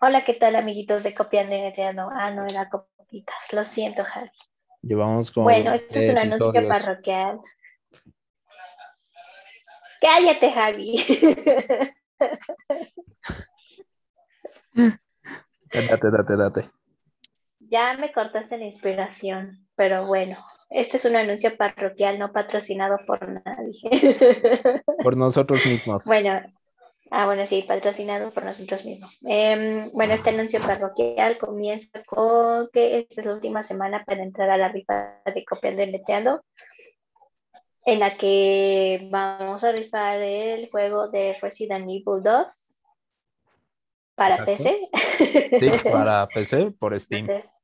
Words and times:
Hola, 0.00 0.22
¿qué 0.22 0.34
tal, 0.34 0.54
amiguitos 0.54 1.02
de 1.02 1.12
Copiando 1.12 1.56
y 1.56 1.60
Neteando? 1.60 2.08
Ah, 2.12 2.30
no, 2.30 2.46
era 2.46 2.68
Copitas. 2.68 3.34
Lo 3.52 3.64
siento, 3.64 4.04
Javi. 4.04 4.30
Llevamos 4.82 5.32
como. 5.32 5.44
Bueno, 5.44 5.72
esto 5.72 5.98
es 5.98 6.10
un 6.10 6.18
anuncio 6.18 6.68
parroquial. 6.68 7.40
Cállate, 10.00 10.52
Javi. 10.52 11.04
Date, 15.70 16.10
date, 16.10 16.36
date. 16.36 16.70
ya 17.58 17.94
me 17.98 18.10
cortaste 18.12 18.56
la 18.56 18.64
inspiración, 18.64 19.66
pero 19.76 20.06
bueno, 20.06 20.38
este 20.70 20.96
es 20.96 21.04
un 21.04 21.16
anuncio 21.16 21.54
parroquial 21.56 22.18
no 22.18 22.32
patrocinado 22.32 22.98
por 23.06 23.28
nadie. 23.28 23.80
Por 25.02 25.16
nosotros 25.16 25.64
mismos. 25.66 26.04
Bueno, 26.06 26.40
ah, 27.10 27.26
bueno, 27.26 27.46
sí, 27.46 27.62
patrocinado 27.62 28.32
por 28.32 28.44
nosotros 28.44 28.84
mismos. 28.84 29.18
Em, 29.26 29.90
bueno, 29.92 30.14
este 30.14 30.30
anuncio 30.30 30.60
parroquial 30.60 31.38
comienza 31.38 32.02
con 32.06 32.68
que 32.72 32.98
esta 32.98 33.20
es 33.20 33.26
la 33.26 33.34
última 33.34 33.62
semana 33.64 34.04
para 34.04 34.22
entrar 34.22 34.50
a 34.50 34.56
la 34.56 34.68
rifa 34.68 35.20
de 35.24 35.44
Copiando 35.44 35.82
y 35.82 35.92
Neteando, 35.92 36.42
en 37.84 38.00
la 38.00 38.16
que 38.16 39.08
vamos 39.10 39.64
a 39.64 39.72
rifar 39.72 40.20
el 40.20 40.70
juego 40.70 41.08
de 41.08 41.36
Resident 41.40 41.84
Evil 41.84 42.22
2 42.22 42.80
para 44.14 44.34
Exacto. 44.34 44.52
PC. 44.52 44.88
Sí, 45.60 45.88
para 45.90 46.26
PC 46.26 46.70
por 46.72 47.00
Steam. 47.00 47.28
Entonces, 47.28 47.57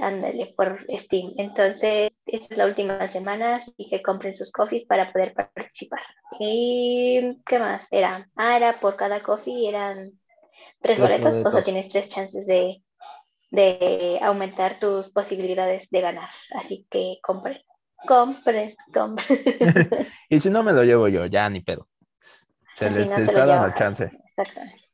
ándale, 0.00 0.54
por 0.56 0.84
Steam. 0.90 1.32
Entonces, 1.38 2.10
esta 2.26 2.54
es 2.54 2.58
la 2.58 2.66
última 2.66 3.06
semana, 3.08 3.56
así 3.56 3.72
que 3.90 4.02
compren 4.02 4.34
sus 4.34 4.50
coffees 4.52 4.84
para 4.84 5.12
poder 5.12 5.34
participar. 5.34 6.00
¿Y 6.38 7.42
qué 7.46 7.58
más? 7.58 7.88
Era, 7.92 8.28
ah, 8.36 8.56
era 8.56 8.80
por 8.80 8.96
cada 8.96 9.20
coffee, 9.20 9.68
eran 9.68 10.12
tres 10.80 10.98
Tres 10.98 11.00
boletos, 11.00 11.44
o 11.44 11.50
sea, 11.50 11.62
tienes 11.62 11.88
tres 11.88 12.08
chances 12.08 12.46
de, 12.46 12.82
de 13.50 14.18
aumentar 14.22 14.78
tus 14.78 15.10
posibilidades 15.10 15.88
de 15.90 16.00
ganar. 16.00 16.28
Así 16.54 16.86
que 16.90 17.18
compren, 17.22 17.58
compren, 18.06 18.76
compren. 18.92 19.38
Y 20.28 20.40
si 20.40 20.50
no 20.50 20.62
me 20.62 20.72
lo 20.72 20.82
llevo 20.84 21.08
yo, 21.08 21.26
ya 21.26 21.48
ni 21.50 21.60
pedo. 21.62 21.88
Se 22.74 22.90
les 22.90 23.06
no 23.08 23.20
se 23.20 23.22
está 23.22 23.46
dando 23.46 23.68
lleva. 23.68 23.74
chance. 23.74 24.12
Exactamente, 24.36 24.84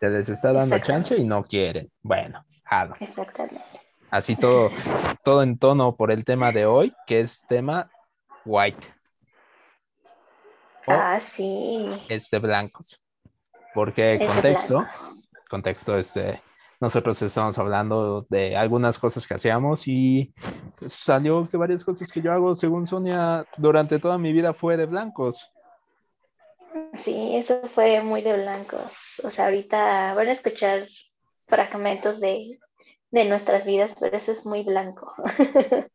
Se 0.00 0.10
les 0.10 0.28
está 0.28 0.52
dando 0.52 0.78
chance 0.80 1.16
y 1.16 1.24
no 1.24 1.44
quieren. 1.44 1.90
Bueno, 2.02 2.44
jalo. 2.64 2.96
exactamente. 3.00 3.80
Así 4.10 4.36
todo, 4.36 4.70
todo 5.22 5.42
en 5.42 5.58
tono 5.58 5.96
por 5.96 6.10
el 6.10 6.24
tema 6.24 6.52
de 6.52 6.66
hoy, 6.66 6.92
que 7.06 7.20
es 7.20 7.44
tema 7.48 7.90
white. 8.44 8.86
O 10.86 10.92
Ah, 10.92 11.20
sí. 11.20 11.86
es 12.08 12.30
de 12.30 12.38
blancos. 12.38 13.00
Porque 13.74 14.14
es 14.14 14.26
contexto, 14.26 14.84
contexto, 15.48 15.96
este, 15.96 16.42
nosotros 16.80 17.20
estamos 17.22 17.56
hablando 17.58 18.26
de 18.28 18.56
algunas 18.56 18.98
cosas 18.98 19.26
que 19.26 19.34
hacíamos 19.34 19.86
y 19.86 20.34
pues, 20.78 20.92
salió 20.92 21.48
que 21.48 21.56
varias 21.56 21.84
cosas 21.84 22.10
que 22.10 22.20
yo 22.20 22.32
hago, 22.32 22.54
según 22.54 22.86
Sonia, 22.86 23.46
durante 23.58 23.98
toda 23.98 24.18
mi 24.18 24.32
vida 24.32 24.54
fue 24.54 24.76
de 24.76 24.86
blancos. 24.86 25.52
Sí, 26.94 27.36
eso 27.36 27.60
fue 27.64 28.00
muy 28.02 28.22
de 28.22 28.32
blancos. 28.32 29.20
O 29.22 29.30
sea, 29.30 29.46
ahorita 29.46 30.14
van 30.14 30.28
a 30.28 30.32
escuchar 30.32 30.88
fragmentos 31.46 32.18
de, 32.18 32.58
de 33.10 33.24
nuestras 33.24 33.64
vidas, 33.64 33.96
pero 33.98 34.16
eso 34.16 34.32
es 34.32 34.46
muy 34.46 34.62
blanco. 34.62 35.12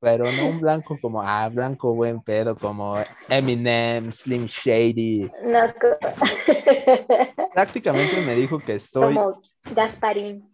Pero 0.00 0.24
no 0.32 0.48
un 0.48 0.58
blanco 0.58 0.98
como, 1.00 1.22
ah, 1.22 1.48
blanco 1.48 1.94
buen 1.94 2.20
pedo, 2.22 2.56
como 2.56 2.96
Eminem, 3.28 4.10
Slim 4.10 4.46
Shady. 4.46 5.30
No 5.44 5.60
Prácticamente 7.54 8.20
me 8.20 8.34
dijo 8.34 8.58
que 8.58 8.74
estoy, 8.74 9.14
como 9.14 9.40
Gasparín. 9.72 10.52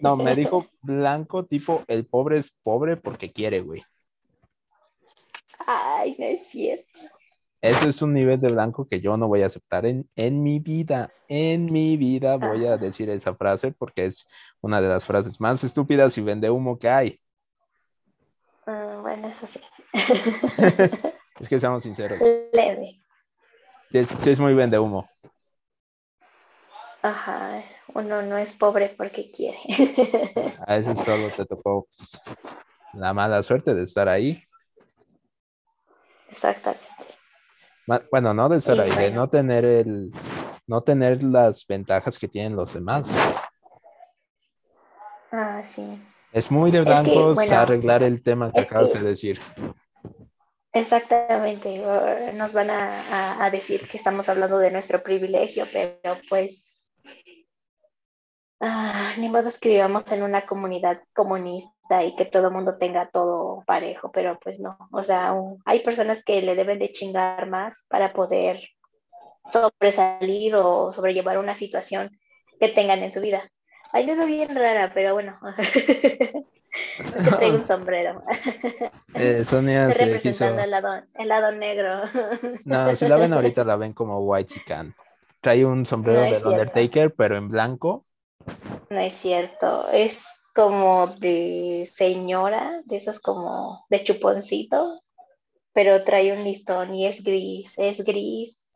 no, 0.00 0.14
me 0.14 0.36
dijo 0.36 0.66
blanco 0.82 1.46
tipo, 1.46 1.82
el 1.88 2.06
pobre 2.06 2.38
es 2.38 2.56
pobre 2.62 2.96
porque 2.96 3.32
quiere, 3.32 3.60
güey. 3.60 3.82
Ay, 5.66 6.14
no 6.16 6.26
es 6.26 6.46
cierto. 6.46 6.86
Eso 7.62 7.88
es 7.88 8.00
un 8.00 8.14
nivel 8.14 8.40
de 8.40 8.48
blanco 8.48 8.88
que 8.88 9.00
yo 9.00 9.16
no 9.16 9.28
voy 9.28 9.42
a 9.42 9.46
aceptar 9.46 9.84
en, 9.84 10.08
en 10.16 10.42
mi 10.42 10.60
vida. 10.60 11.12
En 11.28 11.66
mi 11.66 11.96
vida 11.98 12.36
voy 12.36 12.66
a 12.66 12.78
decir 12.78 13.10
esa 13.10 13.34
frase 13.34 13.72
porque 13.72 14.06
es 14.06 14.26
una 14.62 14.80
de 14.80 14.88
las 14.88 15.04
frases 15.04 15.40
más 15.40 15.62
estúpidas 15.62 16.16
y 16.16 16.22
vende 16.22 16.48
humo 16.48 16.78
que 16.78 16.88
hay. 16.88 17.20
Ah, 18.66 18.98
bueno, 19.02 19.28
eso 19.28 19.46
sí. 19.46 19.60
Es 21.40 21.48
que 21.48 21.58
seamos 21.58 21.82
sinceros. 21.82 22.20
Leve. 22.52 23.00
Sí 23.90 23.98
es, 23.98 24.08
sí 24.20 24.30
es 24.30 24.38
muy 24.38 24.52
vende 24.52 24.78
humo. 24.78 25.08
Ajá, 27.02 27.62
uno 27.94 28.20
no 28.20 28.36
es 28.36 28.54
pobre 28.54 28.94
porque 28.96 29.30
quiere. 29.30 29.58
A 30.66 30.76
veces 30.76 30.98
solo 30.98 31.30
te 31.30 31.46
tocó 31.46 31.86
pues, 31.86 32.20
la 32.92 33.14
mala 33.14 33.42
suerte 33.42 33.74
de 33.74 33.84
estar 33.84 34.06
ahí. 34.06 34.44
Exactamente. 36.28 36.84
Bueno, 38.10 38.34
no 38.34 38.48
de 38.48 38.58
Y 38.58 38.80
ahí, 38.80 38.90
de 38.90 39.10
no 39.10 39.28
tener 39.28 39.64
el, 39.64 40.12
no 40.66 40.82
tener 40.82 41.22
las 41.22 41.66
ventajas 41.66 42.18
que 42.18 42.28
tienen 42.28 42.54
los 42.56 42.74
demás. 42.74 43.10
Ah, 45.32 45.62
sí. 45.64 46.00
Es 46.32 46.50
muy 46.50 46.70
de 46.70 46.78
que, 46.78 46.84
blancos 46.84 47.34
bueno, 47.34 47.56
arreglar 47.56 48.02
el 48.02 48.22
tema 48.22 48.52
que 48.52 48.60
acabas 48.60 48.92
que- 48.92 48.98
de 49.00 49.04
decir. 49.04 49.40
Exactamente, 50.72 51.82
nos 52.34 52.52
van 52.52 52.70
a, 52.70 53.00
a- 53.10 53.44
a 53.44 53.50
decir 53.50 53.88
que 53.88 53.96
estamos 53.96 54.28
hablando 54.28 54.56
de 54.58 54.70
nuestro 54.70 55.02
privilegio, 55.02 55.66
pero 55.72 55.98
pues 56.28 56.64
ah, 58.60 59.12
ni 59.18 59.28
modo 59.28 59.48
es 59.48 59.58
que 59.58 59.70
vivamos 59.70 60.10
en 60.12 60.22
una 60.22 60.46
comunidad 60.46 61.02
comunista 61.14 62.04
y 62.04 62.14
que 62.16 62.24
todo 62.24 62.48
el 62.48 62.54
mundo 62.54 62.78
tenga 62.78 63.10
todo 63.10 63.62
parejo, 63.66 64.12
pero 64.12 64.38
pues 64.40 64.60
no, 64.60 64.76
o 64.92 65.02
sea, 65.02 65.34
hay 65.64 65.80
personas 65.80 66.22
que 66.22 66.42
le 66.42 66.54
deben 66.54 66.78
de 66.78 66.92
chingar 66.92 67.48
más 67.48 67.86
para 67.88 68.12
poder 68.12 68.60
sobresalir 69.50 70.54
o 70.54 70.92
sobrellevar 70.92 71.38
una 71.38 71.54
situación 71.54 72.18
que 72.58 72.68
tengan 72.68 73.02
en 73.02 73.12
su 73.12 73.20
vida. 73.20 73.50
Ay, 73.92 74.06
me 74.06 74.14
veo 74.14 74.26
bien 74.26 74.54
rara, 74.54 74.92
pero 74.94 75.14
bueno, 75.14 75.38
es 75.58 75.82
que 77.24 77.30
traigo 77.30 77.56
un 77.56 77.66
sombrero. 77.66 78.22
Eh, 79.12 79.44
Sonia 79.44 79.88
Estoy 79.88 80.12
se 80.12 80.20
quiso. 80.20 80.46
el 80.46 80.70
lado, 80.70 81.02
el 81.14 81.28
lado 81.28 81.50
negro. 81.50 82.02
No, 82.64 82.94
si 82.94 83.08
la 83.08 83.16
ven 83.16 83.32
ahorita 83.32 83.64
la 83.64 83.74
ven 83.74 83.92
como 83.92 84.20
White 84.20 84.54
Chican. 84.54 84.94
Trae 85.40 85.64
un 85.64 85.84
sombrero 85.84 86.20
No 86.20 86.28
cierto. 86.28 86.48
Undertaker, 86.48 87.12
pero 87.12 87.36
en 87.36 87.48
blanco. 87.48 88.06
No 88.90 88.98
es 89.00 89.14
cierto, 89.14 89.88
es 89.90 90.24
como 90.54 91.06
de 91.06 91.88
señora, 91.90 92.82
de 92.84 92.96
esos 92.96 93.20
como 93.20 93.86
de 93.88 94.02
chuponcito, 94.02 95.00
pero 95.72 96.02
trae 96.04 96.32
un 96.32 96.44
listón 96.44 96.94
y 96.94 97.06
es 97.06 97.22
gris, 97.22 97.74
es 97.78 98.02
gris, 98.04 98.72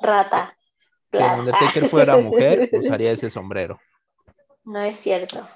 rata. 0.00 0.56
Si 1.12 1.18
el. 1.18 1.40
Undertaker 1.40 1.88
fuera 1.88 2.16
mujer, 2.16 2.70
usaría 2.72 3.12
ese 3.12 3.30
sombrero. 3.30 3.80
No 4.64 4.80
es 4.82 4.96
cierto. 4.96 5.46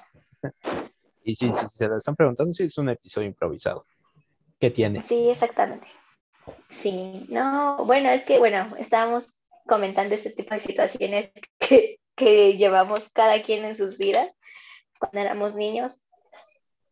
Y 1.23 1.35
si, 1.35 1.53
si 1.53 1.69
se 1.69 1.87
lo 1.87 1.97
están 1.97 2.15
preguntando, 2.15 2.51
sí 2.51 2.63
es 2.63 2.77
un 2.77 2.89
episodio 2.89 3.27
improvisado. 3.27 3.85
¿Qué 4.59 4.71
tiene? 4.71 5.01
Sí, 5.01 5.29
exactamente. 5.29 5.87
Sí, 6.69 7.25
no, 7.29 7.85
bueno, 7.85 8.09
es 8.09 8.23
que, 8.23 8.39
bueno, 8.39 8.75
estábamos 8.77 9.33
comentando 9.65 10.15
este 10.15 10.31
tipo 10.31 10.53
de 10.53 10.59
situaciones 10.59 11.31
que, 11.59 11.99
que 12.15 12.55
llevamos 12.57 13.09
cada 13.13 13.41
quien 13.41 13.65
en 13.65 13.75
sus 13.75 13.97
vidas 13.97 14.31
cuando 14.99 15.19
éramos 15.19 15.55
niños, 15.55 16.01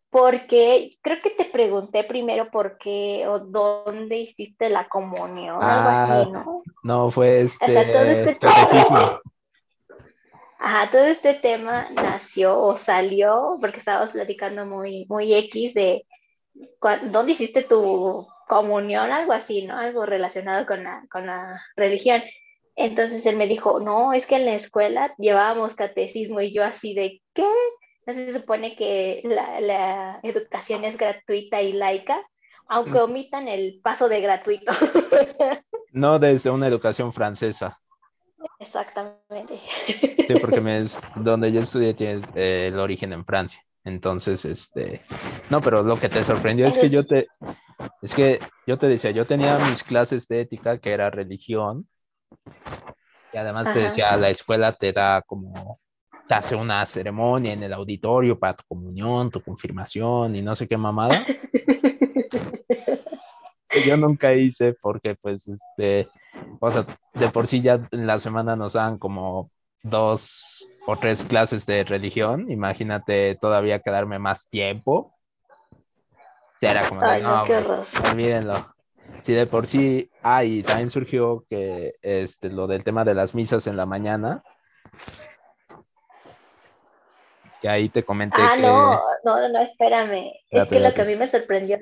porque 0.09 0.97
creo 1.01 1.21
que 1.21 1.29
te 1.29 1.45
pregunté 1.45 2.03
primero 2.03 2.51
por 2.51 2.77
qué 2.77 3.25
o 3.27 3.39
dónde 3.39 4.17
hiciste 4.17 4.69
la 4.69 4.89
comunión, 4.89 5.63
algo 5.63 5.89
Ah, 5.89 6.21
así, 6.21 6.31
¿no? 6.31 6.63
No, 6.83 7.11
fue 7.11 7.41
este 7.41 7.69
sea, 7.69 7.89
todo 7.91 8.03
este- 8.03 8.37
catecismo. 8.37 9.21
Ajá, 10.63 10.89
todo 10.91 11.05
este 11.05 11.33
tema 11.33 11.89
nació 11.91 12.59
o 12.59 12.75
salió 12.75 13.57
porque 13.59 13.79
estábamos 13.79 14.11
platicando 14.11 14.65
muy, 14.65 15.05
muy 15.09 15.33
X 15.33 15.73
de 15.73 16.05
dónde 17.03 17.31
hiciste 17.31 17.63
tu 17.63 18.27
comunión, 18.47 19.11
algo 19.11 19.33
así, 19.33 19.65
¿no? 19.65 19.77
Algo 19.77 20.05
relacionado 20.05 20.65
con 20.67 20.83
la, 20.83 21.03
con 21.09 21.25
la 21.25 21.59
religión. 21.75 22.21
Entonces 22.81 23.25
él 23.27 23.37
me 23.37 23.47
dijo, 23.47 23.79
no, 23.79 24.11
es 24.11 24.25
que 24.25 24.37
en 24.37 24.45
la 24.45 24.55
escuela 24.55 25.13
llevábamos 25.17 25.75
catecismo 25.75 26.41
y 26.41 26.51
yo 26.51 26.63
así 26.63 26.95
de, 26.95 27.21
¿qué? 27.33 27.45
No 28.07 28.13
se 28.13 28.33
supone 28.33 28.75
que 28.75 29.21
la, 29.23 29.61
la 29.61 30.19
educación 30.23 30.83
es 30.83 30.97
gratuita 30.97 31.61
y 31.61 31.73
laica, 31.73 32.25
aunque 32.67 32.99
omitan 32.99 33.47
el 33.47 33.79
paso 33.83 34.09
de 34.09 34.21
gratuito. 34.21 34.71
No 35.93 36.19
desde 36.19 36.49
una 36.49 36.67
educación 36.67 37.11
francesa. 37.11 37.77
Exactamente. 38.59 39.57
Sí, 39.87 40.35
porque 40.39 40.61
me 40.61 40.79
es, 40.79 40.97
donde 41.17 41.51
yo 41.51 41.59
estudié 41.59 41.93
tiene 41.93 42.25
eh, 42.33 42.69
el 42.71 42.79
origen 42.79 43.11
en 43.11 43.25
Francia. 43.25 43.61
Entonces, 43.83 44.45
este, 44.45 45.01
no, 45.49 45.61
pero 45.61 45.83
lo 45.83 45.97
que 45.97 46.07
te 46.07 46.23
sorprendió 46.23 46.65
es 46.65 46.77
que 46.77 46.89
yo 46.89 47.05
te, 47.05 47.27
es 48.01 48.15
que 48.15 48.39
yo 48.65 48.77
te 48.77 48.87
decía, 48.87 49.11
yo 49.11 49.25
tenía 49.25 49.57
mis 49.57 49.83
clases 49.83 50.29
de 50.29 50.39
ética, 50.39 50.79
que 50.79 50.91
era 50.91 51.09
religión, 51.09 51.89
Y 53.33 53.37
además 53.37 53.73
te 53.73 53.79
decía, 53.79 54.15
la 54.17 54.29
escuela 54.29 54.73
te 54.73 54.91
da 54.91 55.21
como, 55.21 55.79
te 56.27 56.33
hace 56.33 56.55
una 56.55 56.85
ceremonia 56.85 57.53
en 57.53 57.63
el 57.63 57.73
auditorio 57.73 58.37
para 58.37 58.55
tu 58.55 58.63
comunión, 58.67 59.31
tu 59.31 59.41
confirmación 59.41 60.35
y 60.35 60.41
no 60.41 60.55
sé 60.55 60.67
qué 60.67 60.77
mamada. 60.77 61.23
yo 63.85 63.97
nunca 63.97 64.33
hice 64.33 64.75
porque 64.81 65.15
pues 65.15 65.47
este, 65.47 66.09
o 66.59 66.71
sea, 66.71 66.85
de 67.13 67.29
por 67.29 67.47
sí 67.47 67.61
ya 67.61 67.87
en 67.91 68.07
la 68.07 68.19
semana 68.19 68.55
nos 68.55 68.73
dan 68.73 68.97
como 68.97 69.49
dos 69.83 70.67
o 70.85 70.97
tres 70.97 71.23
clases 71.23 71.65
de 71.65 71.83
religión, 71.83 72.49
imagínate 72.49 73.35
todavía 73.35 73.79
quedarme 73.79 74.19
más 74.19 74.47
tiempo. 74.49 75.15
Ya 76.61 76.71
era 76.71 76.87
como 76.87 77.01
de, 77.01 77.21
no, 77.21 77.43
olvídenlo. 78.11 78.70
Si 79.23 79.33
de 79.33 79.45
por 79.45 79.67
sí, 79.67 80.09
ah, 80.23 80.43
y 80.43 80.63
también 80.63 80.89
surgió 80.89 81.45
que 81.49 81.95
este, 82.01 82.49
lo 82.49 82.67
del 82.67 82.83
tema 82.83 83.05
de 83.05 83.13
las 83.13 83.35
misas 83.35 83.67
en 83.67 83.77
la 83.77 83.85
mañana, 83.85 84.43
que 87.61 87.69
ahí 87.69 87.89
te 87.89 88.03
comenté. 88.03 88.41
Ah, 88.41 88.57
no, 88.57 88.99
no, 89.23 89.49
no, 89.49 89.59
espérame. 89.59 90.31
es 90.49 90.67
que 90.67 90.79
lo 90.79 90.93
que 90.93 91.01
a 91.01 91.05
mí 91.05 91.15
me 91.15 91.27
sorprendió 91.27 91.77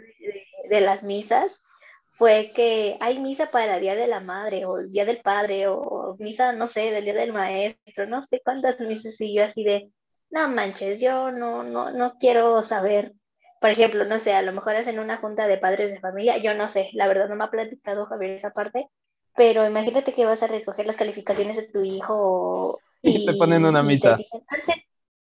de, 0.70 0.82
las 0.82 1.04
misas 1.04 1.64
fue 2.12 2.52
que 2.54 2.98
hay 3.00 3.18
misa 3.20 3.50
para 3.50 3.76
el 3.76 3.82
Día 3.82 3.96
de 3.96 4.08
la 4.08 4.20
Madre 4.20 4.66
o 4.66 4.78
el 4.78 4.92
Día 4.92 5.06
del 5.06 5.22
Padre 5.22 5.68
o 5.68 6.18
misa, 6.20 6.52
no 6.52 6.68
sé, 6.68 6.92
del 6.92 7.06
Día 7.06 7.14
del 7.14 7.32
Maestro, 7.32 8.06
no 8.08 8.22
sé 8.22 8.42
cuántas 8.44 8.80
misas 8.82 9.20
y 9.22 9.34
yo 9.34 9.46
así 9.46 9.64
de, 9.64 9.90
no 10.30 10.50
manches, 10.50 11.00
yo 11.00 11.32
no, 11.32 11.64
no, 11.64 11.92
no 11.92 12.18
quiero 12.20 12.62
saber 12.62 13.14
por 13.60 13.70
ejemplo, 13.70 14.06
no 14.06 14.20
sé, 14.20 14.34
a 14.34 14.42
lo 14.42 14.54
mejor 14.54 14.76
hacen 14.76 15.00
una 15.00 15.18
junta 15.18 15.48
de 15.48 15.58
padres 15.58 15.92
de 15.92 16.00
familia, 16.00 16.38
yo 16.38 16.54
no 16.54 16.70
sé, 16.70 16.90
la 16.94 17.08
verdad 17.08 17.28
no 17.28 17.36
me 17.36 17.44
ha 17.44 17.52
platicado 17.52 18.06
Javier 18.06 18.32
esa 18.32 18.52
parte, 18.52 18.88
pero 19.36 19.66
imagínate 19.66 20.14
que 20.14 20.26
vas 20.26 20.44
a 20.44 20.48
recoger 20.48 20.86
las 20.86 20.98
calificaciones 20.98 21.58
de 21.58 21.68
tu 21.68 21.84
hijo 21.84 22.80
y, 23.02 23.26
te 23.26 23.34
ponen 23.34 23.66
una 23.66 23.84
misa. 23.84 24.18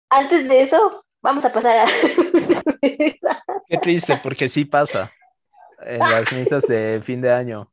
antes, 0.09 0.47
de 0.47 0.61
eso, 0.61 1.05
vamos 1.21 1.43
a 1.45 1.51
pasar 1.51 1.77
a... 1.77 1.85
Qué 2.81 3.77
triste, 3.81 4.19
porque 4.21 4.49
sí 4.49 4.65
pasa 4.65 5.11
en 5.85 5.99
las 5.99 6.31
misas 6.33 6.63
de 6.67 7.01
fin 7.03 7.21
de 7.21 7.31
año, 7.31 7.69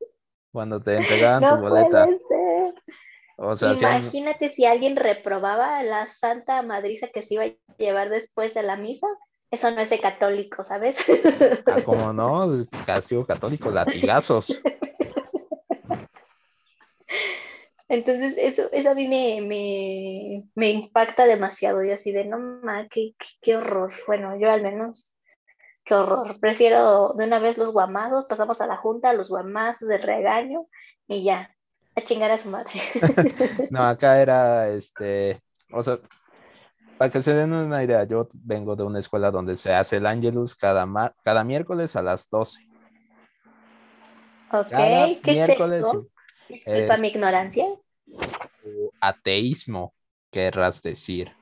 cuando 0.53 0.81
te 0.81 0.97
entregaban 0.97 1.43
tu 1.43 1.63
boleta. 1.63 2.07
O 3.39 3.55
sea, 3.55 3.75
Imagínate 3.75 4.49
si 4.49 4.65
alguien 4.65 4.97
reprobaba 4.97 5.83
la 5.83 6.07
santa 6.07 6.63
madriza 6.63 7.09
que 7.09 7.21
se 7.21 7.35
iba 7.35 7.45
a 7.45 7.53
llevar 7.77 8.09
después 8.09 8.55
de 8.55 8.63
la 8.63 8.77
misa 8.77 9.07
eso 9.51 9.71
no 9.71 9.81
es 9.81 9.91
de 9.91 10.01
católico, 10.01 10.63
¿sabes? 10.63 11.05
Ah, 11.67 11.83
¿cómo 11.85 12.13
no? 12.13 12.67
Castigo 12.85 13.25
católico, 13.27 13.71
latigazos. 13.71 14.61
Entonces, 17.89 18.35
eso, 18.37 18.69
eso 18.73 18.91
a 18.91 18.95
mí 18.95 19.07
me, 19.07 20.43
me, 20.55 20.71
impacta 20.71 21.25
demasiado. 21.25 21.85
Y 21.85 21.93
así 21.93 22.11
de, 22.11 22.25
no, 22.25 22.39
ma, 22.39 22.89
qué, 22.89 23.15
qué, 23.41 23.57
horror. 23.57 23.93
Bueno, 24.07 24.37
yo 24.39 24.51
al 24.51 24.63
menos, 24.63 25.17
qué 25.85 25.95
horror. 25.95 26.41
Prefiero 26.41 27.15
de 27.17 27.25
una 27.25 27.39
vez 27.39 27.59
los 27.59 27.73
guamados, 27.73 28.27
pasamos 28.27 28.61
a 28.61 28.67
la 28.67 28.77
junta, 28.77 29.13
los 29.13 29.29
guamazos 29.29 29.89
de 29.89 29.99
regaño 29.99 30.67
y 31.07 31.23
ya, 31.23 31.55
a 31.95 32.01
chingar 32.01 32.33
a 32.33 32.39
su 32.39 32.51
madre. 32.51 32.73
no, 33.71 33.85
acá 33.85 34.21
era, 34.21 34.69
este, 34.71 35.41
o 35.71 35.83
sea, 35.83 36.01
para 36.99 37.11
que 37.11 37.23
se 37.23 37.35
den 37.35 37.53
una 37.53 37.83
idea, 37.85 38.05
yo 38.05 38.29
vengo 38.33 38.77
de 38.77 38.83
una 38.83 38.99
escuela 38.99 39.31
donde 39.31 39.57
se 39.57 39.73
hace 39.73 39.97
el 39.97 40.07
Angelus 40.07 40.55
cada, 40.55 41.15
cada 41.23 41.45
miércoles 41.45 41.95
a 41.97 42.03
las 42.03 42.29
12. 42.31 42.59
Ok, 44.53 44.69
¿qué 45.23 45.33
es 45.33 45.49
esto? 45.49 46.07
Disculpa 46.49 46.97
mi 46.97 47.09
ignorancia. 47.09 47.67
Ateísmo, 49.01 49.95
querrás 50.31 50.83
decir. 50.83 51.33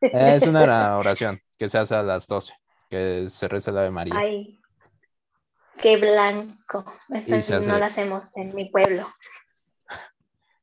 es 0.00 0.42
una 0.44 0.96
oración 0.98 1.40
que 1.56 1.68
se 1.68 1.78
hace 1.78 1.94
a 1.94 2.02
las 2.02 2.26
12, 2.26 2.52
que 2.90 3.26
se 3.28 3.48
reza 3.48 3.70
la 3.70 3.80
Ave 3.80 3.90
María. 3.90 4.14
Ay, 4.16 4.58
qué 5.80 5.96
blanco. 5.96 6.84
Eso 7.10 7.60
no 7.60 7.78
lo 7.78 7.84
hacemos 7.84 8.36
en 8.36 8.54
mi 8.54 8.66
pueblo. 8.66 9.06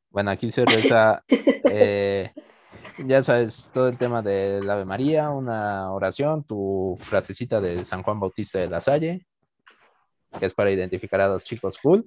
Bueno, 0.10 0.32
aquí 0.32 0.50
se 0.50 0.64
reza 0.64 1.26
eh, 1.28 2.32
ya 3.06 3.24
sabes, 3.24 3.70
todo 3.74 3.88
el 3.88 3.98
tema 3.98 4.22
del 4.22 4.70
Ave 4.70 4.86
María, 4.86 5.30
una 5.30 5.92
oración, 5.92 6.44
tu 6.44 6.98
frasecita 7.00 7.60
de 7.60 7.86
San 7.86 8.04
Juan 8.04 8.20
Bautista 8.20 8.60
de 8.60 8.70
la 8.70 8.82
Salle, 8.82 9.26
que 10.40 10.46
es 10.46 10.54
para 10.54 10.72
identificar 10.72 11.22
a 11.22 11.28
los 11.28 11.44
chicos 11.44 11.78
cool. 11.78 12.06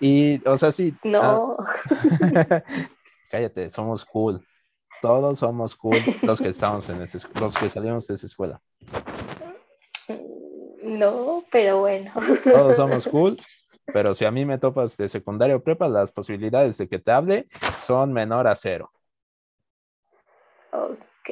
Y, 0.00 0.46
o 0.48 0.56
sea, 0.58 0.72
sí. 0.72 0.94
No. 1.04 1.56
Ah, 1.58 2.62
cállate, 3.30 3.70
somos 3.70 4.04
cool. 4.04 4.44
Todos 5.00 5.38
somos 5.38 5.74
cool 5.74 5.98
los 6.22 6.40
que 6.40 6.48
estamos 6.48 6.88
en 6.88 7.02
ese, 7.02 7.18
los 7.40 7.54
que 7.54 7.70
salimos 7.70 8.06
de 8.06 8.14
esa 8.14 8.26
escuela. 8.26 8.60
No, 10.82 11.44
pero 11.50 11.80
bueno. 11.80 12.12
Todos 12.44 12.76
somos 12.76 13.06
cool 13.08 13.38
pero 13.92 14.14
si 14.14 14.24
a 14.24 14.30
mí 14.30 14.44
me 14.44 14.58
topas 14.58 14.96
de 14.96 15.08
secundaria 15.08 15.56
o 15.56 15.62
prepa, 15.62 15.88
las 15.88 16.12
posibilidades 16.12 16.78
de 16.78 16.88
que 16.88 16.98
te 16.98 17.12
hable 17.12 17.48
son 17.78 18.12
menor 18.12 18.46
a 18.46 18.54
cero. 18.54 18.92
Ok. 20.72 21.30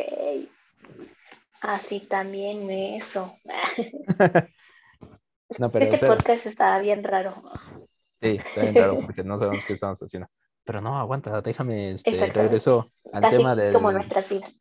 Así 1.61 2.01
también 2.01 2.71
eso. 2.71 3.37
este 5.49 5.99
podcast 5.99 6.47
está 6.47 6.79
bien 6.79 7.05
raro. 7.05 7.43
Sí, 8.21 8.39
está 8.45 8.63
bien 8.63 8.75
raro 8.75 9.01
porque 9.01 9.25
no 9.25 9.39
sabemos 9.39 9.65
qué 9.65 9.75
estamos 9.75 10.01
haciendo. 10.01 10.29
Pero 10.65 10.81
no, 10.81 10.99
aguanta, 10.99 11.41
déjame, 11.41 11.93
este, 11.93 12.27
regreso 12.33 12.91
al 13.13 13.29
tema 13.31 13.57
del... 13.57 13.73
como 13.73 13.91
nuestras 13.93 14.29
vidas. 14.29 14.59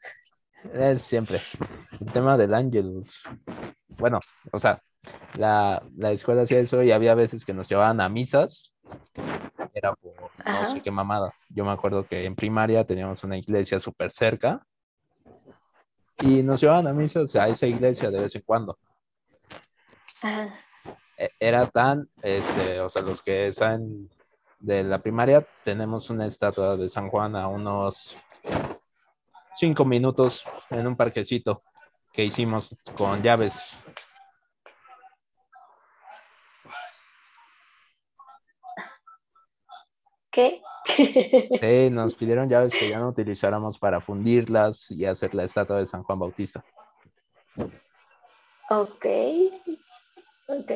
Es 0.74 1.02
siempre. 1.04 1.40
El 2.00 2.12
tema 2.12 2.38
del 2.38 2.54
Angelus. 2.54 3.24
Bueno, 3.88 4.20
o 4.52 4.60
sea, 4.60 4.82
la, 5.36 5.82
escuela 6.12 6.44
hacía 6.44 6.60
eso 6.60 6.84
y 6.84 6.92
había 6.92 7.16
veces 7.16 7.46
que 7.46 7.54
nos 7.54 7.70
llevaban 7.70 8.02
a 8.02 8.10
misas. 8.10 8.74
Era 9.74 9.94
por 9.94 10.14
no 10.46 10.74
sé 10.74 10.82
qué 10.82 10.92
mamada. 10.92 11.34
Yo 11.50 11.64
me 11.66 11.72
acuerdo 11.72 12.06
que 12.06 12.26
en 12.26 12.36
primaria 12.36 12.84
teníamos 12.86 13.24
una 13.24 13.38
iglesia 13.38 13.80
súper 13.80 14.12
cerca 14.12 14.66
y 16.22 16.44
nos 16.44 16.62
llevaban 16.62 16.88
a 16.88 16.94
misas 16.94 17.36
a 17.36 17.48
esa 17.48 17.68
iglesia 17.68 18.10
de 18.10 18.22
vez 18.22 18.36
en 18.36 18.42
cuando. 18.42 18.78
E, 21.18 21.30
era 21.40 21.68
tan, 21.68 22.10
este, 22.22 22.80
o 22.80 22.90
sea, 22.90 23.02
los 23.02 23.22
que 23.22 23.54
saben 23.54 24.10
de 24.60 24.84
la 24.84 25.02
primaria, 25.02 25.46
tenemos 25.64 26.10
una 26.10 26.26
estatua 26.26 26.76
de 26.76 26.90
San 26.90 27.10
Juan 27.10 27.36
a 27.36 27.48
unos 27.48 28.18
cinco 29.56 29.86
minutos 29.86 30.44
en 30.70 30.88
un 30.88 30.96
parquecito 30.96 31.64
que 32.12 32.26
hicimos 32.26 32.82
con 32.98 33.22
llaves 33.22 33.62
¿Qué? 40.32 40.62
Sí, 40.86 41.90
nos 41.92 42.16
pidieron 42.16 42.50
llaves 42.50 42.74
que 42.74 42.90
ya 42.90 43.00
no 43.00 43.10
utilizáramos 43.10 43.78
para 43.78 44.02
fundirlas 44.02 44.90
y 44.92 45.06
hacer 45.06 45.34
la 45.34 45.44
estatua 45.44 45.78
de 45.78 45.86
San 45.86 46.04
Juan 46.04 46.20
Bautista. 46.20 46.64
Ok. 48.70 49.06
Ok. 50.48 50.72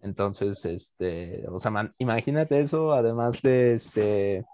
Entonces, 0.00 0.64
este, 0.64 1.44
o 1.48 1.58
sea, 1.58 1.92
imagínate 1.98 2.60
eso, 2.60 2.92
además 2.92 3.42
de 3.42 3.74
este, 3.74 4.44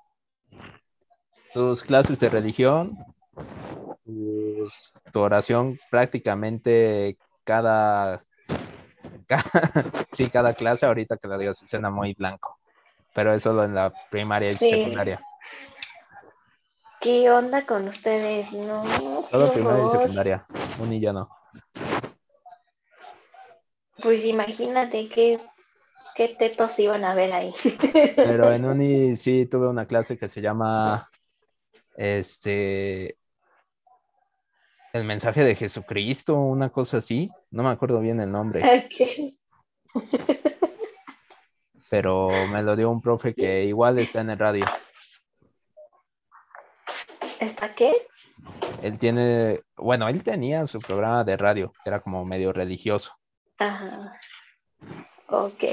tus 1.52 1.82
clases 1.82 2.18
de 2.20 2.30
religión, 2.30 2.96
tu 4.04 5.20
oración 5.20 5.78
prácticamente 5.90 7.18
cada, 7.44 8.24
cada, 9.26 9.84
sí, 10.12 10.30
cada 10.30 10.54
clase, 10.54 10.86
ahorita 10.86 11.18
que 11.18 11.28
la 11.28 11.36
digas, 11.36 11.58
suena 11.66 11.90
muy 11.90 12.14
blanco 12.14 12.61
pero 13.14 13.34
es 13.34 13.42
solo 13.42 13.64
en 13.64 13.74
la 13.74 13.92
primaria 14.10 14.48
y 14.48 14.52
secundaria. 14.52 15.20
¿Qué 17.00 17.30
onda 17.30 17.66
con 17.66 17.88
ustedes? 17.88 18.52
No. 18.52 18.84
Todo 19.30 19.52
primaria 19.52 19.86
y 19.86 19.90
secundaria, 19.90 20.46
un 20.78 20.92
y 20.92 21.00
ya 21.00 21.12
no. 21.12 21.28
Pues 24.02 24.24
imagínate 24.24 25.08
qué, 25.08 25.40
qué 26.14 26.28
tetos 26.28 26.78
iban 26.78 27.04
a 27.04 27.14
ver 27.14 27.32
ahí. 27.32 27.52
Pero 28.16 28.52
en 28.52 28.64
uni 28.64 29.16
sí 29.16 29.46
tuve 29.46 29.68
una 29.68 29.86
clase 29.86 30.16
que 30.16 30.28
se 30.28 30.40
llama 30.40 31.10
este 31.96 33.18
el 34.92 35.04
mensaje 35.04 35.42
de 35.42 35.54
Jesucristo, 35.54 36.36
una 36.36 36.70
cosa 36.70 36.98
así. 36.98 37.30
No 37.50 37.62
me 37.62 37.70
acuerdo 37.70 38.00
bien 38.00 38.20
el 38.20 38.30
nombre. 38.30 38.84
Okay 38.86 39.36
pero 41.92 42.30
me 42.50 42.62
lo 42.62 42.74
dio 42.74 42.88
un 42.88 43.02
profe 43.02 43.34
que 43.34 43.66
igual 43.66 43.98
está 43.98 44.22
en 44.22 44.30
el 44.30 44.38
radio. 44.38 44.64
¿Está 47.38 47.74
qué? 47.74 48.08
Él 48.80 48.98
tiene, 48.98 49.60
bueno, 49.76 50.08
él 50.08 50.22
tenía 50.24 50.66
su 50.66 50.78
programa 50.78 51.22
de 51.22 51.36
radio, 51.36 51.70
que 51.84 51.90
era 51.90 52.00
como 52.00 52.24
medio 52.24 52.50
religioso. 52.50 53.14
Ajá. 53.58 54.18
Ok. 55.28 55.64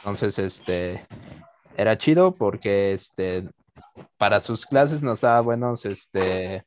Entonces, 0.00 0.38
este, 0.38 1.06
era 1.78 1.96
chido 1.96 2.34
porque, 2.34 2.92
este, 2.92 3.48
para 4.18 4.38
sus 4.38 4.66
clases 4.66 5.02
nos 5.02 5.22
daba 5.22 5.40
buenos, 5.40 5.86
este, 5.86 6.62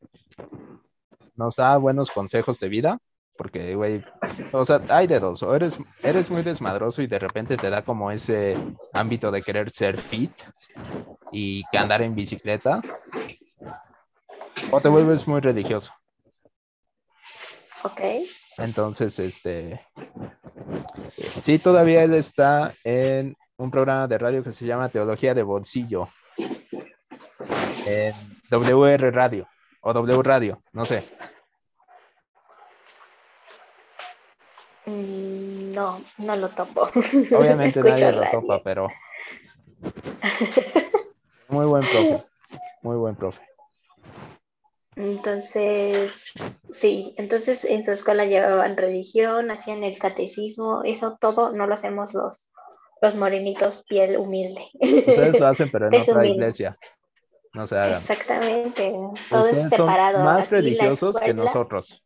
nos 1.36 1.58
daba 1.58 1.78
buenos 1.78 2.10
consejos 2.10 2.60
de 2.60 2.68
vida, 2.68 3.00
porque, 3.38 3.76
güey, 3.76 4.04
o 4.52 4.66
sea, 4.66 4.82
hay 4.90 5.08
de 5.08 5.20
dos, 5.20 5.44
o 5.44 5.56
eres, 5.56 5.78
eres 6.02 6.30
muy 6.30 6.42
desmadroso 6.42 7.02
y 7.02 7.08
de 7.08 7.20
repente 7.20 7.56
te 7.56 7.70
da 7.70 7.84
como 7.84 8.12
ese 8.12 8.58
ámbito 8.94 9.32
de 9.32 9.42
querer 9.42 9.70
ser 9.70 10.00
fit 10.02 10.32
y 11.32 11.64
que 11.72 11.78
andar 11.78 12.02
en 12.02 12.16
bicicleta, 12.16 12.82
o 14.72 14.82
te 14.82 14.90
vuelves 14.90 15.28
muy 15.28 15.40
religioso. 15.40 15.94
Ok. 17.84 18.02
Entonces, 18.58 19.20
este, 19.20 19.86
sí, 21.42 21.60
todavía 21.60 22.04
él 22.04 22.16
está 22.16 22.74
en 22.84 23.36
un 23.58 23.72
programa 23.72 24.08
de 24.08 24.18
radio 24.18 24.44
que 24.44 24.52
se 24.52 24.66
llama 24.66 24.90
Teología 24.90 25.34
de 25.34 25.44
Bolsillo, 25.44 26.10
en 27.86 28.14
WR 28.50 29.12
Radio, 29.12 29.48
o 29.82 29.94
W 29.94 30.24
Radio, 30.24 30.62
no 30.74 30.86
sé. 30.86 31.04
No, 34.88 36.02
no 36.18 36.36
lo 36.38 36.50
topo. 36.50 36.84
Obviamente 37.38 37.82
nadie 37.82 38.12
lo 38.12 38.24
topa, 38.32 38.64
pero 38.64 38.88
muy 41.50 41.66
buen 41.66 41.84
profe, 41.84 42.24
muy 42.82 42.96
buen 42.96 43.16
profe. 43.16 43.42
Entonces, 44.96 46.32
sí, 46.72 47.14
entonces 47.18 47.66
en 47.66 47.84
su 47.86 47.92
escuela 47.92 48.26
llevaban 48.26 48.78
religión, 48.78 49.52
hacían 49.52 49.84
el 49.84 50.00
catecismo, 50.00 50.82
eso 50.84 51.18
todo 51.22 51.52
no 51.52 51.68
lo 51.68 51.74
hacemos 51.76 52.14
los, 52.16 52.50
los 53.02 53.16
morenitos 53.16 53.84
piel 53.88 54.18
humilde. 54.18 54.66
Ustedes 54.80 55.40
lo 55.40 55.48
hacen, 55.48 55.70
pero 55.70 55.88
en 55.90 55.94
Es 55.96 56.04
otra 56.10 56.22
humilde. 56.22 56.38
iglesia. 56.38 56.78
No 57.54 57.68
se 57.68 57.76
hagan. 57.78 57.92
Exactamente, 57.98 58.92
todo 59.30 59.42
Ustedes 59.42 59.66
es 59.66 59.70
son 59.70 59.70
separado. 59.88 60.24
más 60.24 60.46
Aquí 60.46 60.56
religiosos 60.56 61.20
que 61.20 61.34
nosotros. 61.34 62.04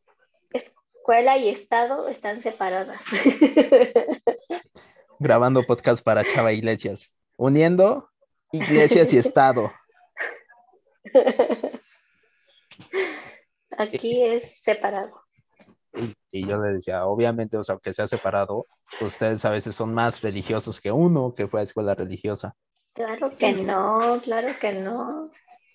Escuela 1.01 1.35
y 1.35 1.49
Estado 1.49 2.07
están 2.09 2.41
separadas. 2.41 3.01
Grabando 5.19 5.63
podcast 5.63 6.03
para 6.03 6.23
Chava 6.23 6.53
Iglesias. 6.53 7.11
Uniendo 7.37 8.07
iglesias 8.51 9.11
y 9.11 9.17
Estado. 9.17 9.71
Aquí 13.79 14.21
es 14.21 14.61
separado. 14.61 15.23
Y, 15.95 16.13
y 16.29 16.47
yo 16.47 16.61
le 16.61 16.73
decía, 16.73 17.07
obviamente, 17.07 17.57
o 17.57 17.63
sea, 17.63 17.79
que 17.81 17.93
sea 17.93 18.05
separado, 18.05 18.67
ustedes 19.01 19.43
a 19.43 19.49
veces 19.49 19.75
son 19.75 19.95
más 19.95 20.21
religiosos 20.21 20.79
que 20.79 20.91
uno 20.91 21.33
que 21.33 21.47
fue 21.47 21.61
a 21.61 21.63
escuela 21.63 21.95
religiosa. 21.95 22.55
Claro 22.93 23.35
que 23.35 23.53
no, 23.53 24.21
claro 24.23 24.49
que 24.59 24.73
no. 24.73 25.31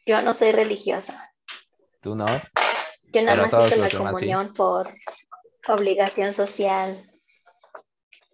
Yo 0.07 0.23
no 0.23 0.33
soy 0.33 0.53
religiosa. 0.53 1.33
Tú 2.01 2.15
no. 2.15 2.27
Yo 3.13 3.23
nada 3.23 3.45
Pero 3.45 3.59
más 3.59 3.67
hice 3.67 3.77
la 3.77 3.91
sí. 3.91 3.97
comunión 3.97 4.55
por 4.55 4.89
obligación 5.69 6.33
social. 6.35 7.11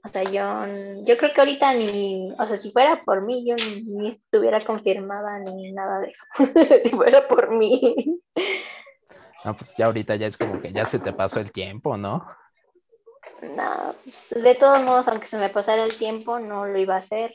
O 0.04 0.08
sea, 0.08 0.24
yo, 0.24 0.66
yo 1.04 1.16
creo 1.16 1.32
que 1.32 1.40
ahorita 1.40 1.74
ni, 1.74 2.32
o 2.36 2.46
sea, 2.46 2.56
si 2.56 2.72
fuera 2.72 3.02
por 3.04 3.24
mí, 3.24 3.44
yo 3.46 3.54
ni, 3.54 3.82
ni 3.82 4.08
estuviera 4.08 4.60
confirmada 4.60 5.38
ni 5.38 5.70
nada 5.72 6.00
de 6.00 6.10
eso. 6.10 6.24
si 6.84 6.90
fuera 6.90 7.26
por 7.28 7.50
mí. 7.50 8.20
No, 9.44 9.56
pues 9.56 9.74
ya 9.76 9.86
ahorita 9.86 10.16
ya 10.16 10.26
es 10.26 10.36
como 10.36 10.60
que 10.60 10.72
ya 10.72 10.84
se 10.84 10.98
te 10.98 11.12
pasó 11.12 11.40
el 11.40 11.52
tiempo, 11.52 11.96
¿no? 11.96 12.26
No, 13.42 13.94
pues, 14.04 14.30
de 14.30 14.54
todos 14.54 14.82
modos, 14.82 15.08
aunque 15.08 15.26
se 15.26 15.38
me 15.38 15.50
pasara 15.50 15.84
el 15.84 15.96
tiempo, 15.96 16.38
no 16.38 16.66
lo 16.66 16.78
iba 16.78 16.94
a 16.94 16.98
hacer. 16.98 17.34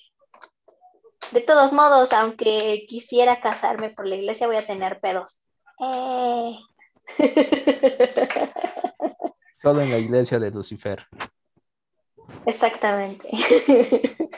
De 1.32 1.42
todos 1.42 1.74
modos, 1.74 2.14
aunque 2.14 2.86
quisiera 2.88 3.42
casarme 3.42 3.90
por 3.90 4.08
la 4.08 4.16
iglesia, 4.16 4.48
voy 4.48 4.56
a 4.56 4.66
tener 4.66 5.00
pedos. 5.02 5.42
Eh. 5.80 6.58
Solo 9.62 9.82
en 9.82 9.92
la 9.92 9.98
iglesia 9.98 10.40
de 10.40 10.52
Lucifer. 10.52 11.06
Exactamente. 12.46 13.30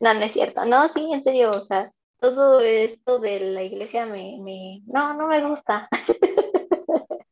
no, 0.00 0.14
no 0.14 0.22
es 0.22 0.32
cierto. 0.32 0.64
No, 0.64 0.88
sí, 0.88 1.10
en 1.12 1.22
serio, 1.22 1.50
o 1.50 1.60
sea, 1.60 1.92
todo 2.20 2.60
esto 2.60 3.18
de 3.18 3.40
la 3.40 3.62
iglesia 3.62 4.06
me, 4.06 4.38
me... 4.40 4.82
No, 4.86 5.14
no 5.14 5.26
me 5.26 5.46
gusta. 5.46 5.88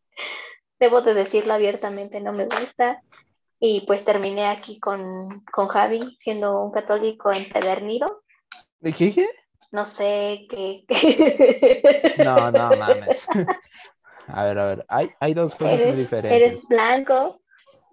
Debo 0.79 1.01
de 1.01 1.15
decirlo 1.15 1.55
abiertamente, 1.55 2.21
no 2.21 2.33
me 2.33 2.47
gusta. 2.47 3.01
Y 3.61 3.83
pues 3.83 4.05
terminé 4.05 4.47
aquí 4.47 4.81
con, 4.81 5.45
con 5.53 5.69
Javi, 5.69 6.17
siendo 6.19 6.61
un 6.61 6.73
católico 6.73 7.33
empedernido. 7.33 8.25
¿De 8.81 8.93
qué? 8.93 9.29
No 9.71 9.85
sé 9.85 10.49
qué... 10.51 10.85
No, 12.25 12.51
no 12.51 12.71
mames. 12.77 13.29
A 14.27 14.45
ver, 14.45 14.59
a 14.59 14.67
ver, 14.67 14.85
hay, 14.89 15.11
hay 15.21 15.35
dos 15.35 15.55
cosas 15.55 15.79
muy 15.87 15.97
diferentes. 15.97 16.33
eres 16.33 16.67
blanco, 16.69 17.41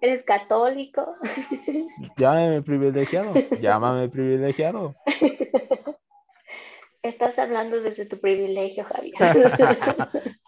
eres 0.00 0.22
católico. 0.22 1.16
Llámame 2.16 2.62
privilegiado, 2.62 3.34
llámame 3.60 4.08
privilegiado. 4.08 4.94
Estás 7.02 7.38
hablando 7.38 7.80
desde 7.80 8.04
tu 8.06 8.18
privilegio, 8.20 8.84
Javier. 8.84 9.14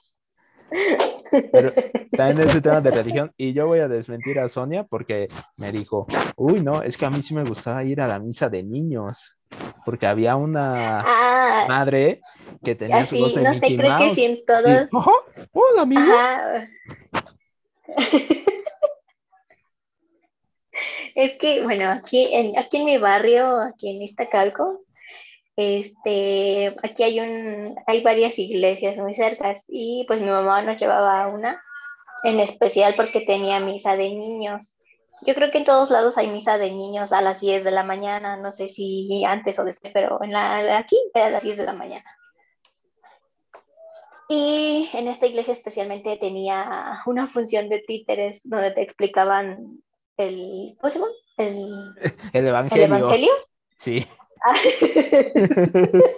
Pero 1.51 1.73
también 2.13 2.49
ese 2.49 2.61
tema 2.61 2.81
de 2.81 2.91
religión, 2.91 3.33
y 3.37 3.53
yo 3.53 3.67
voy 3.67 3.81
a 3.81 3.89
desmentir 3.89 4.39
a 4.39 4.49
Sonia 4.49 4.85
porque 4.85 5.29
me 5.57 5.73
dijo, 5.73 6.07
uy, 6.37 6.61
no, 6.61 6.83
es 6.83 6.97
que 6.97 7.07
a 7.07 7.11
mí 7.11 7.23
sí 7.23 7.35
me 7.35 7.45
gustaba 7.45 7.85
ir 7.85 8.01
a 8.01 8.07
la 8.07 8.19
misa 8.19 8.49
de 8.49 8.63
niños, 8.63 9.35
porque 9.85 10.07
había 10.07 10.37
una 10.37 11.01
ah, 11.01 11.65
madre 11.69 12.21
que 12.65 12.75
tenía 12.75 13.05
su 13.05 13.15
así, 13.17 13.21
voz 13.21 13.35
de 13.35 13.43
no 13.43 13.55
sé, 13.55 13.61
Mickey 13.61 13.77
creo 13.77 13.97
que 13.99 14.05
Mouse. 14.05 14.15
sí 14.15 14.25
en 14.25 14.33
y, 14.33 14.45
todos. 14.45 14.89
"Ajá, 14.93 15.11
hola, 15.53 15.83
amigo. 15.83 16.03
Es 21.15 21.35
que, 21.35 21.63
bueno, 21.63 21.91
aquí 21.91 22.29
en, 22.33 22.59
aquí 22.59 22.79
en 22.79 22.85
mi 22.87 22.99
barrio, 22.99 23.61
aquí 23.61 23.91
en 23.91 24.03
Iztacalco, 24.03 24.81
este, 25.57 26.75
aquí 26.83 27.03
hay 27.03 27.21
un, 27.21 27.75
hay 27.87 28.03
varias 28.03 28.39
iglesias 28.39 28.97
muy 28.97 29.13
cercas 29.13 29.65
y 29.69 30.05
pues 30.09 30.21
mi 30.23 30.29
mamá 30.29 30.63
nos 30.63 30.81
llevaba 30.81 31.23
a 31.23 31.29
una 31.29 31.61
en 32.25 32.41
especial 32.41 32.95
porque 32.97 33.21
tenía 33.21 33.61
misa 33.61 33.97
de 33.97 34.09
niños. 34.11 34.75
Yo 35.25 35.35
creo 35.35 35.51
que 35.51 35.59
en 35.59 35.65
todos 35.65 35.91
lados 35.91 36.19
hay 36.19 36.29
misa 36.29 36.59
de 36.59 36.73
niños 36.73 37.13
a 37.13 37.21
las 37.21 37.41
10 37.41 37.63
de 37.65 37.71
la 37.71 37.83
mañana, 37.85 38.37
no 38.37 38.51
sé 38.53 38.69
si 38.69 39.25
antes 39.25 39.59
o 39.59 39.65
después, 39.65 39.93
pero 39.93 40.23
en 40.23 40.33
la, 40.33 40.79
aquí 40.79 40.97
era 41.15 41.27
a 41.27 41.31
las 41.31 41.43
10 41.45 41.59
de 41.59 41.65
la 41.65 41.73
mañana. 41.73 42.05
Y 44.29 44.89
en 44.95 45.09
esta 45.09 45.27
iglesia 45.27 45.53
especialmente 45.53 46.17
tenía 46.17 47.03
una 47.07 47.27
función 47.29 47.69
de 47.69 47.81
títeres 47.81 48.41
donde 48.45 48.71
te 48.71 48.83
explicaban 48.83 49.83
el, 50.17 50.77
¿cómo 50.81 50.91
se 50.91 50.99
llama? 50.99 51.11
El, 51.37 51.95
El 51.97 52.13
el 52.33 52.47
evangelio. 52.49 52.85
evangelio. 52.97 53.33
Sí. 53.79 54.07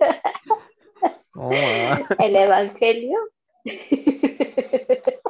Oh, 1.37 1.50
el 2.20 2.37
evangelio, 2.37 3.18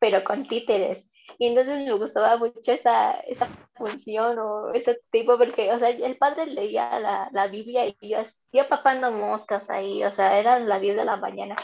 pero 0.00 0.24
con 0.24 0.44
títeres. 0.44 1.08
Y 1.40 1.46
entonces 1.46 1.78
me 1.78 1.94
gustaba 1.94 2.36
mucho 2.36 2.70
esa, 2.70 3.12
esa 3.20 3.48
función 3.74 4.38
o 4.38 4.74
ese 4.74 5.00
tipo, 5.10 5.38
porque, 5.38 5.72
o 5.72 5.78
sea, 5.78 5.88
el 5.88 6.18
padre 6.18 6.44
leía 6.44 7.00
la, 7.00 7.30
la 7.32 7.46
Biblia 7.46 7.86
y 7.86 7.96
yo, 8.02 8.18
yo 8.52 8.68
papando 8.68 9.10
moscas 9.10 9.70
ahí, 9.70 10.04
o 10.04 10.10
sea, 10.10 10.38
eran 10.38 10.68
las 10.68 10.82
10 10.82 10.96
de 10.96 11.06
la 11.06 11.16
mañana. 11.16 11.56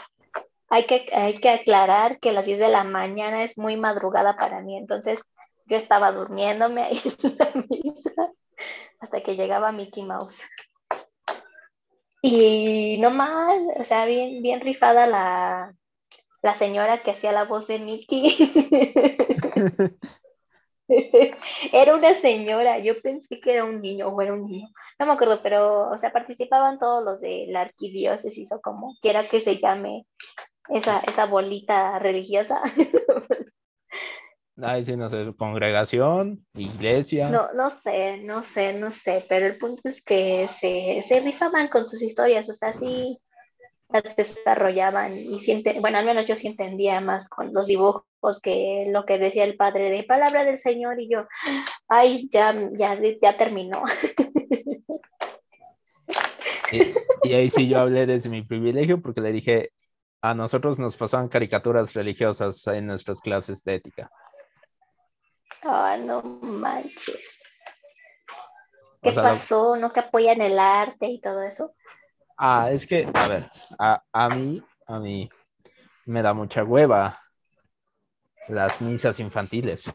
Hay 0.69 0.87
que, 0.87 1.05
hay 1.13 1.35
que 1.35 1.51
aclarar 1.51 2.19
que 2.19 2.31
las 2.31 2.47
10 2.47 2.57
de 2.57 2.69
la 2.69 2.83
mañana 2.85 3.43
es 3.43 3.55
muy 3.59 3.77
madrugada 3.77 4.35
para 4.35 4.61
mí, 4.61 4.75
entonces 4.75 5.21
yo 5.67 5.77
estaba 5.77 6.11
durmiéndome 6.11 6.81
ahí 6.81 6.99
en 7.23 7.37
la 7.37 7.51
misa 7.69 8.31
hasta 8.99 9.21
que 9.21 9.35
llegaba 9.35 9.71
Mickey 9.71 10.03
Mouse. 10.03 10.41
Y 12.23 12.97
no 12.97 13.11
mal, 13.11 13.61
o 13.79 13.83
sea, 13.83 14.05
bien, 14.05 14.41
bien 14.41 14.59
rifada 14.59 15.05
la, 15.05 15.75
la 16.47 16.53
señora 16.53 16.99
que 16.99 17.11
hacía 17.11 17.33
la 17.33 17.43
voz 17.43 17.67
de 17.67 17.77
Mickey. 17.77 18.37
Era 21.73 21.93
una 21.93 22.13
señora, 22.13 22.79
yo 22.79 23.01
pensé 23.01 23.41
que 23.41 23.51
era 23.51 23.65
un 23.65 23.81
niño 23.81 24.07
o 24.07 24.21
era 24.21 24.31
un 24.31 24.45
niño, 24.45 24.69
no 24.97 25.05
me 25.05 25.11
acuerdo, 25.11 25.41
pero, 25.43 25.89
o 25.89 25.97
sea, 25.97 26.13
participaban 26.13 26.79
todos 26.79 27.03
los 27.03 27.19
de 27.19 27.47
la 27.49 27.59
arquidiócesis 27.59 28.49
o 28.53 28.61
como 28.61 28.95
quiera 29.01 29.27
que 29.27 29.41
se 29.41 29.57
llame 29.57 30.07
esa, 30.69 31.01
esa 31.01 31.25
bolita 31.25 31.99
religiosa. 31.99 32.61
Ay, 34.61 34.85
sí, 34.85 34.95
no 34.95 35.09
sé, 35.09 35.33
congregación, 35.37 36.45
iglesia. 36.53 37.27
No, 37.29 37.51
no 37.51 37.69
sé, 37.69 38.21
no 38.23 38.41
sé, 38.41 38.71
no 38.71 38.89
sé, 38.89 39.25
pero 39.27 39.45
el 39.45 39.57
punto 39.57 39.81
es 39.89 40.01
que 40.01 40.47
se, 40.47 41.03
se 41.05 41.19
rifaban 41.19 41.67
con 41.67 41.85
sus 41.85 42.01
historias, 42.01 42.47
o 42.47 42.53
sea, 42.53 42.71
sí 42.71 43.19
las 43.89 44.15
desarrollaban 44.15 45.17
y 45.17 45.39
sí 45.39 45.51
ente- 45.51 45.79
bueno, 45.79 45.97
al 45.97 46.05
menos 46.05 46.25
yo 46.27 46.35
sí 46.35 46.47
entendía 46.47 46.99
más 46.99 47.29
con 47.29 47.53
los 47.53 47.67
dibujos 47.67 48.05
que 48.41 48.87
lo 48.91 49.05
que 49.05 49.17
decía 49.17 49.43
el 49.45 49.55
padre 49.55 49.89
de 49.89 50.03
palabra 50.03 50.43
del 50.43 50.59
Señor 50.59 50.99
y 50.99 51.09
yo, 51.09 51.27
ay, 51.87 52.29
ya, 52.31 52.53
ya, 52.77 52.97
ya 53.21 53.37
terminó. 53.37 53.83
Y, 57.23 57.33
ahí 57.33 57.49
sí 57.49 57.67
yo 57.67 57.79
hablé 57.79 58.05
desde 58.05 58.29
mi 58.29 58.41
privilegio 58.41 59.01
porque 59.01 59.21
le 59.21 59.31
dije, 59.31 59.71
a 60.21 60.33
nosotros 60.33 60.79
nos 60.79 60.97
pasaban 60.97 61.29
caricaturas 61.29 61.93
religiosas 61.93 62.65
en 62.67 62.87
nuestras 62.87 63.21
clases 63.21 63.63
de 63.63 63.75
ética. 63.75 64.09
Ah, 65.63 65.97
no 65.97 66.21
manches. 66.21 67.41
¿Qué 69.01 69.11
pasó? 69.13 69.77
¿No 69.77 69.91
que 69.91 70.01
apoyan 70.01 70.41
el 70.41 70.59
arte 70.59 71.07
y 71.07 71.21
todo 71.21 71.41
eso? 71.43 71.73
Ah, 72.37 72.69
es 72.71 72.85
que, 72.85 73.09
a 73.13 73.27
ver, 73.27 73.51
a, 73.79 74.03
a 74.13 74.29
mí, 74.29 74.61
a 74.85 74.99
mí 74.99 75.29
me 76.05 76.21
da 76.21 76.33
mucha 76.33 76.63
hueva 76.63 77.19
las 78.47 78.79
misas 78.81 79.19
infantiles. 79.19 79.91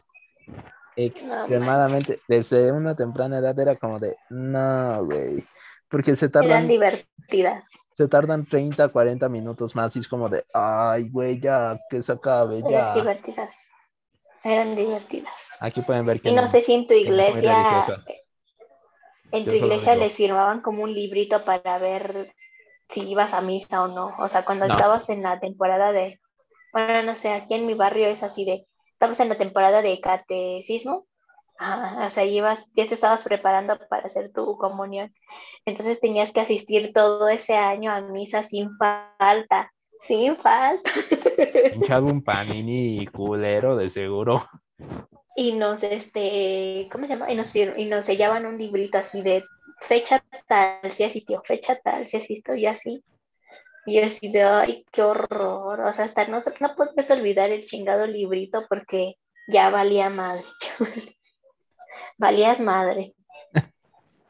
Extremadamente, 0.95 2.19
desde 2.27 2.71
una 2.71 2.95
temprana 2.95 3.39
edad 3.39 3.57
era 3.57 3.75
como 3.75 3.97
de, 3.97 4.15
no, 4.29 5.05
güey, 5.05 5.43
porque 5.87 6.15
se 6.15 6.29
tardan... 6.29 6.51
Eran 6.51 6.67
divertidas. 6.67 7.65
Se 7.95 8.07
tardan 8.07 8.45
30, 8.45 8.89
40 8.89 9.29
minutos 9.29 9.75
más 9.75 9.95
y 9.95 9.99
es 9.99 10.07
como 10.07 10.27
de, 10.27 10.45
ay, 10.53 11.09
güey, 11.09 11.39
ya, 11.39 11.79
que 11.89 12.01
se 12.01 12.11
acabe, 12.11 12.61
ya. 12.61 12.91
Eran 12.91 12.95
divertidas. 12.95 13.55
Eran 14.43 14.75
divertidas. 14.75 15.33
Aquí 15.59 15.81
pueden 15.81 16.05
ver 16.05 16.19
que... 16.19 16.29
Y 16.29 16.33
no, 16.33 16.47
sé 16.47 16.61
si 16.61 16.73
en 16.73 16.87
tu 16.87 16.93
iglesia... 16.93 17.85
En 19.33 19.45
tu 19.45 19.55
iglesia 19.55 19.95
les 19.95 20.15
firmaban 20.15 20.61
como 20.61 20.83
un 20.83 20.93
librito 20.93 21.43
para 21.43 21.79
ver 21.79 22.35
si 22.87 23.01
ibas 23.09 23.33
a 23.33 23.41
misa 23.41 23.83
o 23.83 23.87
no. 23.87 24.15
O 24.19 24.27
sea, 24.27 24.45
cuando 24.45 24.65
estabas 24.65 25.09
en 25.09 25.23
la 25.23 25.39
temporada 25.39 25.91
de, 25.91 26.19
bueno, 26.71 27.01
no 27.01 27.15
sé, 27.15 27.31
aquí 27.33 27.55
en 27.55 27.65
mi 27.65 27.73
barrio 27.73 28.07
es 28.07 28.21
así 28.21 28.45
de, 28.45 28.67
estamos 28.91 29.19
en 29.19 29.29
la 29.29 29.35
temporada 29.35 29.81
de 29.81 29.99
catecismo, 29.99 31.07
o 31.59 32.09
sea, 32.11 32.25
ibas, 32.25 32.69
ya 32.75 32.85
te 32.85 32.93
estabas 32.93 33.23
preparando 33.23 33.75
para 33.89 34.05
hacer 34.05 34.31
tu 34.31 34.55
comunión. 34.57 35.11
Entonces 35.65 35.99
tenías 35.99 36.31
que 36.31 36.41
asistir 36.41 36.93
todo 36.93 37.27
ese 37.27 37.55
año 37.55 37.91
a 37.91 38.01
misa 38.01 38.43
sin 38.43 38.69
falta, 38.77 39.73
sin 40.01 40.35
falta. 40.35 40.91
Hinchado 41.73 42.05
un 42.05 42.23
panini 42.23 43.07
culero, 43.07 43.75
de 43.77 43.89
seguro. 43.89 44.47
Y 45.35 45.53
nos, 45.53 45.83
este, 45.83 46.87
¿cómo 46.91 47.07
se 47.07 47.13
llama? 47.13 47.31
Y 47.31 47.35
nos, 47.35 47.55
y 47.55 47.85
nos 47.85 48.05
sellaban 48.05 48.45
un 48.45 48.57
librito 48.57 48.99
así 48.99 49.21
de 49.21 49.43
fecha 49.81 50.23
tal, 50.47 50.91
si 50.91 51.03
asistió, 51.03 51.41
fecha 51.43 51.79
tal, 51.83 52.07
si 52.07 52.17
asistió 52.17 52.55
y 52.55 52.67
así. 52.67 53.03
Y 53.85 53.99
así 53.99 54.29
de, 54.31 54.43
ay, 54.43 54.85
qué 54.91 55.01
horror. 55.01 55.81
O 55.81 55.93
sea, 55.93 56.05
hasta 56.05 56.27
no, 56.27 56.39
no 56.59 56.75
puedes 56.75 57.11
olvidar 57.11 57.49
el 57.49 57.65
chingado 57.65 58.05
librito 58.05 58.65
porque 58.69 59.17
ya 59.47 59.69
valía 59.69 60.09
madre. 60.09 60.45
Valías 62.17 62.59
madre. 62.59 63.13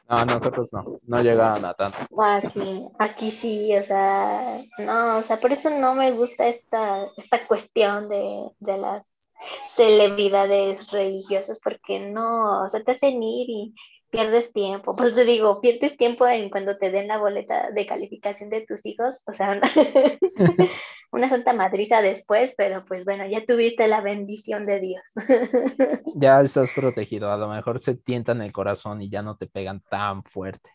No, 0.06 0.22
nosotros 0.26 0.70
no, 0.74 1.00
no 1.06 1.22
llegaban 1.22 1.64
a 1.64 1.72
tanto. 1.72 1.96
Aquí, 2.22 2.86
aquí 2.98 3.30
sí, 3.30 3.74
o 3.74 3.82
sea, 3.82 4.62
no, 4.76 5.16
o 5.16 5.22
sea, 5.22 5.40
por 5.40 5.50
eso 5.50 5.70
no 5.70 5.94
me 5.94 6.12
gusta 6.12 6.46
esta, 6.46 7.06
esta 7.16 7.46
cuestión 7.46 8.10
de, 8.10 8.50
de 8.60 8.76
las 8.76 9.23
celebridades 9.68 10.90
religiosas, 10.90 11.60
porque 11.60 12.00
no, 12.00 12.62
o 12.64 12.68
sea, 12.68 12.82
te 12.82 12.92
hacen 12.92 13.22
ir 13.22 13.50
y 13.50 13.74
pierdes 14.14 14.52
tiempo. 14.52 14.94
Pues 14.94 15.14
te 15.14 15.24
digo, 15.24 15.60
pierdes 15.60 15.96
tiempo 15.96 16.26
en 16.26 16.48
cuando 16.48 16.76
te 16.76 16.90
den 16.90 17.08
la 17.08 17.18
boleta 17.18 17.70
de 17.72 17.86
calificación 17.86 18.48
de 18.48 18.60
tus 18.60 18.86
hijos, 18.86 19.22
o 19.26 19.32
sea, 19.32 19.60
una, 21.10 21.28
santa 21.28 21.52
madriza 21.52 22.00
después, 22.00 22.54
pero 22.56 22.84
pues 22.84 23.04
bueno, 23.04 23.26
ya 23.26 23.44
tuviste 23.44 23.88
la 23.88 24.00
bendición 24.00 24.66
de 24.66 24.80
Dios. 24.80 25.02
ya 26.14 26.40
estás 26.40 26.70
protegido, 26.72 27.32
a 27.32 27.36
lo 27.36 27.48
mejor 27.48 27.80
se 27.80 27.94
tientan 27.94 28.40
el 28.40 28.52
corazón 28.52 29.02
y 29.02 29.10
ya 29.10 29.22
no 29.22 29.36
te 29.36 29.46
pegan 29.48 29.80
tan 29.90 30.22
fuerte, 30.22 30.70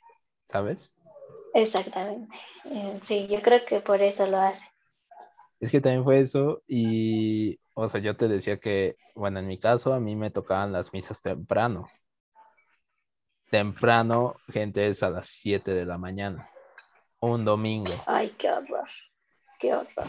¿sabes? 0.50 0.94
Exactamente. 1.54 2.36
Eh, 2.66 3.00
sí, 3.04 3.28
yo 3.28 3.42
creo 3.42 3.64
que 3.66 3.80
por 3.80 4.02
eso 4.02 4.28
lo 4.28 4.38
hace. 4.38 4.66
Es 5.62 5.72
que 5.72 5.82
también 5.82 6.04
fue 6.04 6.20
eso 6.20 6.62
y, 6.68 7.58
o 7.80 7.90
sea, 7.90 8.02
yo 8.02 8.16
te 8.16 8.28
decía 8.28 8.60
que, 8.60 8.96
bueno, 9.16 9.40
en 9.40 9.48
mi 9.48 9.58
caso 9.58 9.94
a 9.94 10.00
mí 10.00 10.16
me 10.16 10.32
tocaban 10.32 10.72
las 10.72 10.94
misas 10.94 11.22
temprano 11.22 11.90
temprano, 13.50 14.36
gente, 14.48 14.88
es 14.88 15.04
a 15.04 15.10
las 15.10 15.28
7 15.28 15.74
de 15.74 15.86
la 15.86 15.98
mañana, 15.98 16.50
un 17.20 17.44
domingo. 17.46 17.92
Ay, 18.06 18.34
qué 18.38 18.50
horror, 18.50 18.88
qué 19.60 19.74
horror. 19.74 20.08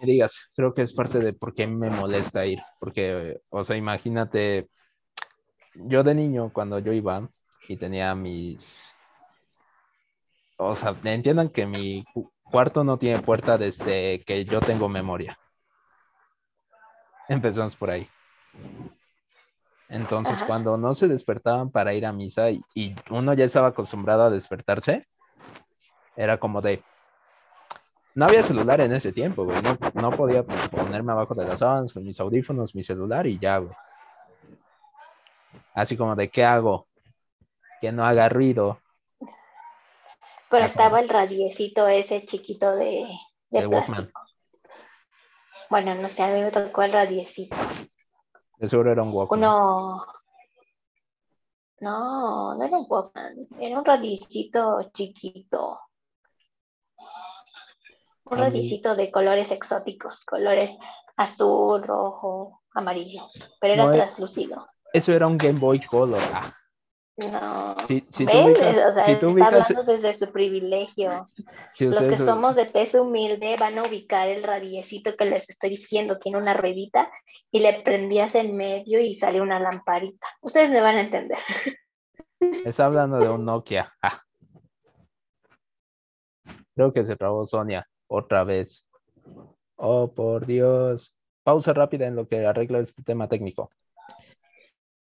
Me 0.00 0.06
digas, 0.06 0.50
creo 0.54 0.74
que 0.74 0.82
es 0.82 0.92
parte 0.92 1.18
de 1.18 1.32
por 1.32 1.54
qué 1.54 1.66
me 1.66 1.90
molesta 1.90 2.44
ir, 2.44 2.60
porque, 2.78 3.40
o 3.48 3.64
sea, 3.64 3.76
imagínate, 3.76 4.68
yo 5.74 6.02
de 6.02 6.14
niño, 6.14 6.50
cuando 6.52 6.78
yo 6.78 6.92
iba 6.92 7.28
y 7.68 7.76
tenía 7.76 8.14
mis, 8.14 8.92
o 10.56 10.74
sea, 10.74 10.96
entiendan 11.04 11.48
que 11.48 11.66
mi 11.66 12.04
cuarto 12.42 12.84
no 12.84 12.98
tiene 12.98 13.20
puerta 13.22 13.58
desde 13.58 14.22
que 14.24 14.44
yo 14.44 14.60
tengo 14.60 14.88
memoria. 14.88 15.38
Empezamos 17.28 17.76
por 17.76 17.90
ahí. 17.90 18.08
Entonces, 19.88 20.42
cuando 20.44 20.76
no 20.76 20.94
se 20.94 21.06
despertaban 21.06 21.70
para 21.70 21.94
ir 21.94 22.06
a 22.06 22.12
misa 22.12 22.50
y, 22.50 22.94
uno 23.10 23.34
ya 23.34 23.44
estaba 23.44 23.68
acostumbrado 23.68 24.24
a 24.24 24.30
despertarse, 24.30 25.06
era 26.16 26.38
como 26.38 26.60
de, 26.60 26.82
no 28.14 28.24
había 28.24 28.42
celular 28.42 28.80
en 28.80 28.92
ese 28.92 29.12
tiempo, 29.12 29.44
güey. 29.44 29.58
No, 29.94 30.10
podía 30.10 30.42
ponerme 30.42 31.12
abajo 31.12 31.34
de 31.34 31.44
las 31.44 31.60
sábanas 31.60 31.92
con 31.92 32.02
mis 32.02 32.18
audífonos, 32.18 32.74
mi 32.74 32.82
celular 32.82 33.26
y 33.26 33.38
ya, 33.38 33.58
güey. 33.58 33.74
Así 35.74 35.96
como 35.96 36.16
de, 36.16 36.30
¿qué 36.30 36.44
hago? 36.44 36.88
Que 37.80 37.92
no 37.92 38.04
haga 38.04 38.28
ruido. 38.28 38.80
Pero 40.50 40.64
estaba 40.64 41.00
el 41.00 41.08
radiecito 41.08 41.86
ese 41.86 42.24
chiquito 42.24 42.74
de, 42.76 43.06
de 43.50 43.68
plástico. 43.68 44.25
Bueno, 45.68 45.94
no 45.94 46.08
sé, 46.08 46.22
a 46.22 46.28
mí 46.28 46.40
me 46.40 46.50
tocó 46.50 46.82
el 46.82 46.92
radiecito. 46.92 47.56
De 48.58 48.68
seguro 48.68 48.92
era 48.92 49.02
un 49.02 49.12
Walkman. 49.12 49.40
No, 49.40 50.06
no, 51.80 52.54
no 52.54 52.64
era 52.64 52.78
un 52.78 52.86
Walkman, 52.88 53.48
era 53.60 53.78
un 53.78 53.84
radicito 53.84 54.90
chiquito. 54.94 55.80
Un 58.24 58.38
radicito 58.38 58.96
de 58.96 59.10
colores 59.10 59.52
exóticos, 59.52 60.24
colores 60.24 60.76
azul, 61.16 61.82
rojo, 61.82 62.62
amarillo, 62.74 63.28
pero 63.60 63.74
era 63.74 63.84
eh, 63.84 63.96
translúcido. 63.96 64.66
Eso 64.92 65.12
era 65.12 65.26
un 65.26 65.38
Game 65.38 65.60
Boy 65.60 65.84
Color. 65.86 66.22
Ah. 66.32 66.52
No. 67.16 67.74
Si, 67.86 68.06
si 68.12 68.26
tú 68.26 68.38
o 68.38 68.54
sea, 68.54 69.06
está 69.06 69.26
hablando 69.26 69.84
desde 69.84 70.12
su 70.12 70.30
privilegio. 70.30 71.26
Los 71.78 72.08
que 72.08 72.18
somos 72.18 72.56
de 72.56 72.66
peso 72.66 73.02
humilde 73.02 73.56
van 73.58 73.78
a 73.78 73.84
ubicar 73.84 74.28
el 74.28 74.42
radiecito 74.42 75.16
que 75.16 75.24
les 75.24 75.48
estoy 75.48 75.70
diciendo, 75.70 76.18
tiene 76.18 76.36
una 76.36 76.52
ruedita 76.52 77.10
y 77.50 77.60
le 77.60 77.80
prendías 77.80 78.34
en 78.34 78.54
medio 78.54 79.00
y 79.00 79.14
sale 79.14 79.40
una 79.40 79.58
lamparita. 79.58 80.26
Ustedes 80.42 80.70
me 80.70 80.82
van 80.82 80.96
a 80.96 81.00
entender. 81.00 81.38
Está 82.66 82.84
hablando 82.84 83.18
de 83.18 83.28
un 83.30 83.46
Nokia. 83.46 83.94
Ah. 84.02 84.20
Creo 86.74 86.92
que 86.92 87.04
se 87.04 87.16
trabó 87.16 87.46
Sonia 87.46 87.88
otra 88.06 88.44
vez. 88.44 88.86
Oh, 89.76 90.12
por 90.12 90.44
Dios. 90.44 91.14
Pausa 91.42 91.72
rápida 91.72 92.06
en 92.06 92.16
lo 92.16 92.28
que 92.28 92.44
arregla 92.44 92.80
este 92.80 93.02
tema 93.02 93.26
técnico. 93.28 93.70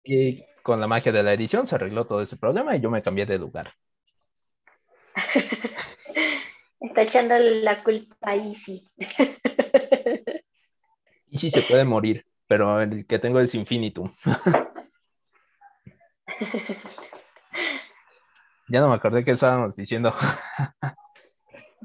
Y 0.02 0.42
con 0.68 0.80
la 0.82 0.86
magia 0.86 1.10
de 1.12 1.22
la 1.22 1.32
edición 1.32 1.66
se 1.66 1.76
arregló 1.76 2.06
todo 2.06 2.20
ese 2.20 2.36
problema 2.36 2.76
y 2.76 2.80
yo 2.80 2.90
me 2.90 3.00
cambié 3.00 3.24
de 3.24 3.38
lugar. 3.38 3.72
Está 6.78 7.00
echando 7.00 7.38
la 7.38 7.82
culpa 7.82 8.32
a 8.32 8.34
Easy. 8.34 8.86
Easy 11.30 11.50
se 11.52 11.62
puede 11.62 11.86
morir, 11.86 12.26
pero 12.46 12.82
el 12.82 13.06
que 13.06 13.18
tengo 13.18 13.40
es 13.40 13.54
infinitum. 13.54 14.14
ya 18.68 18.80
no 18.80 18.90
me 18.90 18.96
acordé 18.96 19.24
qué 19.24 19.30
estábamos 19.30 19.74
diciendo. 19.74 20.14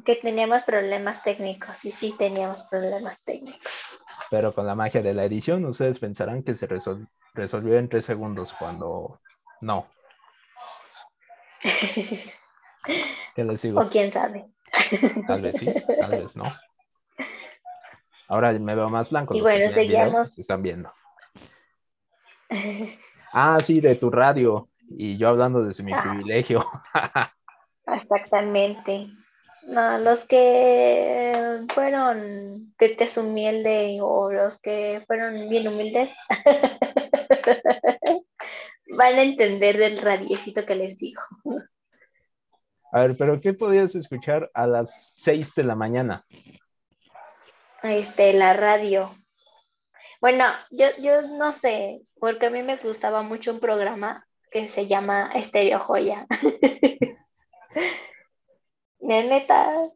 que 0.04 0.18
teníamos 0.18 0.64
problemas 0.64 1.24
técnicos 1.24 1.86
y 1.86 1.92
sí 1.92 2.14
teníamos 2.20 2.64
problemas 2.64 3.24
técnicos. 3.24 3.72
Pero 4.34 4.52
con 4.52 4.66
la 4.66 4.74
magia 4.74 5.04
de 5.04 5.14
la 5.14 5.26
edición, 5.26 5.64
ustedes 5.66 6.00
pensarán 6.00 6.42
que 6.42 6.56
se 6.56 6.66
resolvió 6.66 7.08
resolvió 7.36 7.78
en 7.78 7.88
tres 7.88 8.06
segundos 8.06 8.52
cuando 8.58 9.20
no. 9.62 9.86
¿Qué 13.36 13.44
les 13.44 13.62
digo? 13.62 13.80
O 13.80 13.88
quién 13.88 14.12
sabe. 14.12 14.48
Tal 15.28 15.40
vez 15.40 15.56
sí, 15.60 15.68
tal 16.00 16.10
vez 16.10 16.36
no. 16.36 16.46
Ahora 18.28 18.52
me 18.54 18.74
veo 18.74 18.90
más 18.90 19.12
blanco. 19.12 19.36
Y 19.36 19.42
bueno, 19.42 19.70
seguíamos. 19.70 20.36
Están 20.40 20.64
viendo. 20.64 20.92
Ah, 23.36 23.60
sí, 23.64 23.82
de 23.82 23.96
tu 23.96 24.10
radio. 24.10 24.70
Y 24.90 25.18
yo 25.18 25.30
hablando 25.30 25.64
desde 25.64 25.84
mi 25.84 25.94
ah. 25.94 26.02
privilegio. 26.04 26.66
Exactamente. 27.86 29.10
No, 29.66 29.98
los 29.98 30.26
que 30.26 31.66
fueron 31.74 32.74
de 32.78 32.90
tez 32.90 33.18
humilde 33.18 34.00
o 34.02 34.32
los 34.32 34.60
que 34.60 35.04
fueron 35.08 35.48
bien 35.50 35.68
humildes 35.68 36.16
van 38.98 39.16
a 39.16 39.24
entender 39.24 39.78
del 39.78 40.00
radiecito 40.00 40.66
que 40.66 40.76
les 40.76 40.98
digo. 40.98 41.22
A 42.92 43.02
ver, 43.02 43.16
pero 43.18 43.40
¿qué 43.42 43.54
podías 43.54 43.96
escuchar 43.96 44.52
a 44.54 44.68
las 44.68 45.14
6 45.24 45.56
de 45.56 45.64
la 45.64 45.76
mañana? 45.76 46.24
Este, 47.82 48.34
la 48.34 48.54
radio. 48.54 49.16
Bueno, 50.22 50.46
yo, 50.72 50.88
yo 51.00 51.22
no 51.24 51.52
sé, 51.52 52.02
porque 52.20 52.46
a 52.46 52.50
mí 52.50 52.64
me 52.64 52.78
gustaba 52.78 53.24
mucho 53.24 53.52
un 53.52 53.60
programa 53.60 54.28
que 54.52 54.68
se 54.68 54.88
llama 54.88 55.32
Estereo 55.34 55.80
Joya. 55.80 56.28
neta, 59.04 59.90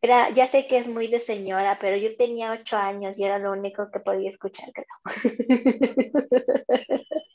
era, 0.00 0.30
ya 0.30 0.46
sé 0.46 0.66
que 0.66 0.78
es 0.78 0.88
muy 0.88 1.08
de 1.08 1.20
señora, 1.20 1.78
pero 1.80 1.96
yo 1.96 2.16
tenía 2.16 2.52
ocho 2.52 2.76
años 2.76 3.18
y 3.18 3.24
era 3.24 3.38
lo 3.38 3.52
único 3.52 3.90
que 3.90 4.00
podía 4.00 4.30
escuchar, 4.30 4.70
creo. 4.72 4.86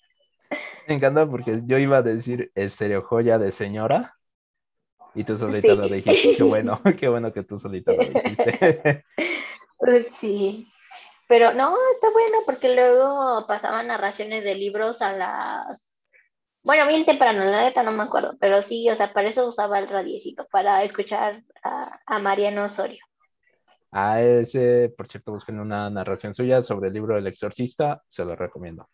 Me 0.87 0.95
encanta 0.95 1.29
porque 1.29 1.61
yo 1.65 1.77
iba 1.77 1.97
a 1.97 2.01
decir 2.01 2.51
Estereo 2.55 3.01
Joya 3.01 3.37
de 3.37 3.51
señora 3.51 4.15
y 5.15 5.23
tú 5.23 5.37
solita 5.37 5.75
lo 5.75 5.87
dijiste. 5.87 6.35
Qué 6.35 6.43
bueno, 6.43 6.81
qué 6.99 7.07
bueno 7.07 7.31
que 7.31 7.43
tú 7.43 7.57
solita 7.57 7.93
lo 7.93 8.03
dijiste. 8.03 9.05
Sí, 10.07 10.67
pero 11.27 11.53
no, 11.53 11.75
está 11.93 12.09
bueno 12.11 12.39
porque 12.45 12.75
luego 12.75 13.45
pasaban 13.47 13.87
narraciones 13.87 14.43
de 14.43 14.55
libros 14.55 15.01
a 15.01 15.13
las... 15.13 15.92
Bueno, 16.63 16.87
bien 16.87 17.03
temprano, 17.03 17.43
la 17.43 17.63
neta 17.63 17.83
no 17.83 17.91
me 17.91 18.03
acuerdo, 18.03 18.37
pero 18.39 18.61
sí, 18.61 18.89
o 18.89 18.95
sea, 18.95 19.11
para 19.11 19.27
eso 19.27 19.47
usaba 19.47 19.79
el 19.79 19.87
radiecito, 19.89 20.47
para 20.49 20.81
escuchar 20.83 21.43
a, 21.61 22.19
Mariano 22.19 22.63
Osorio. 22.63 23.03
A 23.91 24.21
ese, 24.21 24.93
por 24.95 25.09
cierto, 25.09 25.33
busquen 25.33 25.59
una 25.59 25.89
narración 25.89 26.33
suya 26.33 26.63
sobre 26.63 26.87
el 26.87 26.93
libro 26.93 27.15
del 27.15 27.27
exorcista, 27.27 28.01
se 28.07 28.23
lo 28.23 28.37
recomiendo. 28.37 28.89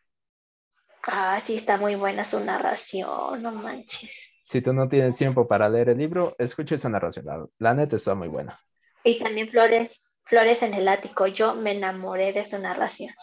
Ah, 1.03 1.39
sí, 1.39 1.55
está 1.55 1.77
muy 1.77 1.93
buena 1.93 2.25
su 2.25 2.39
narración, 2.39 3.41
no 3.41 3.51
manches. 3.51 4.33
Si 4.49 4.61
tú 4.61 4.73
no 4.73 4.89
tienes 4.89 5.15
tiempo 5.15 5.47
para 5.47 5.69
leer 5.69 5.89
el 5.89 5.99
libro, 5.99 6.35
escucha 6.39 6.73
esa 6.73 6.89
narración. 6.89 7.27
La, 7.59 7.75
neta 7.75 7.97
está 7.97 8.15
muy 8.15 8.27
buena. 8.27 8.59
Y 9.03 9.19
también 9.19 9.47
Flores, 9.47 10.01
Flores 10.23 10.63
en 10.63 10.73
el 10.73 10.87
ático. 10.87 11.27
Yo 11.27 11.53
me 11.53 11.73
enamoré 11.73 12.33
de 12.33 12.45
su 12.45 12.57
narración. 12.57 13.13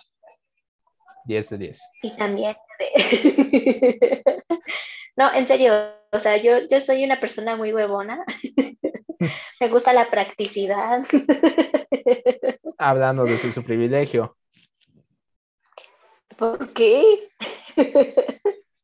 10 1.26 1.48
de 1.50 1.58
10. 1.58 1.80
Y 2.02 2.16
también 2.16 2.56
no, 5.16 5.32
en 5.34 5.46
serio, 5.46 5.72
o 6.12 6.18
sea, 6.18 6.36
yo, 6.36 6.66
yo 6.70 6.80
soy 6.80 7.04
una 7.04 7.20
persona 7.20 7.56
muy 7.56 7.72
huevona. 7.72 8.24
me 9.60 9.68
gusta 9.68 9.92
la 9.92 10.10
practicidad. 10.10 11.04
Hablando 12.78 13.24
de 13.24 13.38
su 13.38 13.62
privilegio. 13.62 14.36
¿Por 16.36 16.72
qué? 16.72 17.30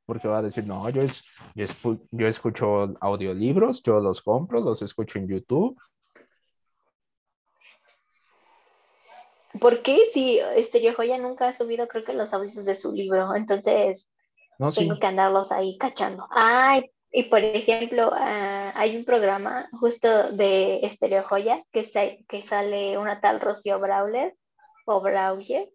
porque 0.07 0.29
va 0.29 0.39
a 0.39 0.43
decir, 0.43 0.67
no, 0.67 0.89
yo, 0.91 1.03
es, 1.03 1.25
yo, 1.55 2.27
escucho 2.27 2.95
audiolibros, 3.01 3.83
yo 3.83 4.01
los 4.01 4.21
compro, 4.21 4.61
los 4.61 4.83
escucho 4.83 5.19
en 5.19 5.29
YouTube. 5.29 5.79
¿Por 9.61 9.83
qué? 9.83 10.05
Si 10.13 10.39
este 10.57 10.93
Joya 10.93 11.19
nunca 11.19 11.49
ha 11.49 11.53
subido, 11.53 11.89
creo 11.89 12.05
que 12.05 12.13
los 12.13 12.33
audios 12.33 12.65
de 12.65 12.75
su 12.75 12.93
libro, 12.93 13.35
entonces 13.35 14.11
tengo 14.75 14.99
que 14.99 15.07
andarlos 15.07 15.53
ahí 15.53 15.77
cachando. 15.79 16.27
Ay, 16.31 16.91
y 17.11 17.25
por 17.25 17.45
ejemplo, 17.45 18.11
ah, 18.15 18.73
hay 18.75 18.97
un 18.97 19.05
programa 19.05 19.69
justo 19.73 20.33
de 20.33 20.81
Estereo 20.83 21.25
Joya 21.25 21.63
que, 21.71 22.25
que 22.27 22.41
sale 22.41 22.97
una 22.97 23.21
tal 23.21 23.41
Rocío 23.41 23.79
Brawler 23.79 24.35
o 24.87 25.01
Brawler, 25.01 25.69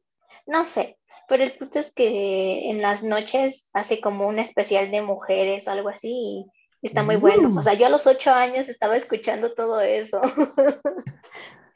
no 0.47 0.65
sé, 0.65 0.97
pero 1.27 1.43
el 1.43 1.57
punto 1.57 1.79
es 1.79 1.91
que 1.91 2.69
en 2.69 2.81
las 2.81 3.03
noches 3.03 3.69
hace 3.73 4.01
como 4.01 4.27
un 4.27 4.39
especial 4.39 4.89
de 4.89 5.01
mujeres 5.01 5.67
o 5.67 5.71
algo 5.71 5.89
así 5.89 6.45
y 6.81 6.87
está 6.87 7.03
muy 7.03 7.15
bueno. 7.17 7.53
O 7.57 7.61
sea, 7.61 7.73
yo 7.73 7.85
a 7.85 7.89
los 7.89 8.07
ocho 8.07 8.31
años 8.31 8.69
estaba 8.69 8.95
escuchando 8.95 9.53
todo 9.53 9.81
eso. 9.81 10.21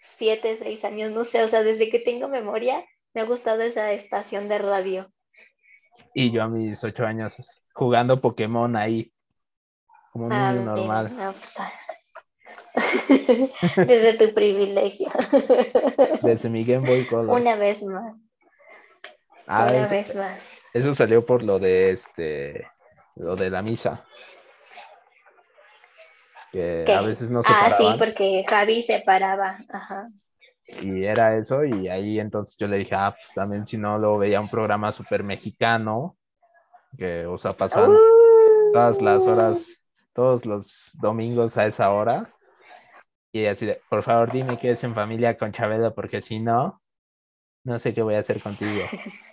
Siete, 0.03 0.55
seis 0.55 0.83
años, 0.83 1.11
no 1.11 1.23
sé. 1.23 1.43
O 1.43 1.47
sea, 1.47 1.61
desde 1.61 1.89
que 1.91 1.99
tengo 1.99 2.27
memoria 2.27 2.83
me 3.13 3.21
ha 3.21 3.25
gustado 3.25 3.61
esa 3.61 3.91
estación 3.91 4.49
de 4.49 4.57
radio. 4.57 5.11
Y 6.15 6.31
yo 6.31 6.41
a 6.41 6.47
mis 6.47 6.83
ocho 6.83 7.05
años 7.05 7.37
jugando 7.73 8.19
Pokémon 8.19 8.75
ahí, 8.75 9.13
como 10.11 10.25
un 10.25 10.31
niño 10.31 10.65
normal. 10.65 11.13
Pues, 11.15 11.59
ah. 11.59 11.71
desde 13.77 14.13
tu 14.13 14.33
privilegio. 14.33 15.09
Desde 16.23 16.49
mi 16.49 16.63
Game 16.63 16.87
Boy 16.87 17.05
Color. 17.05 17.39
Una 17.39 17.55
vez 17.55 17.83
más. 17.83 18.15
Ah, 19.45 19.67
Una 19.69 19.87
vez 19.87 20.15
más. 20.15 20.61
Eso 20.73 20.95
salió 20.95 21.25
por 21.25 21.43
lo 21.43 21.59
de 21.59 21.91
este, 21.91 22.67
lo 23.15 23.35
de 23.35 23.49
la 23.51 23.61
misa. 23.61 24.03
Que 26.51 26.85
a 26.93 27.01
veces 27.01 27.29
no 27.29 27.43
se 27.43 27.49
Ah, 27.51 27.71
sí, 27.71 27.85
porque 27.97 28.43
Javi 28.47 28.81
se 28.81 28.99
paraba. 29.05 29.59
Ajá. 29.69 30.09
Y 30.81 31.03
era 31.03 31.35
eso, 31.37 31.65
y 31.65 31.87
ahí 31.89 32.19
entonces 32.19 32.55
yo 32.57 32.67
le 32.67 32.77
dije, 32.77 32.95
ah, 32.95 33.13
pues 33.15 33.33
también 33.33 33.65
si 33.65 33.77
no 33.77 33.97
lo 33.97 34.17
veía 34.17 34.39
un 34.39 34.49
programa 34.49 34.91
súper 34.91 35.23
mexicano, 35.23 36.17
que, 36.97 37.25
o 37.25 37.37
sea, 37.37 37.53
pasaban 37.53 37.95
todas 38.73 39.01
las 39.01 39.25
horas, 39.27 39.57
todos 40.13 40.45
los 40.45 40.91
domingos 40.93 41.57
a 41.57 41.65
esa 41.65 41.91
hora. 41.91 42.33
Y 43.33 43.45
así 43.45 43.65
de, 43.65 43.81
por 43.89 44.03
favor, 44.03 44.31
dime 44.31 44.59
que 44.59 44.71
es 44.71 44.83
en 44.83 44.93
familia 44.93 45.37
con 45.37 45.51
Chabelo, 45.51 45.93
porque 45.93 46.21
si 46.21 46.39
no, 46.39 46.81
no 47.63 47.79
sé 47.79 47.93
qué 47.93 48.01
voy 48.01 48.15
a 48.15 48.19
hacer 48.19 48.41
contigo. 48.41 48.83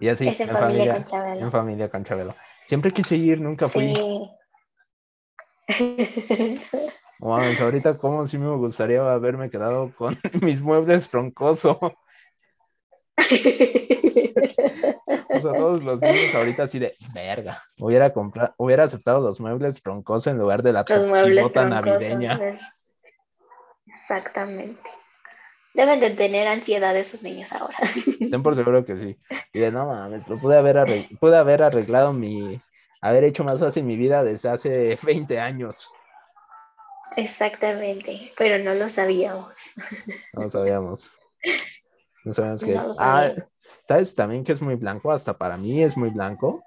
Y 0.00 0.08
así, 0.08 0.28
en, 0.28 0.48
familia, 0.48 0.94
con 0.94 1.04
Chabelo. 1.06 1.40
En 1.40 1.50
familia 1.50 1.88
con 1.88 2.04
Chabelo. 2.04 2.34
Siempre 2.68 2.92
quise 2.92 3.16
ir, 3.16 3.40
nunca 3.40 3.68
fui. 3.68 3.92
Sí. 3.96 4.30
Ahorita 7.60 7.98
como 7.98 8.26
si 8.26 8.38
me 8.38 8.54
gustaría 8.56 9.00
haberme 9.00 9.50
quedado 9.50 9.94
con 9.94 10.18
mis 10.42 10.62
muebles 10.62 11.08
troncoso. 11.08 11.78
o 11.80 11.96
sea, 15.40 15.52
todos 15.52 15.82
los 15.82 16.00
niños 16.00 16.34
ahorita 16.34 16.64
así 16.64 16.78
de 16.78 16.94
verga. 17.12 17.62
Hubiera 17.78 18.12
comprado, 18.12 18.54
hubiera 18.56 18.84
aceptado 18.84 19.20
los 19.20 19.40
muebles 19.40 19.82
troncoso 19.82 20.30
en 20.30 20.38
lugar 20.38 20.62
de 20.62 20.72
la 20.72 20.84
chivota 20.84 21.66
navideña. 21.66 22.40
Exactamente. 23.86 24.80
Deben 25.74 26.00
de 26.00 26.10
tener 26.10 26.48
ansiedad 26.48 26.96
esos 26.96 27.22
niños 27.22 27.52
ahora. 27.52 27.76
Ten 28.30 28.42
por 28.42 28.56
seguro 28.56 28.84
que 28.84 28.98
sí. 28.98 29.16
Y 29.52 29.60
de 29.60 29.70
no 29.70 29.86
mames, 29.86 30.28
lo 30.28 30.38
pude 30.38 30.56
haber, 30.56 30.78
arreglado, 30.78 31.18
pude 31.20 31.36
haber 31.36 31.62
arreglado 31.62 32.12
mi, 32.12 32.60
haber 33.00 33.24
hecho 33.24 33.44
más 33.44 33.60
fácil 33.60 33.84
mi 33.84 33.96
vida 33.96 34.24
desde 34.24 34.48
hace 34.48 34.98
20 35.02 35.38
años. 35.38 35.88
Exactamente, 37.16 38.32
pero 38.36 38.62
no 38.62 38.74
lo 38.74 38.88
sabíamos. 38.88 39.54
No 40.34 40.42
lo 40.42 40.50
sabíamos. 40.50 41.10
No 42.24 42.32
sabíamos 42.32 42.62
que. 42.62 42.78
ah, 42.98 43.32
¿sabes 43.86 44.14
también 44.14 44.44
que 44.44 44.52
es 44.52 44.62
muy 44.62 44.74
blanco? 44.74 45.10
Hasta 45.10 45.36
para 45.36 45.56
mí 45.56 45.82
es 45.82 45.96
muy 45.96 46.10
blanco. 46.10 46.62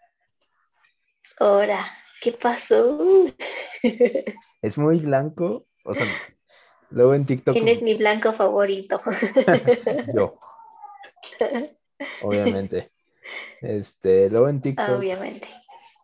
Ahora, 1.40 1.80
¿qué 2.22 2.32
pasó? 2.32 3.26
Es 4.64 4.78
muy 4.78 5.00
blanco. 5.00 5.66
O 5.84 5.96
sea, 5.96 6.06
Luego 6.92 7.14
en 7.14 7.26
TikTok. 7.26 7.54
¿Quién 7.54 7.68
es 7.68 7.82
mi 7.82 7.96
blanco 7.96 8.34
favorito? 8.34 9.02
Yo. 10.14 10.38
Obviamente. 12.22 12.92
Este, 13.62 14.30
luego 14.30 14.50
en 14.50 14.62
TikTok. 14.62 14.90
Obviamente. 14.98 15.48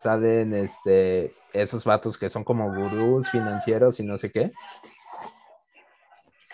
Salen 0.07 0.53
este, 0.53 1.33
esos 1.51 1.83
vatos 1.83 2.17
que 2.17 2.29
son 2.29 2.45
como 2.45 2.73
gurús 2.73 3.29
financieros 3.29 3.99
y 3.99 4.03
no 4.03 4.17
sé 4.17 4.31
qué. 4.31 4.53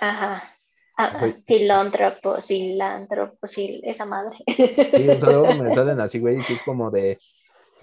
Ajá. 0.01 0.57
Ah, 0.97 1.19
filántropos, 1.45 2.47
filántropos, 2.47 3.53
esa 3.83 4.07
madre. 4.07 4.37
Sí, 4.47 5.07
o 5.07 5.19
sea, 5.19 5.29
luego 5.29 5.53
me 5.53 5.71
salen 5.75 5.99
así, 5.99 6.17
güey, 6.17 6.37
y 6.37 6.39
es 6.39 6.61
como 6.65 6.89
de, 6.89 7.19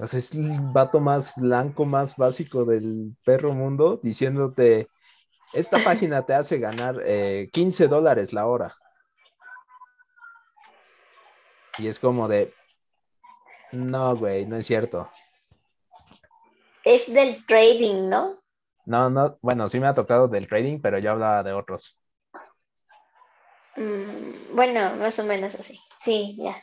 o 0.01 0.09
sea, 0.09 0.19
es 0.19 0.35
el 0.35 0.59
vato 0.73 0.99
más 0.99 1.33
blanco, 1.37 1.85
más 1.85 2.17
básico 2.17 2.65
del 2.65 3.15
perro 3.25 3.53
mundo, 3.53 4.01
diciéndote, 4.03 4.89
esta 5.53 5.79
página 5.85 6.27
te 6.27 6.35
hace 6.35 6.59
ganar 6.59 6.97
15 7.53 7.85
eh, 7.85 7.89
dólares 7.89 8.33
la 8.33 8.49
hora. 8.49 8.75
Y 11.79 11.87
es 11.87 12.01
como 12.01 12.27
de, 12.27 12.53
no, 13.71 14.17
güey, 14.17 14.47
no 14.47 14.57
es 14.57 14.67
cierto. 14.67 15.09
Es 16.91 17.07
del 17.13 17.47
trading, 17.47 18.09
¿no? 18.09 18.41
No, 18.85 19.09
no, 19.09 19.39
bueno, 19.43 19.69
sí 19.69 19.79
me 19.79 19.87
ha 19.87 19.95
tocado 19.95 20.27
del 20.27 20.49
trading, 20.49 20.81
pero 20.81 20.99
yo 20.99 21.13
hablaba 21.13 21.45
de 21.45 21.53
otros. 21.53 21.97
Mm, 23.77 24.57
bueno, 24.57 24.97
más 24.97 25.19
o 25.21 25.25
menos 25.25 25.55
así. 25.55 25.79
Sí, 26.01 26.37
ya. 26.41 26.57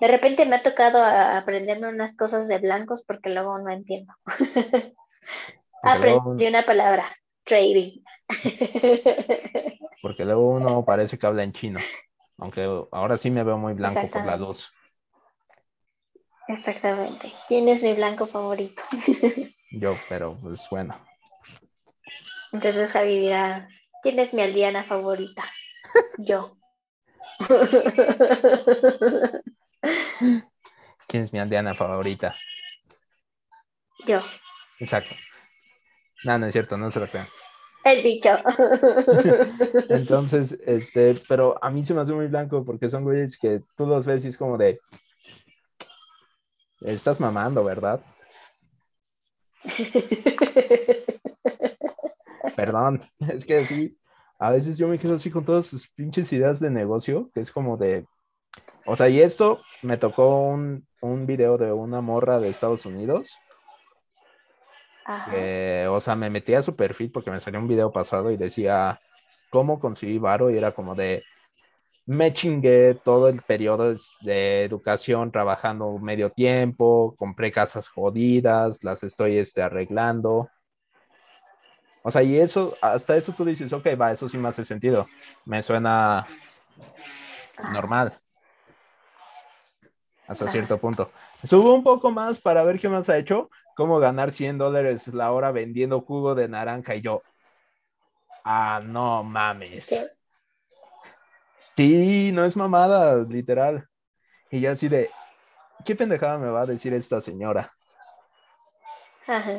De 0.00 0.08
repente 0.08 0.46
me 0.46 0.56
ha 0.56 0.62
tocado 0.62 1.02
aprenderme 1.02 1.88
unas 1.88 2.16
cosas 2.16 2.48
de 2.48 2.58
blancos 2.58 3.02
porque 3.06 3.30
luego 3.30 3.58
no 3.58 3.70
entiendo. 3.72 4.12
Aprendí 5.82 6.46
una 6.46 6.64
palabra 6.64 7.04
trading. 7.44 8.02
Porque 10.02 10.24
luego 10.24 10.50
uno 10.50 10.84
parece 10.84 11.18
que 11.18 11.26
habla 11.26 11.44
en 11.44 11.52
chino, 11.52 11.80
aunque 12.38 12.62
ahora 12.92 13.16
sí 13.16 13.30
me 13.30 13.42
veo 13.42 13.56
muy 13.58 13.72
blanco 13.74 14.10
por 14.10 14.24
la 14.26 14.36
luz. 14.36 14.70
Exactamente. 16.48 17.32
¿Quién 17.48 17.68
es 17.68 17.82
mi 17.82 17.94
blanco 17.94 18.26
favorito? 18.26 18.82
Yo, 19.70 19.96
pero 20.08 20.36
pues 20.42 20.66
bueno. 20.70 20.94
Entonces 22.52 22.92
Javi 22.92 23.18
dirá, 23.18 23.68
¿quién 24.02 24.18
es 24.18 24.32
mi 24.32 24.42
aldeana 24.42 24.84
favorita? 24.84 25.44
Yo. 26.18 26.56
¿Quién 31.08 31.22
es 31.22 31.32
mi 31.32 31.40
aldeana 31.40 31.74
favorita? 31.74 32.36
Yo. 34.06 34.22
Exacto. 34.78 35.14
No, 36.24 36.38
no 36.38 36.46
es 36.46 36.52
cierto, 36.52 36.76
no 36.76 36.90
se 36.90 37.00
lo 37.00 37.06
crean. 37.06 37.26
El 37.84 38.02
dicho. 38.02 38.30
Entonces, 39.90 40.58
este, 40.64 41.16
pero 41.28 41.62
a 41.62 41.70
mí 41.70 41.84
se 41.84 41.92
me 41.92 42.00
hace 42.00 42.14
muy 42.14 42.28
blanco 42.28 42.64
porque 42.64 42.88
son 42.88 43.04
güeyes 43.04 43.38
que 43.38 43.60
tú 43.76 43.86
los 43.86 44.06
ves 44.06 44.24
y 44.24 44.28
es 44.28 44.38
como 44.38 44.56
de. 44.56 44.80
Estás 46.84 47.18
mamando, 47.18 47.64
¿verdad? 47.64 48.00
Perdón, 52.56 53.02
es 53.18 53.44
que 53.44 53.64
sí, 53.64 53.98
a 54.38 54.50
veces 54.50 54.78
yo 54.78 54.86
me 54.86 54.98
quedo 54.98 55.16
así 55.16 55.30
con 55.30 55.44
todas 55.44 55.66
sus 55.66 55.88
pinches 55.88 56.32
ideas 56.32 56.60
de 56.60 56.70
negocio, 56.70 57.30
que 57.34 57.40
es 57.40 57.50
como 57.50 57.76
de. 57.76 58.06
O 58.86 58.96
sea, 58.96 59.08
y 59.08 59.20
esto 59.20 59.62
me 59.82 59.96
tocó 59.96 60.40
un, 60.40 60.86
un 61.00 61.26
video 61.26 61.58
de 61.58 61.72
una 61.72 62.00
morra 62.00 62.38
de 62.38 62.50
Estados 62.50 62.86
Unidos 62.86 63.36
Ajá. 65.04 65.90
o 65.90 66.00
sea, 66.00 66.16
me 66.16 66.30
metí 66.30 66.54
a 66.54 66.62
su 66.62 66.74
perfil 66.74 67.10
porque 67.10 67.30
me 67.30 67.40
salió 67.40 67.60
un 67.60 67.68
video 67.68 67.92
pasado 67.92 68.30
y 68.30 68.36
decía 68.36 69.00
cómo 69.50 69.78
conseguí 69.78 70.18
varo 70.18 70.50
y 70.50 70.56
era 70.56 70.72
como 70.72 70.94
de 70.94 71.22
me 72.06 72.32
chingué 72.34 72.94
todo 72.94 73.28
el 73.28 73.42
periodo 73.42 73.94
de 74.20 74.64
educación 74.64 75.32
trabajando 75.32 75.98
medio 75.98 76.30
tiempo, 76.30 77.14
compré 77.18 77.50
casas 77.50 77.88
jodidas, 77.88 78.84
las 78.84 79.02
estoy 79.02 79.38
este, 79.38 79.62
arreglando. 79.62 80.50
O 82.02 82.10
sea, 82.10 82.22
y 82.22 82.38
eso, 82.38 82.76
hasta 82.82 83.16
eso 83.16 83.32
tú 83.32 83.44
dices, 83.44 83.72
ok, 83.72 83.86
va, 83.98 84.12
eso 84.12 84.28
sí 84.28 84.36
me 84.36 84.48
hace 84.48 84.64
sentido. 84.64 85.06
Me 85.46 85.62
suena 85.62 86.26
normal. 87.72 88.18
Hasta 90.26 90.48
cierto 90.48 90.78
punto. 90.78 91.10
Subo 91.44 91.74
un 91.74 91.82
poco 91.82 92.10
más 92.10 92.38
para 92.40 92.62
ver 92.64 92.78
qué 92.78 92.88
más 92.88 93.08
ha 93.08 93.16
hecho, 93.16 93.50
cómo 93.76 93.98
ganar 93.98 94.32
100 94.32 94.58
dólares 94.58 95.08
la 95.08 95.32
hora 95.32 95.52
vendiendo 95.52 96.02
jugo 96.02 96.34
de 96.34 96.48
naranja 96.48 96.94
y 96.94 97.00
yo, 97.00 97.22
ah, 98.44 98.82
no 98.84 99.22
mames. 99.22 99.88
Sí, 101.76 102.30
no 102.32 102.44
es 102.44 102.56
mamada, 102.56 103.24
literal. 103.24 103.88
Y 104.50 104.60
ya 104.60 104.72
así 104.72 104.88
de, 104.88 105.10
¿qué 105.84 105.96
pendejada 105.96 106.38
me 106.38 106.48
va 106.48 106.62
a 106.62 106.66
decir 106.66 106.94
esta 106.94 107.20
señora? 107.20 107.72
Ajá. 109.26 109.58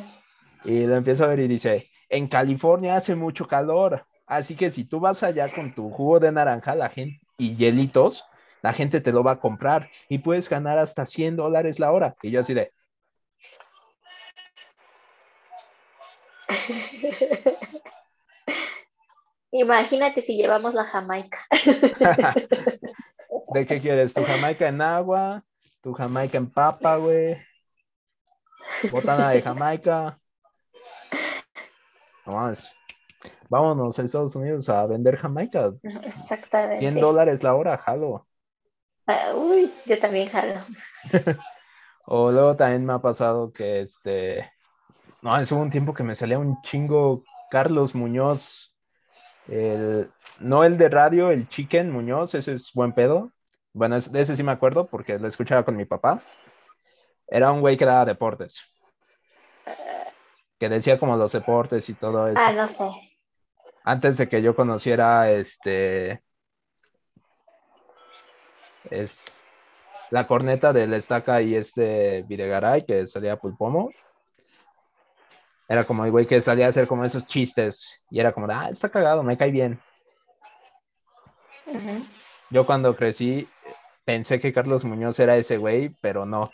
Y 0.63 0.85
lo 0.85 0.95
empiezo 0.95 1.25
a 1.25 1.27
ver 1.27 1.39
y 1.41 1.47
dice, 1.47 1.89
en 2.09 2.27
California 2.27 2.95
hace 2.95 3.15
mucho 3.15 3.47
calor, 3.47 4.05
así 4.25 4.55
que 4.55 4.71
si 4.71 4.85
tú 4.85 4.99
vas 4.99 5.23
allá 5.23 5.49
con 5.49 5.73
tu 5.75 5.89
jugo 5.89 6.19
de 6.19 6.31
naranja 6.31 6.75
la 6.75 6.89
gente, 6.89 7.25
y 7.37 7.55
hielitos, 7.55 8.23
la 8.61 8.73
gente 8.73 9.01
te 9.01 9.11
lo 9.11 9.23
va 9.23 9.33
a 9.33 9.39
comprar 9.39 9.89
y 10.09 10.19
puedes 10.19 10.49
ganar 10.49 10.79
hasta 10.79 11.05
100 11.05 11.35
dólares 11.35 11.79
la 11.79 11.91
hora. 11.91 12.15
Y 12.21 12.31
yo 12.31 12.39
así 12.39 12.53
de, 12.53 12.71
Imagínate 19.57 20.21
si 20.21 20.35
llevamos 20.35 20.73
la 20.73 20.83
Jamaica. 20.83 21.39
¿De 23.53 23.65
qué 23.65 23.79
quieres? 23.79 24.13
¿Tu 24.13 24.21
Jamaica 24.21 24.67
en 24.67 24.81
agua? 24.81 25.45
¿Tu 25.81 25.93
Jamaica 25.93 26.37
en 26.37 26.51
papa, 26.51 26.97
güey? 26.97 27.37
Botana 28.91 29.29
de 29.29 29.41
Jamaica. 29.41 30.19
Vamos. 32.25 32.69
Vámonos 33.47 33.97
a 33.97 34.01
Estados 34.01 34.35
Unidos 34.35 34.67
a 34.67 34.85
vender 34.87 35.15
Jamaica. 35.15 35.71
Exactamente. 36.03 36.79
100 36.79 36.99
dólares 36.99 37.41
la 37.41 37.55
hora, 37.55 37.77
jalo. 37.77 38.27
Ah, 39.07 39.31
uy, 39.35 39.71
yo 39.85 39.97
también 39.99 40.27
jalo. 40.27 40.59
o 42.05 42.29
luego 42.29 42.57
también 42.57 42.85
me 42.85 42.91
ha 42.91 42.99
pasado 42.99 43.53
que 43.53 43.79
este 43.79 44.51
no, 45.21 45.37
es 45.37 45.49
un 45.53 45.69
tiempo 45.69 45.93
que 45.93 46.03
me 46.03 46.13
salía 46.13 46.37
un 46.37 46.61
chingo 46.61 47.23
Carlos 47.49 47.95
Muñoz, 47.95 48.74
el, 49.47 50.11
no 50.39 50.63
el 50.63 50.77
de 50.77 50.89
radio, 50.89 51.31
el 51.31 51.47
Chicken 51.47 51.91
Muñoz, 51.91 52.33
ese 52.33 52.53
es 52.53 52.71
buen 52.73 52.93
pedo. 52.93 53.31
Bueno, 53.73 53.99
de 53.99 54.21
ese 54.21 54.35
sí 54.35 54.43
me 54.43 54.51
acuerdo 54.51 54.87
porque 54.87 55.19
lo 55.19 55.27
escuchaba 55.27 55.63
con 55.63 55.75
mi 55.75 55.85
papá. 55.85 56.21
Era 57.27 57.51
un 57.51 57.61
güey 57.61 57.77
que 57.77 57.85
daba 57.85 58.05
deportes. 58.05 58.61
Que 60.59 60.69
decía 60.69 60.97
como 60.97 61.17
los 61.17 61.31
deportes 61.31 61.89
y 61.89 61.93
todo 61.93 62.27
eso. 62.27 62.39
Ah, 62.39 62.53
no 62.53 62.67
sé. 62.67 62.89
Antes 63.83 64.17
de 64.17 64.29
que 64.29 64.41
yo 64.41 64.55
conociera 64.55 65.29
este. 65.31 66.23
Es 68.89 69.43
la 70.11 70.27
corneta 70.27 70.71
del 70.71 70.93
Estaca 70.93 71.41
y 71.41 71.55
este 71.55 72.23
Videgaray, 72.23 72.85
que 72.85 73.07
salía 73.07 73.37
Pulpomo 73.37 73.89
era 75.67 75.83
como 75.85 76.05
el 76.05 76.11
güey 76.11 76.25
que 76.25 76.41
salía 76.41 76.67
a 76.67 76.69
hacer 76.69 76.87
como 76.87 77.05
esos 77.05 77.25
chistes 77.25 78.01
y 78.09 78.19
era 78.19 78.31
como, 78.31 78.47
ah, 78.49 78.69
está 78.69 78.89
cagado, 78.89 79.23
me 79.23 79.37
cae 79.37 79.51
bien. 79.51 79.79
Yo 82.49 82.65
cuando 82.65 82.95
crecí 82.95 83.47
pensé 84.03 84.39
que 84.39 84.53
Carlos 84.53 84.85
Muñoz 84.85 85.19
era 85.19 85.35
ese 85.37 85.57
güey, 85.57 85.89
pero 86.01 86.25
no. 86.25 86.51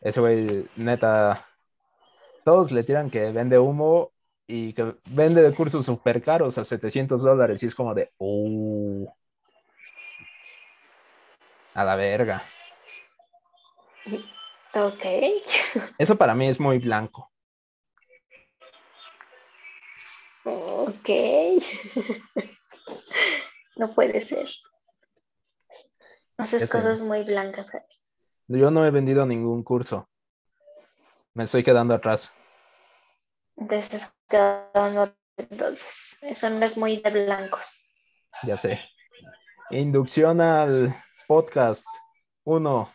Ese 0.00 0.20
güey, 0.20 0.66
neta, 0.76 1.46
todos 2.44 2.72
le 2.72 2.82
tiran 2.82 3.10
que 3.10 3.30
vende 3.30 3.58
humo 3.58 4.10
y 4.46 4.72
que 4.72 4.96
vende 5.06 5.42
de 5.42 5.54
cursos 5.54 5.86
súper 5.86 6.22
caros 6.22 6.58
a 6.58 6.64
700 6.64 7.22
dólares 7.22 7.62
y 7.62 7.66
es 7.66 7.74
como 7.74 7.94
de, 7.94 8.10
uh, 8.18 9.06
a 11.74 11.84
la 11.84 11.96
verga. 11.96 12.42
Ok. 14.74 15.04
Eso 15.98 16.16
para 16.16 16.34
mí 16.34 16.48
es 16.48 16.58
muy 16.58 16.78
blanco. 16.78 17.31
Ok. 20.82 21.08
no 23.76 23.90
puede 23.92 24.20
ser. 24.20 24.48
Haces 26.36 26.68
cosas 26.68 27.00
muy 27.02 27.22
blancas, 27.22 27.70
Javi. 27.70 27.84
Yo 28.48 28.70
no 28.72 28.84
he 28.84 28.90
vendido 28.90 29.24
ningún 29.24 29.62
curso. 29.62 30.08
Me 31.34 31.44
estoy 31.44 31.62
quedando 31.62 31.94
atrás. 31.94 32.32
Entonces, 33.56 34.10
entonces, 35.36 36.18
eso 36.20 36.50
no 36.50 36.66
es 36.66 36.76
muy 36.76 36.96
de 36.96 37.10
blancos. 37.10 37.64
Ya 38.42 38.56
sé. 38.56 38.80
Inducción 39.70 40.40
al 40.40 41.00
podcast 41.28 41.86
1 42.42 42.92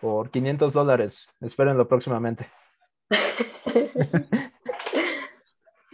por 0.00 0.30
500 0.30 0.72
dólares. 0.72 1.26
Espérenlo 1.40 1.86
próximamente. 1.86 2.50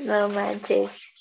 No 0.04 0.28
manches. 0.28 1.13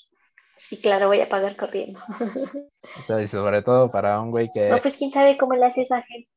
Sí, 0.56 0.80
claro, 0.80 1.08
voy 1.08 1.20
a 1.20 1.28
pagar 1.28 1.56
corriendo. 1.56 2.00
O 3.00 3.02
sea, 3.06 3.20
y 3.22 3.28
sobre 3.28 3.62
todo 3.62 3.90
para 3.90 4.20
un 4.20 4.30
güey 4.30 4.50
que... 4.52 4.68
No, 4.68 4.78
pues 4.78 4.98
quién 4.98 5.10
sabe 5.10 5.38
cómo 5.38 5.54
le 5.54 5.64
hace 5.64 5.80
esa 5.80 6.02
gente. 6.02 6.28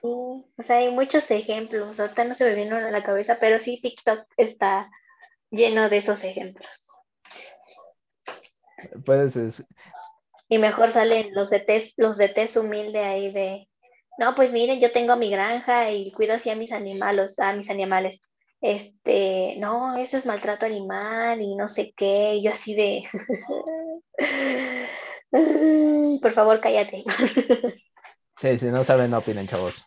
sí, 0.00 0.02
o 0.02 0.44
sea, 0.58 0.78
hay 0.78 0.90
muchos 0.90 1.30
ejemplos. 1.30 2.00
Ahorita 2.00 2.24
no 2.24 2.34
se 2.34 2.44
me 2.44 2.56
viene 2.56 2.74
a 2.74 2.90
la 2.90 3.04
cabeza, 3.04 3.38
pero 3.40 3.60
sí 3.60 3.80
TikTok 3.80 4.24
está 4.36 4.90
lleno 5.50 5.88
de 5.88 5.98
esos 5.98 6.24
ejemplos. 6.24 6.88
Puedes... 9.04 9.62
Y 10.48 10.58
mejor 10.58 10.90
salen 10.90 11.32
los 11.34 11.50
de 11.50 11.60
test, 11.60 11.96
los 11.98 12.18
de 12.18 12.28
test 12.28 12.56
humilde 12.56 12.98
ahí 12.98 13.32
de, 13.32 13.68
no, 14.18 14.34
pues 14.34 14.52
miren, 14.52 14.80
yo 14.80 14.92
tengo 14.92 15.16
mi 15.16 15.30
granja 15.30 15.90
y 15.90 16.12
cuido 16.12 16.34
así 16.34 16.50
a 16.50 16.56
mis 16.56 16.72
animales, 16.72 17.38
a 17.38 17.52
mis 17.54 17.70
animales 17.70 18.20
este, 18.62 19.56
no, 19.58 19.96
eso 19.96 20.16
es 20.16 20.24
maltrato 20.24 20.64
animal 20.64 21.42
y 21.42 21.56
no 21.56 21.68
sé 21.68 21.92
qué, 21.96 22.40
yo 22.42 22.52
así 22.52 22.74
de, 22.74 23.02
por 26.22 26.32
favor, 26.32 26.60
cállate. 26.60 27.04
Sí, 28.40 28.58
si 28.58 28.66
no 28.66 28.82
saben, 28.82 29.12
no 29.12 29.18
opinen, 29.18 29.46
chavos. 29.46 29.86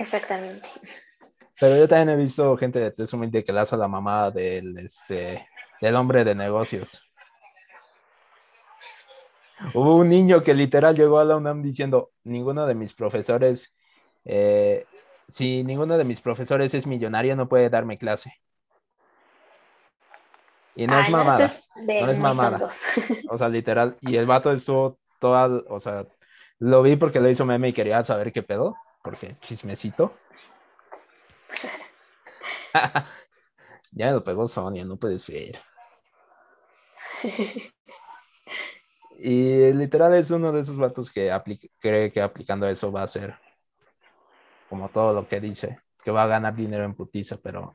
Exactamente. 0.00 0.68
Pero 1.60 1.76
yo 1.76 1.86
también 1.86 2.08
he 2.18 2.20
visto 2.20 2.56
gente 2.56 2.80
de 2.80 2.90
Test 2.90 3.12
Humilde 3.12 3.44
que 3.44 3.52
le 3.52 3.60
hace 3.60 3.76
la 3.76 3.86
mamá 3.86 4.32
del, 4.32 4.76
este, 4.78 5.46
del 5.80 5.94
hombre 5.94 6.24
de 6.24 6.34
negocios. 6.34 7.00
Hubo 9.74 9.94
un 9.94 10.08
niño 10.08 10.42
que 10.42 10.54
literal 10.54 10.96
llegó 10.96 11.20
a 11.20 11.24
la 11.24 11.36
UNAM 11.36 11.62
diciendo, 11.62 12.10
ninguno 12.24 12.66
de 12.66 12.74
mis 12.74 12.92
profesores 12.94 13.72
eh, 14.24 14.84
si 15.28 15.64
ninguno 15.64 15.98
de 15.98 16.04
mis 16.04 16.20
profesores 16.20 16.72
es 16.74 16.86
millonario, 16.86 17.36
no 17.36 17.48
puede 17.48 17.70
darme 17.70 17.98
clase. 17.98 18.32
Y 20.74 20.86
no 20.86 21.00
es 21.00 21.08
mamada. 21.08 21.50
No 21.76 22.10
es, 22.10 22.18
mamada. 22.18 22.68
O 23.30 23.38
sea, 23.38 23.48
literal. 23.48 23.96
Y 24.02 24.16
el 24.16 24.26
vato 24.26 24.52
estuvo 24.52 24.98
toda, 25.18 25.46
o 25.68 25.80
sea, 25.80 26.06
lo 26.58 26.82
vi 26.82 26.96
porque 26.96 27.20
lo 27.20 27.30
hizo 27.30 27.46
meme 27.46 27.68
y 27.68 27.72
quería 27.72 28.04
saber 28.04 28.32
qué 28.32 28.42
pedo, 28.42 28.76
porque 29.02 29.36
chismecito. 29.40 30.12
ya 33.92 34.10
lo 34.10 34.22
pegó 34.22 34.46
Sonia, 34.48 34.84
no 34.84 34.96
puede 34.96 35.18
ser. 35.18 35.60
Y 39.18 39.72
literal 39.72 40.12
es 40.14 40.30
uno 40.30 40.52
de 40.52 40.60
esos 40.60 40.76
vatos 40.76 41.10
que 41.10 41.32
cree 41.80 42.12
que 42.12 42.20
aplicando 42.20 42.68
eso 42.68 42.92
va 42.92 43.02
a 43.02 43.08
ser 43.08 43.34
como 44.68 44.88
todo 44.88 45.14
lo 45.14 45.28
que 45.28 45.40
dice, 45.40 45.80
que 46.02 46.10
va 46.10 46.24
a 46.24 46.28
ganar 46.28 46.54
dinero 46.54 46.84
en 46.84 46.94
putiza, 46.94 47.36
pero 47.42 47.74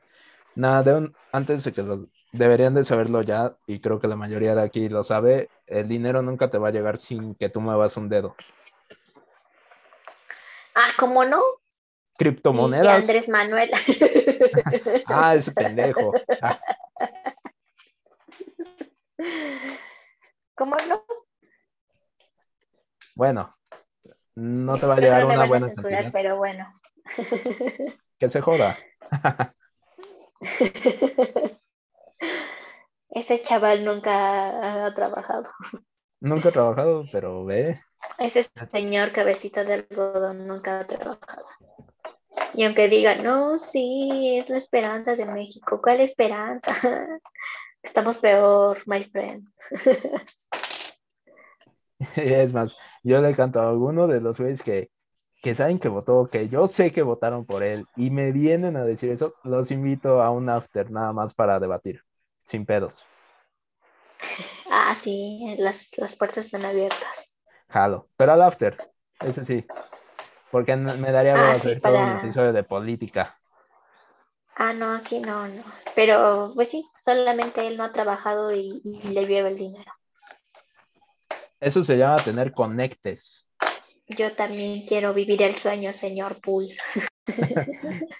nada, 0.54 1.10
antes 1.32 1.64
de 1.64 1.72
que 1.72 1.82
lo, 1.82 2.06
deberían 2.32 2.74
de 2.74 2.84
saberlo 2.84 3.22
ya, 3.22 3.56
y 3.66 3.80
creo 3.80 4.00
que 4.00 4.08
la 4.08 4.16
mayoría 4.16 4.54
de 4.54 4.62
aquí 4.62 4.88
lo 4.88 5.04
sabe, 5.04 5.50
el 5.66 5.88
dinero 5.88 6.22
nunca 6.22 6.50
te 6.50 6.58
va 6.58 6.68
a 6.68 6.72
llegar 6.72 6.98
sin 6.98 7.34
que 7.34 7.48
tú 7.48 7.60
muevas 7.60 7.96
un 7.96 8.08
dedo. 8.08 8.34
Ah, 10.74 10.88
¿cómo 10.98 11.24
no? 11.24 11.42
Criptomonedas. 12.16 12.84
Y 12.86 12.88
Andrés 12.88 13.28
Manuel. 13.28 13.70
ah, 15.06 15.34
ese 15.34 15.52
pendejo. 15.52 16.12
¿Cómo 20.54 20.76
no? 20.88 21.04
Bueno, 23.14 23.56
no 24.34 24.78
te 24.78 24.86
va 24.86 24.94
a 24.94 25.00
llegar 25.00 25.24
una 25.26 25.44
buena 25.44 25.66
censurar, 25.66 26.10
pero 26.12 26.36
bueno. 26.36 26.80
Que 28.18 28.28
se 28.28 28.40
joda. 28.40 28.78
Ese 33.10 33.42
chaval 33.42 33.84
nunca 33.84 34.86
ha 34.86 34.94
trabajado. 34.94 35.50
Nunca 36.20 36.50
ha 36.50 36.52
trabajado, 36.52 37.04
pero 37.10 37.44
ve. 37.44 37.80
Ese 38.18 38.44
señor 38.70 39.10
cabecita 39.12 39.64
de 39.64 39.74
algodón 39.74 40.46
nunca 40.46 40.80
ha 40.80 40.86
trabajado. 40.86 41.46
Y 42.54 42.64
aunque 42.64 42.88
diga, 42.88 43.16
no, 43.16 43.58
sí, 43.58 44.38
es 44.38 44.48
la 44.48 44.56
esperanza 44.56 45.16
de 45.16 45.26
México. 45.26 45.80
¿Cuál 45.82 46.00
esperanza? 46.00 46.70
Estamos 47.82 48.18
peor, 48.18 48.82
my 48.86 49.04
friend. 49.04 49.48
es 52.16 52.52
más, 52.52 52.76
yo 53.02 53.20
le 53.20 53.34
canto 53.34 53.60
a 53.60 53.68
alguno 53.68 54.06
de 54.06 54.20
los 54.20 54.38
güeyes 54.38 54.62
que, 54.62 54.90
que 55.42 55.54
saben 55.54 55.78
que 55.78 55.88
votó, 55.88 56.28
que 56.30 56.48
yo 56.48 56.68
sé 56.68 56.92
que 56.92 57.02
votaron 57.02 57.44
por 57.44 57.62
él 57.62 57.84
y 57.96 58.10
me 58.10 58.30
vienen 58.32 58.76
a 58.76 58.84
decir 58.84 59.10
eso, 59.10 59.34
los 59.42 59.70
invito 59.70 60.22
a 60.22 60.30
un 60.30 60.48
after 60.48 60.90
nada 60.90 61.12
más 61.12 61.34
para 61.34 61.58
debatir, 61.58 62.02
sin 62.44 62.64
pedos. 62.64 63.04
Ah, 64.70 64.94
sí, 64.94 65.56
las, 65.58 65.90
las 65.98 66.16
puertas 66.16 66.46
están 66.46 66.64
abiertas. 66.64 67.36
Jalo, 67.68 68.08
pero 68.16 68.32
al 68.32 68.42
after, 68.42 68.76
ese 69.20 69.44
sí, 69.44 69.66
porque 70.52 70.76
me 70.76 71.10
daría 71.10 71.34
ah, 71.34 71.50
hacer 71.50 71.80
todo 71.80 71.98
un 71.98 72.10
episodio 72.10 72.52
de 72.52 72.62
política. 72.62 73.38
Ah, 74.54 74.72
no, 74.72 74.92
aquí 74.92 75.18
no, 75.18 75.48
no. 75.48 75.64
Pero 75.96 76.52
pues 76.54 76.70
sí, 76.70 76.86
solamente 77.02 77.66
él 77.66 77.78
no 77.78 77.84
ha 77.84 77.92
trabajado 77.92 78.54
y, 78.54 78.80
le 79.02 79.26
lleva 79.26 79.48
el 79.48 79.56
dinero. 79.56 79.90
Eso 81.58 81.82
se 81.82 81.96
llama 81.96 82.16
tener 82.16 82.52
conectes. 82.52 83.48
Yo 84.16 84.32
también 84.32 84.86
quiero 84.86 85.14
vivir 85.14 85.42
el 85.42 85.54
sueño, 85.54 85.92
señor 85.92 86.40
Pool. 86.40 86.68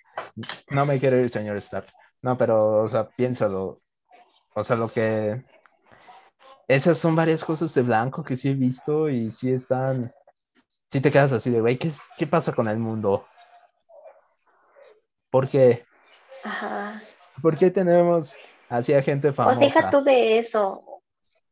no 0.71 0.87
me 0.87 0.99
quiere 0.99 1.21
ir, 1.21 1.31
señor 1.31 1.57
Stark. 1.57 1.87
No, 2.21 2.37
pero, 2.37 2.83
o 2.83 2.89
sea, 2.89 3.09
piénsalo. 3.09 3.81
O 4.55 4.65
sea, 4.65 4.77
lo 4.77 4.93
que. 4.93 5.43
Esas 6.69 6.99
son 6.99 7.17
varias 7.17 7.45
cosas 7.45 7.75
de 7.75 7.83
blanco 7.83 8.23
que 8.23 8.37
sí 8.37 8.49
he 8.49 8.55
visto 8.55 9.09
y 9.09 9.31
sí 9.31 9.53
están. 9.53 10.13
Sí 10.91 11.01
te 11.01 11.11
quedas 11.11 11.33
así 11.33 11.51
de, 11.51 11.61
güey, 11.61 11.79
¿qué, 11.79 11.91
¿qué 12.19 12.27
pasa 12.27 12.53
con 12.53 12.69
el 12.69 12.79
mundo? 12.79 13.27
Porque 15.31 15.87
Ajá. 16.43 17.03
¿Por 17.41 17.57
qué 17.57 17.71
tenemos 17.71 18.35
así 18.69 18.93
a 18.93 19.03
gente 19.03 19.33
famosa? 19.33 19.57
O 19.57 19.61
deja 19.61 19.91
tú 19.91 20.03
de 20.03 20.39
eso. 20.39 20.92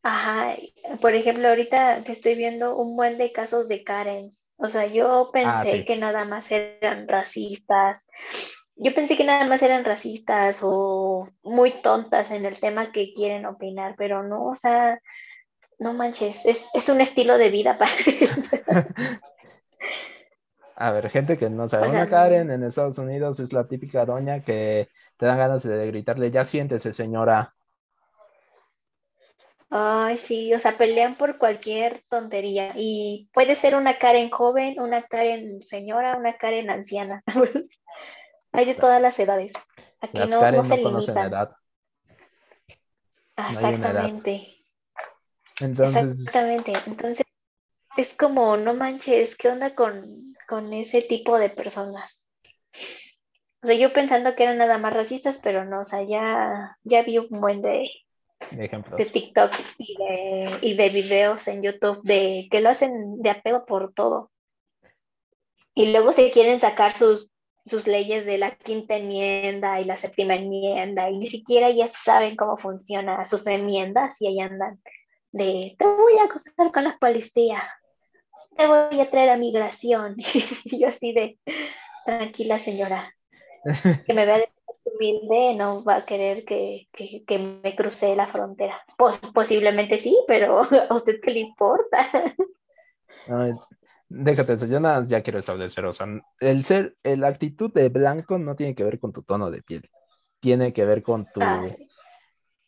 Ajá. 0.02 0.56
Por 1.00 1.14
ejemplo, 1.14 1.48
ahorita 1.48 2.04
que 2.04 2.12
estoy 2.12 2.34
viendo 2.34 2.76
un 2.76 2.96
buen 2.96 3.18
de 3.18 3.32
casos 3.32 3.68
de 3.68 3.84
Karens. 3.84 4.52
O 4.56 4.68
sea, 4.68 4.86
yo 4.86 5.28
ah, 5.28 5.30
pensé 5.32 5.84
que 5.84 5.96
nada 5.96 6.24
más 6.24 6.50
eran 6.50 7.06
racistas. 7.06 8.06
Yo 8.76 8.94
pensé 8.94 9.16
que 9.16 9.24
nada 9.24 9.46
más 9.46 9.60
eran 9.62 9.84
racistas 9.84 10.60
o 10.62 11.28
muy 11.42 11.82
tontas 11.82 12.30
en 12.30 12.46
el 12.46 12.58
tema 12.58 12.92
que 12.92 13.12
quieren 13.12 13.44
opinar, 13.44 13.94
pero 13.98 14.22
no, 14.22 14.46
o 14.46 14.56
sea, 14.56 14.98
no 15.78 15.92
manches, 15.92 16.46
es, 16.46 16.70
es 16.72 16.88
un 16.88 17.00
estilo 17.00 17.36
de 17.36 17.50
vida 17.50 17.78
para 17.78 17.90
A 20.76 20.92
ver, 20.92 21.10
gente 21.10 21.36
que 21.36 21.50
no 21.50 21.68
sabe, 21.68 21.90
una 21.90 22.08
Karen 22.08 22.50
en 22.50 22.64
Estados 22.64 22.96
Unidos 22.96 23.38
es 23.38 23.52
la 23.52 23.68
típica 23.68 24.06
doña 24.06 24.40
que 24.40 24.88
te 25.18 25.26
dan 25.26 25.36
ganas 25.36 25.62
de 25.62 25.86
gritarle, 25.88 26.30
ya 26.30 26.46
siéntese, 26.46 26.94
señora. 26.94 27.54
Ay, 29.70 30.16
sí, 30.16 30.52
o 30.52 30.58
sea, 30.58 30.76
pelean 30.76 31.16
por 31.16 31.38
cualquier 31.38 32.02
tontería. 32.08 32.72
Y 32.76 33.30
puede 33.32 33.54
ser 33.54 33.76
una 33.76 33.98
Karen 33.98 34.28
joven, 34.28 34.80
una 34.80 35.02
Karen 35.06 35.62
señora, 35.62 36.16
una 36.16 36.36
Karen 36.36 36.70
anciana. 36.70 37.22
Hay 38.52 38.64
de 38.64 38.74
todas 38.74 39.00
las 39.00 39.18
edades. 39.20 39.52
Aquí 40.00 40.18
no, 40.18 40.50
no, 40.50 40.64
se 40.64 40.76
limitan. 40.76 41.28
Edad. 41.28 41.56
Exactamente. 43.36 44.64
Entonces... 45.60 46.04
Exactamente. 46.04 46.72
Entonces, 46.86 47.26
es 47.96 48.14
como, 48.14 48.56
no 48.56 48.74
manches, 48.74 49.36
¿qué 49.36 49.48
onda 49.48 49.76
con, 49.76 50.34
con 50.48 50.72
ese 50.72 51.02
tipo 51.02 51.38
de 51.38 51.48
personas? 51.48 52.28
O 53.62 53.66
sea, 53.66 53.76
yo 53.76 53.92
pensando 53.92 54.34
que 54.34 54.42
eran 54.42 54.58
nada 54.58 54.78
más 54.78 54.92
racistas, 54.92 55.38
pero 55.38 55.64
no, 55.64 55.80
o 55.80 55.84
sea, 55.84 56.02
ya, 56.02 56.78
ya 56.82 57.02
vi 57.02 57.18
un 57.18 57.28
buen 57.40 57.62
de, 57.62 57.88
de, 58.50 59.04
TikToks 59.06 59.76
y 59.78 59.96
de, 59.96 60.58
y 60.62 60.74
de 60.74 60.88
videos 60.88 61.48
en 61.48 61.62
YouTube 61.62 62.00
de 62.02 62.48
que 62.50 62.60
lo 62.60 62.70
hacen 62.70 63.20
de 63.22 63.30
apego 63.30 63.64
por 63.64 63.92
todo. 63.92 64.30
Y 65.74 65.92
luego 65.92 66.12
se 66.12 66.30
quieren 66.30 66.60
sacar 66.60 66.96
sus, 66.96 67.30
sus 67.64 67.86
leyes 67.86 68.26
de 68.26 68.38
la 68.38 68.56
quinta 68.56 68.96
enmienda 68.96 69.80
y 69.80 69.84
la 69.84 69.96
séptima 69.96 70.34
enmienda 70.34 71.10
y 71.10 71.18
ni 71.18 71.26
siquiera 71.26 71.70
ya 71.70 71.86
saben 71.86 72.36
cómo 72.36 72.56
funcionan 72.56 73.24
sus 73.26 73.46
enmiendas 73.46 74.20
y 74.20 74.26
ahí 74.26 74.40
andan 74.40 74.80
de 75.32 75.76
te 75.78 75.84
voy 75.86 76.18
a 76.18 76.24
acostar 76.24 76.72
con 76.72 76.84
la 76.84 76.98
policía, 76.98 77.62
te 78.56 78.66
voy 78.66 79.00
a 79.00 79.10
traer 79.10 79.30
a 79.30 79.36
migración. 79.36 80.16
y 80.64 80.80
yo 80.80 80.88
así 80.88 81.12
de, 81.12 81.38
tranquila 82.04 82.58
señora, 82.58 83.14
que 84.06 84.14
me 84.14 84.26
vea 84.26 84.38
de 84.38 84.48
humilde, 84.94 85.54
no 85.54 85.84
va 85.84 85.96
a 85.96 86.04
querer 86.04 86.44
que, 86.44 86.88
me 87.62 87.76
cruce 87.76 88.14
la 88.16 88.26
frontera. 88.26 88.82
posiblemente 89.34 89.98
sí, 89.98 90.16
pero 90.26 90.60
¿a 90.90 90.94
usted 90.94 91.20
qué 91.22 91.30
le 91.32 91.40
importa? 91.40 92.08
déjate 94.08 94.54
eso, 94.54 94.66
yo 94.66 94.80
nada, 94.80 95.06
ya 95.06 95.22
quiero 95.22 95.38
establecer, 95.38 95.84
o 95.84 95.92
sea, 95.92 96.06
el 96.40 96.64
ser, 96.64 96.96
la 97.04 97.28
actitud 97.28 97.72
de 97.72 97.88
blanco 97.88 98.38
no 98.38 98.56
tiene 98.56 98.74
que 98.74 98.84
ver 98.84 98.98
con 98.98 99.12
tu 99.12 99.22
tono 99.22 99.50
de 99.50 99.62
piel, 99.62 99.88
tiene 100.40 100.72
que 100.72 100.84
ver 100.84 101.02
con 101.02 101.26
tu... 101.32 101.40
Ah, 101.42 101.64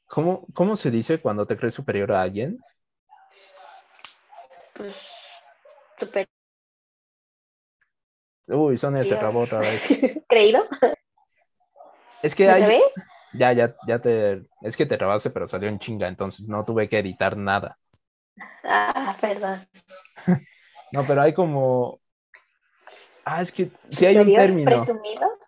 ¿Cómo, 0.07 0.47
¿Cómo 0.53 0.77
se 0.77 0.91
dice 0.91 1.21
cuando 1.21 1.47
te 1.47 1.57
crees 1.57 1.75
superior 1.75 2.13
a 2.13 2.21
alguien? 2.21 2.59
Pues 4.75 4.95
super. 5.97 6.29
Uy, 8.47 8.77
Sonia 8.77 9.05
se 9.05 9.17
trabó 9.17 9.41
otra 9.41 9.61
vez. 9.61 9.83
¿Creído? 10.29 10.67
Es 12.23 12.35
que 12.35 12.49
hay. 12.49 12.81
Ya, 13.33 13.53
ya, 13.53 13.75
ya 13.87 13.99
te. 13.99 14.45
Es 14.61 14.77
que 14.77 14.87
te 14.87 14.97
trabaste, 14.97 15.31
pero 15.31 15.49
salió 15.49 15.69
en 15.69 15.79
chinga, 15.79 16.09
entonces 16.09 16.49
no 16.49 16.65
tuve 16.65 16.89
que 16.89 16.99
editar 16.99 17.37
nada. 17.37 17.79
Ah, 18.63 19.17
perdón. 19.21 19.61
no, 20.93 21.07
pero 21.07 21.23
hay 21.23 21.33
como. 21.33 22.01
Ah, 23.25 23.41
es 23.41 23.53
que 23.53 23.71
si 23.89 24.07
hay 24.07 24.17
un 24.17 24.35
término. 24.35 24.71
presumido? 24.71 25.39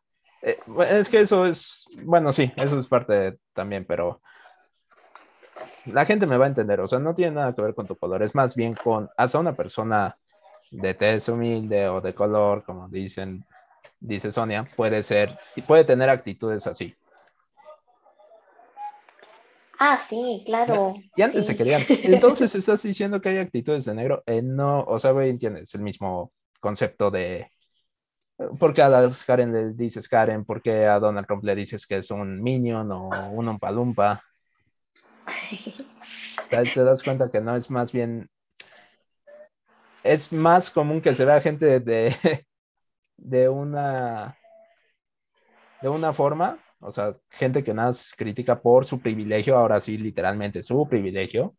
Eh, 0.43 0.59
es 0.91 1.09
que 1.09 1.21
eso 1.21 1.47
es. 1.47 1.87
Bueno, 2.03 2.33
sí, 2.33 2.53
eso 2.57 2.79
es 2.79 2.87
parte 2.87 3.39
también, 3.53 3.85
pero 3.85 4.21
la 5.87 6.07
gente 6.07 6.27
me 6.27 6.37
va 6.37 6.47
a 6.47 6.49
entender, 6.49 6.81
o 6.81 6.89
sea, 6.89 6.99
no 6.99 7.15
tiene 7.15 7.33
nada 7.33 7.55
que 7.55 7.63
ver 7.63 7.75
con 7.75 7.87
tu 7.87 7.97
color, 7.97 8.23
es 8.23 8.35
más 8.35 8.55
bien 8.55 8.73
con 8.73 9.11
hasta 9.17 9.39
una 9.39 9.55
persona 9.55 10.17
de 10.71 10.95
tez 10.95 11.29
humilde 11.29 11.89
o 11.89 12.01
de 12.01 12.15
color, 12.15 12.65
como 12.65 12.89
dicen, 12.89 13.45
dice 14.07 14.33
Sonia, 14.33 14.69
puede 14.77 15.03
ser 15.03 15.39
y 15.57 15.63
puede 15.63 15.85
tener 15.85 16.09
actitudes 16.11 16.67
así. 16.67 16.95
Ah, 19.79 19.99
sí, 20.01 20.43
claro. 20.47 20.95
Y 21.17 21.23
antes 21.23 21.47
se 21.47 21.57
querían. 21.57 21.83
Entonces 21.89 22.55
estás 22.55 22.83
diciendo 22.83 23.21
que 23.21 23.31
hay 23.31 23.39
actitudes 23.39 23.85
de 23.85 23.95
negro. 23.95 24.23
Eh, 24.27 24.41
no, 24.41 24.85
o 24.85 24.99
sea, 24.99 25.11
güey, 25.11 25.31
entiendes 25.31 25.75
el 25.75 25.83
mismo 25.83 26.33
concepto 26.61 27.11
de 27.11 27.51
¿Por 28.59 28.75
qué 28.75 28.83
a 28.83 28.89
las 28.89 29.25
Karen 29.25 29.53
le 29.53 29.71
dices 29.75 30.09
Karen? 30.09 30.45
¿Por 30.45 30.61
qué 30.61 30.87
a 30.87 30.99
Donald 30.99 31.27
Trump 31.27 31.45
le 31.45 31.55
dices 31.55 31.87
que 31.87 31.99
es 31.99 32.11
un 32.11 32.43
minion 32.43 32.91
o 32.91 33.31
un 33.31 33.49
umpalumpa? 33.49 34.23
Te 36.51 36.85
das 36.85 37.03
cuenta 37.03 37.31
que 37.31 37.41
no 37.41 37.57
es 37.57 37.71
más 37.71 37.93
bien. 37.93 38.29
Es 40.03 40.33
más 40.33 40.69
común 40.71 41.01
que 41.01 41.15
se 41.15 41.25
vea 41.25 41.41
gente 41.41 41.81
de, 41.81 42.45
de 43.25 43.49
una. 43.49 44.39
de 45.81 45.89
una 45.89 46.13
forma 46.13 46.59
O 46.81 46.93
sea, 46.93 47.17
gente 47.31 47.65
que 47.65 47.75
nada 47.75 47.89
más 47.89 48.13
critica 48.17 48.61
por 48.61 48.87
su 48.87 49.01
privilegio, 49.01 49.57
ahora 49.57 49.81
sí, 49.81 49.97
literalmente 49.99 50.63
su 50.63 50.87
privilegio, 50.89 51.57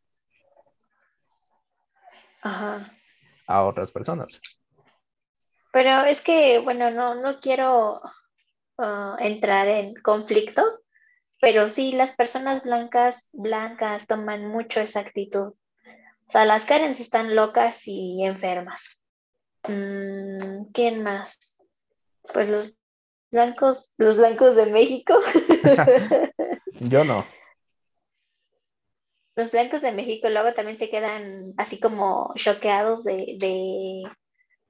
Ajá. 2.41 2.91
a 3.47 3.63
otras 3.63 3.91
personas. 3.91 4.39
Pero 5.73 6.03
es 6.05 6.21
que, 6.21 6.59
bueno, 6.59 6.91
no, 6.91 7.15
no 7.15 7.39
quiero 7.39 8.01
ah, 8.77 9.17
entrar 9.19 9.67
en 9.67 9.95
conflicto, 9.95 10.63
pero 11.41 11.69
sí, 11.69 11.91
las 11.91 12.15
personas 12.15 12.63
blancas, 12.63 13.29
blancas 13.33 14.07
toman 14.07 14.47
mucho 14.47 14.79
esa 14.79 14.99
actitud. 14.99 15.53
O 16.27 16.31
sea, 16.31 16.45
las 16.45 16.65
Karens 16.65 16.99
están 16.99 17.35
locas 17.35 17.87
y 17.87 18.23
enfermas. 18.23 19.03
Mm, 19.67 20.71
¿quién 20.73 21.03
más? 21.03 21.54
Pues 22.33 22.49
los 22.49 22.77
blancos, 23.31 23.93
los 23.97 24.17
blancos 24.17 24.55
de 24.55 24.65
México. 24.67 25.19
Yo 26.79 27.03
no. 27.03 27.25
Los 29.35 29.51
blancos 29.51 29.81
de 29.81 29.91
México 29.91 30.29
luego 30.29 30.53
también 30.53 30.77
se 30.77 30.89
quedan 30.89 31.53
así 31.57 31.79
como 31.79 32.31
choqueados 32.35 33.03
de, 33.03 33.35
de, 33.37 34.03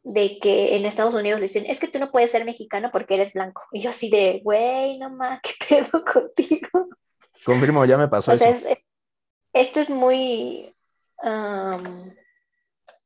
de 0.04 0.40
que 0.40 0.76
en 0.76 0.86
Estados 0.86 1.14
Unidos 1.14 1.40
le 1.40 1.48
dicen, 1.48 1.66
es 1.68 1.80
que 1.80 1.88
tú 1.88 2.00
no 2.00 2.12
puedes 2.12 2.32
ser 2.32 2.46
mexicano 2.46 2.90
porque 2.92 3.14
eres 3.14 3.34
blanco. 3.34 3.64
Y 3.72 3.82
yo 3.82 3.92
así 3.92 4.10
de, 4.10 4.42
güey, 4.44 4.98
no 4.98 5.12
más, 5.12 5.40
¿qué 5.44 5.54
pedo 5.68 6.04
contigo? 6.04 6.90
Confirmo, 7.46 7.86
ya 7.86 7.98
me 7.98 8.08
pasó 8.08 8.32
O 8.32 8.36
sea, 8.36 8.50
eso. 8.50 8.68
es- 8.70 8.78
esto 9.54 9.80
es 9.80 9.90
muy, 9.90 10.76
am, 11.22 12.14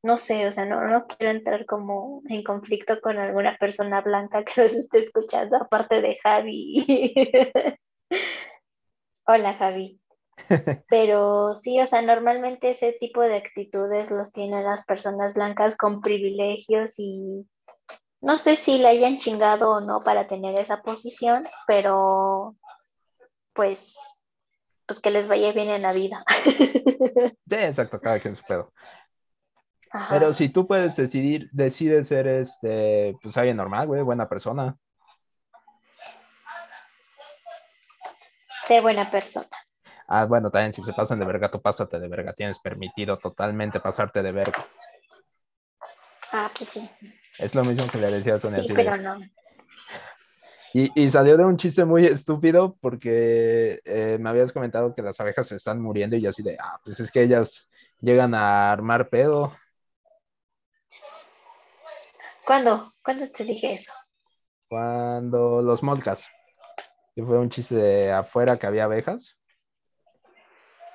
no 0.02 0.16
sé, 0.16 0.46
o 0.46 0.52
sea, 0.52 0.64
no, 0.64 0.84
no 0.86 1.06
quiero 1.06 1.30
entrar 1.30 1.66
como 1.66 2.22
en 2.28 2.42
conflicto 2.42 3.00
con 3.00 3.18
alguna 3.18 3.56
persona 3.58 4.00
blanca 4.00 4.44
que 4.44 4.62
nos 4.62 4.72
esté 4.72 5.00
escuchando, 5.04 5.56
aparte 5.56 6.00
de 6.00 6.18
Javi. 6.22 7.78
Hola, 9.26 9.54
Javi. 9.54 10.00
Pero 10.88 11.54
sí, 11.54 11.80
o 11.80 11.86
sea, 11.86 12.02
normalmente 12.02 12.70
ese 12.70 12.92
tipo 12.98 13.20
de 13.20 13.36
actitudes 13.36 14.10
los 14.10 14.32
tienen 14.32 14.64
las 14.64 14.84
personas 14.84 15.34
blancas 15.34 15.76
con 15.76 16.00
privilegios 16.00 16.98
y 16.98 17.46
no 18.20 18.36
sé 18.36 18.56
si 18.56 18.78
le 18.78 18.88
hayan 18.88 19.18
chingado 19.18 19.70
o 19.70 19.80
no 19.80 20.00
para 20.00 20.26
tener 20.26 20.58
esa 20.58 20.82
posición, 20.82 21.42
pero 21.66 22.56
pues, 23.54 23.96
pues 24.86 25.00
que 25.00 25.10
les 25.10 25.26
vaya 25.26 25.52
bien 25.52 25.68
en 25.68 25.82
la 25.82 25.92
vida. 25.92 26.24
Sí, 27.50 27.56
exacto, 27.56 28.00
cada 28.00 28.20
quien 28.20 28.36
su 28.36 28.44
pedo. 28.44 28.72
Ajá. 29.92 30.06
Pero 30.18 30.32
si 30.32 30.48
tú 30.48 30.66
puedes 30.66 30.96
decidir, 30.96 31.48
decides 31.52 32.08
ser 32.08 32.26
este, 32.28 33.16
pues 33.22 33.36
alguien 33.36 33.56
normal, 33.56 33.86
güey, 33.86 34.02
buena 34.02 34.28
persona. 34.28 34.76
Sé 38.66 38.80
buena 38.80 39.10
persona. 39.10 39.48
Ah, 40.06 40.24
bueno, 40.24 40.50
también 40.50 40.72
si 40.72 40.82
se 40.82 40.92
pasan 40.92 41.18
de 41.18 41.24
verga, 41.24 41.50
tú 41.50 41.60
pásate 41.60 41.98
de 41.98 42.08
verga. 42.08 42.32
Tienes 42.32 42.58
permitido 42.58 43.16
totalmente 43.18 43.80
pasarte 43.80 44.22
de 44.22 44.32
verga. 44.32 44.64
Ah, 46.32 46.50
pues 46.56 46.70
sí. 46.70 46.90
Es 47.38 47.54
lo 47.54 47.64
mismo 47.64 47.86
que 47.90 47.98
le 47.98 48.10
decía 48.10 48.34
a 48.34 48.38
Sonia. 48.38 48.62
Sí, 48.62 48.68
de- 48.68 48.74
pero 48.74 48.96
no. 48.96 49.18
Y, 50.72 50.88
y 51.00 51.10
salió 51.10 51.36
de 51.36 51.44
un 51.44 51.56
chiste 51.56 51.84
muy 51.84 52.06
estúpido 52.06 52.76
porque 52.80 53.80
eh, 53.84 54.18
me 54.20 54.30
habías 54.30 54.52
comentado 54.52 54.94
que 54.94 55.02
las 55.02 55.18
abejas 55.20 55.48
se 55.48 55.56
están 55.56 55.80
muriendo 55.80 56.14
y 56.14 56.20
yo 56.20 56.30
así 56.30 56.44
de, 56.44 56.56
ah, 56.60 56.80
pues 56.84 57.00
es 57.00 57.10
que 57.10 57.22
ellas 57.22 57.68
llegan 58.00 58.34
a 58.34 58.70
armar 58.70 59.08
pedo. 59.08 59.52
¿Cuándo? 62.46 62.94
¿Cuándo 63.02 63.28
te 63.30 63.44
dije 63.44 63.74
eso? 63.74 63.92
Cuando 64.68 65.62
los 65.62 65.82
molcas, 65.82 66.28
que 67.14 67.22
fue 67.24 67.38
un 67.38 67.50
chiste 67.50 67.74
de 67.74 68.12
afuera 68.12 68.58
que 68.58 68.66
había 68.66 68.84
abejas 68.84 69.36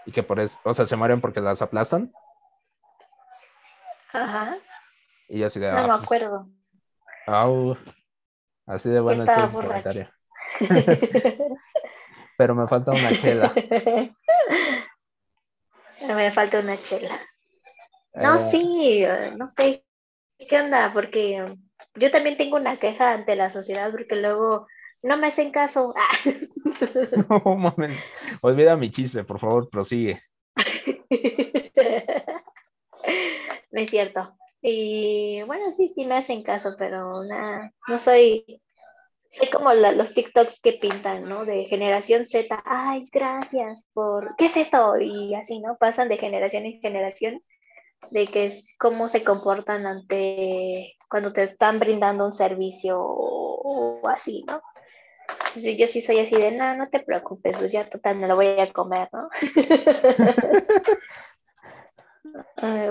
y 0.05 0.11
que 0.11 0.23
por 0.23 0.39
eso, 0.39 0.59
o 0.63 0.73
sea, 0.73 0.85
se 0.85 0.95
mueren 0.95 1.19
porque 1.21 1.41
las 1.41 1.61
aplastan 1.61 2.11
Ajá. 4.13 4.57
y 5.27 5.39
yo 5.39 5.47
así 5.47 5.59
de, 5.59 5.71
No 5.71 5.83
me 5.87 5.93
ah, 5.93 5.99
acuerdo. 6.01 6.47
au. 7.27 7.75
así 8.67 8.89
de 8.89 8.99
bueno 8.99 9.25
borracho. 9.25 9.67
comentario. 9.67 10.09
Pero 12.37 12.53
me 12.55 12.67
falta 12.67 12.91
una 12.91 13.09
chela. 13.11 13.53
Me 16.01 16.31
falta 16.31 16.59
una 16.59 16.79
chela. 16.81 17.19
No, 18.15 18.35
Eh, 18.35 18.37
sí, 18.37 19.05
no 19.37 19.49
sé. 19.49 19.83
¿Qué 20.37 20.59
onda? 20.59 20.91
Porque 20.93 21.55
yo 21.95 22.11
también 22.11 22.37
tengo 22.37 22.57
una 22.57 22.77
queja 22.79 23.13
ante 23.13 23.35
la 23.35 23.49
sociedad 23.49 23.91
porque 23.91 24.15
luego 24.15 24.67
no 25.01 25.17
me 25.17 25.27
hacen 25.27 25.51
caso. 25.51 25.93
No, 27.29 27.55
mames. 27.55 27.97
Olvida 28.41 28.75
mi 28.75 28.89
chiste, 28.91 29.23
por 29.23 29.39
favor, 29.39 29.69
prosigue. 29.69 30.21
No 33.71 33.81
es 33.81 33.89
cierto. 33.89 34.35
Y 34.61 35.41
bueno, 35.43 35.69
sí, 35.71 35.87
sí 35.89 36.05
me 36.05 36.15
hacen 36.15 36.41
caso, 36.43 36.75
pero 36.77 37.23
nada, 37.23 37.71
no 37.87 37.99
soy, 37.99 38.61
soy 39.29 39.49
como 39.49 39.73
la- 39.73 39.91
los 39.93 40.13
TikToks 40.13 40.59
que 40.61 40.73
pintan, 40.73 41.23
¿no? 41.29 41.45
De 41.45 41.65
generación 41.65 42.25
Z, 42.25 42.61
ay, 42.65 43.03
gracias 43.11 43.85
por, 43.93 44.35
¿qué 44.37 44.45
es 44.47 44.57
esto? 44.57 44.97
Y 44.99 45.35
así, 45.35 45.59
¿no? 45.59 45.77
Pasan 45.77 46.09
de 46.09 46.17
generación 46.17 46.65
en 46.65 46.81
generación, 46.81 47.41
de 48.11 48.27
que 48.27 48.45
es 48.45 48.75
cómo 48.79 49.07
se 49.07 49.23
comportan 49.23 49.85
ante 49.85 50.95
cuando 51.09 51.33
te 51.33 51.43
están 51.43 51.79
brindando 51.79 52.25
un 52.25 52.31
servicio 52.31 52.99
o, 52.99 54.01
o 54.01 54.07
así, 54.09 54.43
¿no? 54.47 54.61
Entonces, 55.47 55.77
yo 55.77 55.87
sí 55.87 56.01
soy 56.01 56.19
así 56.19 56.35
de, 56.35 56.51
no, 56.51 56.75
no 56.75 56.89
te 56.89 56.99
preocupes, 56.99 57.57
pues 57.57 57.71
ya 57.71 57.89
total 57.89 58.17
me 58.17 58.27
lo 58.27 58.35
voy 58.35 58.59
a 58.59 58.71
comer, 58.71 59.09
¿no? 59.11 59.29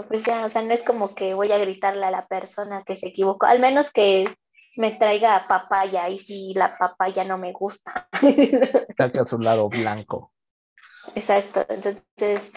Pues 0.08 0.22
ya, 0.22 0.44
o 0.44 0.48
sea, 0.48 0.62
no 0.62 0.72
es 0.72 0.82
como 0.82 1.14
que 1.14 1.34
voy 1.34 1.52
a 1.52 1.58
gritarle 1.58 2.06
a 2.06 2.10
la 2.10 2.26
persona 2.26 2.82
que 2.86 2.96
se 2.96 3.08
equivocó, 3.08 3.46
al 3.46 3.60
menos 3.60 3.90
que 3.90 4.24
me 4.76 4.92
traiga 4.92 5.46
papaya 5.46 6.08
y 6.08 6.18
si 6.18 6.54
la 6.54 6.78
papaya 6.78 7.24
no 7.24 7.36
me 7.36 7.52
gusta. 7.52 8.08
Saca 8.96 9.26
su 9.26 9.38
lado 9.38 9.68
blanco. 9.68 10.32
Exacto, 11.14 11.66
entonces, 11.68 12.50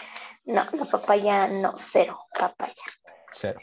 no, 0.48 0.64
la 0.72 0.84
papaya 0.86 1.46
no, 1.48 1.74
cero 1.76 2.18
papaya. 2.38 2.74
Cero. 3.32 3.60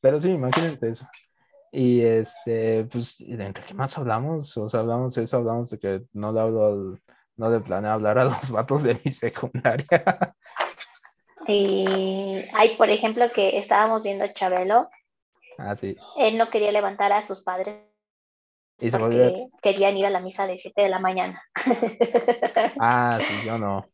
Pero 0.00 0.20
sí, 0.20 0.30
imagínate 0.30 0.90
eso. 0.90 1.06
Y 1.70 2.02
este, 2.02 2.84
pues, 2.84 3.20
¿y 3.20 3.34
¿de 3.36 3.52
qué 3.52 3.74
más 3.74 3.96
hablamos? 3.96 4.56
O 4.56 4.68
sea, 4.68 4.80
hablamos 4.80 5.14
de 5.14 5.22
eso, 5.24 5.36
hablamos 5.38 5.70
de 5.70 5.78
que 5.78 6.02
no 6.12 6.32
le 6.32 6.40
hablo 6.40 6.66
al- 6.66 7.02
no 7.36 7.50
le 7.50 7.60
planeo 7.60 7.92
hablar 7.92 8.18
a 8.18 8.24
los 8.24 8.50
vatos 8.50 8.82
de 8.82 9.00
mi 9.04 9.12
secundaria. 9.12 9.86
Y 11.46 12.44
hay, 12.54 12.76
por 12.76 12.90
ejemplo, 12.90 13.30
que 13.32 13.58
estábamos 13.58 14.02
viendo 14.02 14.26
Chabelo, 14.28 14.88
ah, 15.58 15.74
sí. 15.76 15.96
él 16.16 16.38
no 16.38 16.50
quería 16.50 16.70
levantar 16.72 17.12
a 17.12 17.22
sus 17.22 17.42
padres 17.42 17.76
Y 18.78 18.90
se 18.90 18.98
volvió. 18.98 19.24
porque 19.24 19.46
querían 19.62 19.96
ir 19.96 20.06
a 20.06 20.10
la 20.10 20.20
misa 20.20 20.46
de 20.46 20.58
7 20.58 20.82
de 20.82 20.88
la 20.88 20.98
mañana. 21.00 21.42
Ah, 22.78 23.18
sí, 23.26 23.34
yo 23.44 23.58
no. 23.58 23.84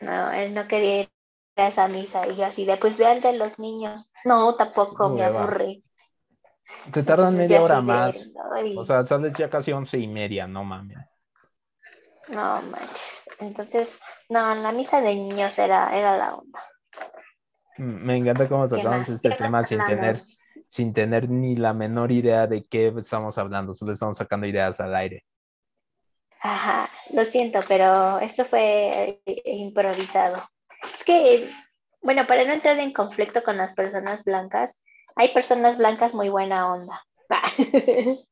No, 0.00 0.30
él 0.32 0.54
no 0.54 0.66
quería 0.68 1.00
ir 1.02 1.10
a 1.56 1.68
esa 1.68 1.88
misa. 1.88 2.26
Y 2.28 2.36
yo 2.36 2.44
así 2.46 2.64
de, 2.64 2.76
pues 2.76 2.98
ve 2.98 3.06
al 3.06 3.20
de 3.20 3.32
los 3.34 3.58
niños. 3.58 4.12
No, 4.24 4.54
tampoco, 4.56 5.10
me 5.10 5.24
Hueva. 5.24 5.40
aburre. 5.40 5.82
Se 6.92 7.02
tardan 7.02 7.36
Entonces, 7.36 7.36
media 7.36 7.62
hora 7.62 7.80
más. 7.80 8.30
"Ay, 8.54 8.74
O 8.76 8.84
sea, 8.84 9.04
sales 9.06 9.34
ya 9.36 9.50
casi 9.50 9.72
once 9.72 9.98
y 9.98 10.06
media, 10.08 10.46
no 10.46 10.64
mames. 10.64 10.98
no 12.32 12.62
manches. 12.62 13.28
Entonces, 13.40 14.00
no, 14.30 14.54
la 14.54 14.72
misa 14.72 15.00
de 15.00 15.14
niños 15.14 15.58
era, 15.58 15.96
era 15.96 16.16
la 16.16 16.34
onda. 16.34 16.60
Mm, 17.78 18.04
Me 18.06 18.16
encanta 18.16 18.48
cómo 18.48 18.68
¿Qué 18.68 18.76
sacamos 18.76 19.00
más? 19.00 19.08
este 19.10 19.30
¿Qué 19.30 19.34
tema 19.36 19.64
sin 19.64 19.78
tener, 19.84 20.16
sin 20.68 20.92
tener 20.92 21.28
ni 21.30 21.56
la 21.56 21.72
menor 21.74 22.12
idea 22.12 22.46
de 22.46 22.64
qué 22.64 22.88
estamos 22.98 23.38
hablando, 23.38 23.74
solo 23.74 23.92
estamos 23.92 24.16
sacando 24.16 24.46
ideas 24.46 24.80
al 24.80 24.94
aire. 24.94 25.24
Ajá, 26.46 26.90
lo 27.10 27.24
siento, 27.24 27.60
pero 27.66 28.18
esto 28.18 28.44
fue 28.44 29.18
eh, 29.24 29.42
improvisado. 29.46 30.46
Es 30.92 31.02
que, 31.02 31.50
bueno, 32.02 32.26
para 32.26 32.44
no 32.44 32.52
entrar 32.52 32.78
en 32.78 32.92
conflicto 32.92 33.42
con 33.42 33.56
las 33.56 33.72
personas 33.72 34.24
blancas, 34.24 34.84
hay 35.16 35.32
personas 35.32 35.78
blancas 35.78 36.12
muy 36.12 36.28
buena 36.28 36.70
onda. 36.70 37.02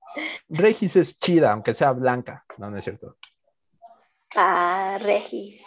Regis 0.51 0.97
es 0.97 1.17
chida, 1.17 1.53
aunque 1.53 1.73
sea 1.73 1.93
blanca. 1.93 2.45
No, 2.59 2.69
no 2.69 2.77
es 2.77 2.85
cierto. 2.85 3.17
Ah, 4.37 4.99
Regis. 5.01 5.65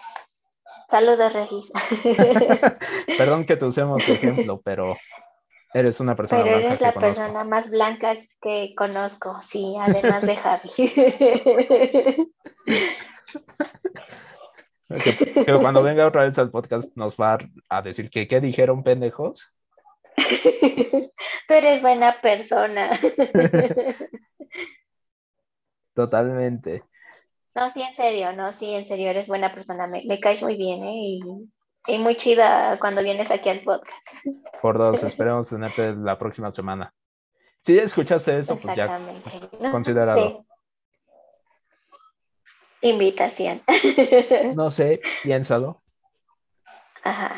Saludos, 0.87 1.33
Regis. 1.33 1.71
Perdón 3.17 3.47
que 3.47 3.57
te 3.57 3.65
usemos 3.65 4.05
de 4.05 4.13
ejemplo, 4.13 4.61
pero 4.63 4.95
eres 5.75 5.99
una 5.99 6.15
persona 6.15 6.41
Pero 6.41 6.57
blanca 6.57 6.67
eres 6.67 6.79
que 6.79 6.85
la 6.85 6.93
conozco. 6.93 7.21
persona 7.21 7.43
más 7.43 7.69
blanca 7.69 8.15
que 8.41 8.73
conozco, 8.75 9.41
sí, 9.41 9.75
además 9.81 10.25
de 10.25 10.35
Javi. 10.37 10.69
Que, 14.87 15.43
que 15.45 15.57
cuando 15.59 15.83
venga 15.83 16.07
otra 16.07 16.23
vez 16.23 16.37
al 16.39 16.51
podcast 16.51 16.95
nos 16.95 17.15
va 17.17 17.39
a 17.69 17.81
decir 17.81 18.09
que 18.09 18.27
qué 18.27 18.39
dijeron 18.39 18.83
pendejos. 18.83 19.51
Tú 20.15 21.53
eres 21.53 21.81
buena 21.81 22.21
persona. 22.21 22.91
Totalmente. 25.93 26.83
No, 27.53 27.69
sí, 27.69 27.81
en 27.81 27.95
serio, 27.95 28.33
no, 28.33 28.51
sí, 28.53 28.73
en 28.73 28.85
serio, 28.85 29.09
eres 29.09 29.27
buena 29.27 29.51
persona, 29.51 29.87
me, 29.87 30.03
me 30.05 30.19
caes 30.19 30.41
muy 30.43 30.55
bien, 30.55 30.83
¿eh? 30.83 30.93
Y, 30.93 31.21
y 31.87 31.97
muy 31.97 32.15
chida 32.15 32.77
cuando 32.79 33.03
vienes 33.03 33.31
aquí 33.31 33.49
al 33.49 33.61
podcast. 33.61 34.07
Por 34.61 34.77
dos, 34.77 35.03
esperemos 35.03 35.49
tenerte 35.49 35.93
la 35.95 36.17
próxima 36.17 36.51
semana. 36.51 36.93
Si 37.61 37.75
ya 37.75 37.83
escuchaste 37.83 38.39
eso, 38.39 38.55
pues 38.55 38.75
ya 38.75 38.83
Exactamente. 38.83 39.31
No, 39.59 39.71
considéralo. 39.71 40.27
sí. 40.27 40.37
Invitación. 42.81 43.63
no 44.55 44.69
sé, 44.69 45.01
piénsalo. 45.23 45.81
Ajá. 47.03 47.31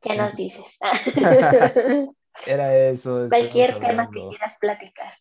¿Qué 0.00 0.16
nos 0.16 0.34
dices? 0.34 0.78
Era 2.46 2.76
eso. 2.88 3.28
Cualquier 3.28 3.78
tema 3.78 4.10
que 4.10 4.26
quieras 4.28 4.56
platicar. 4.60 5.14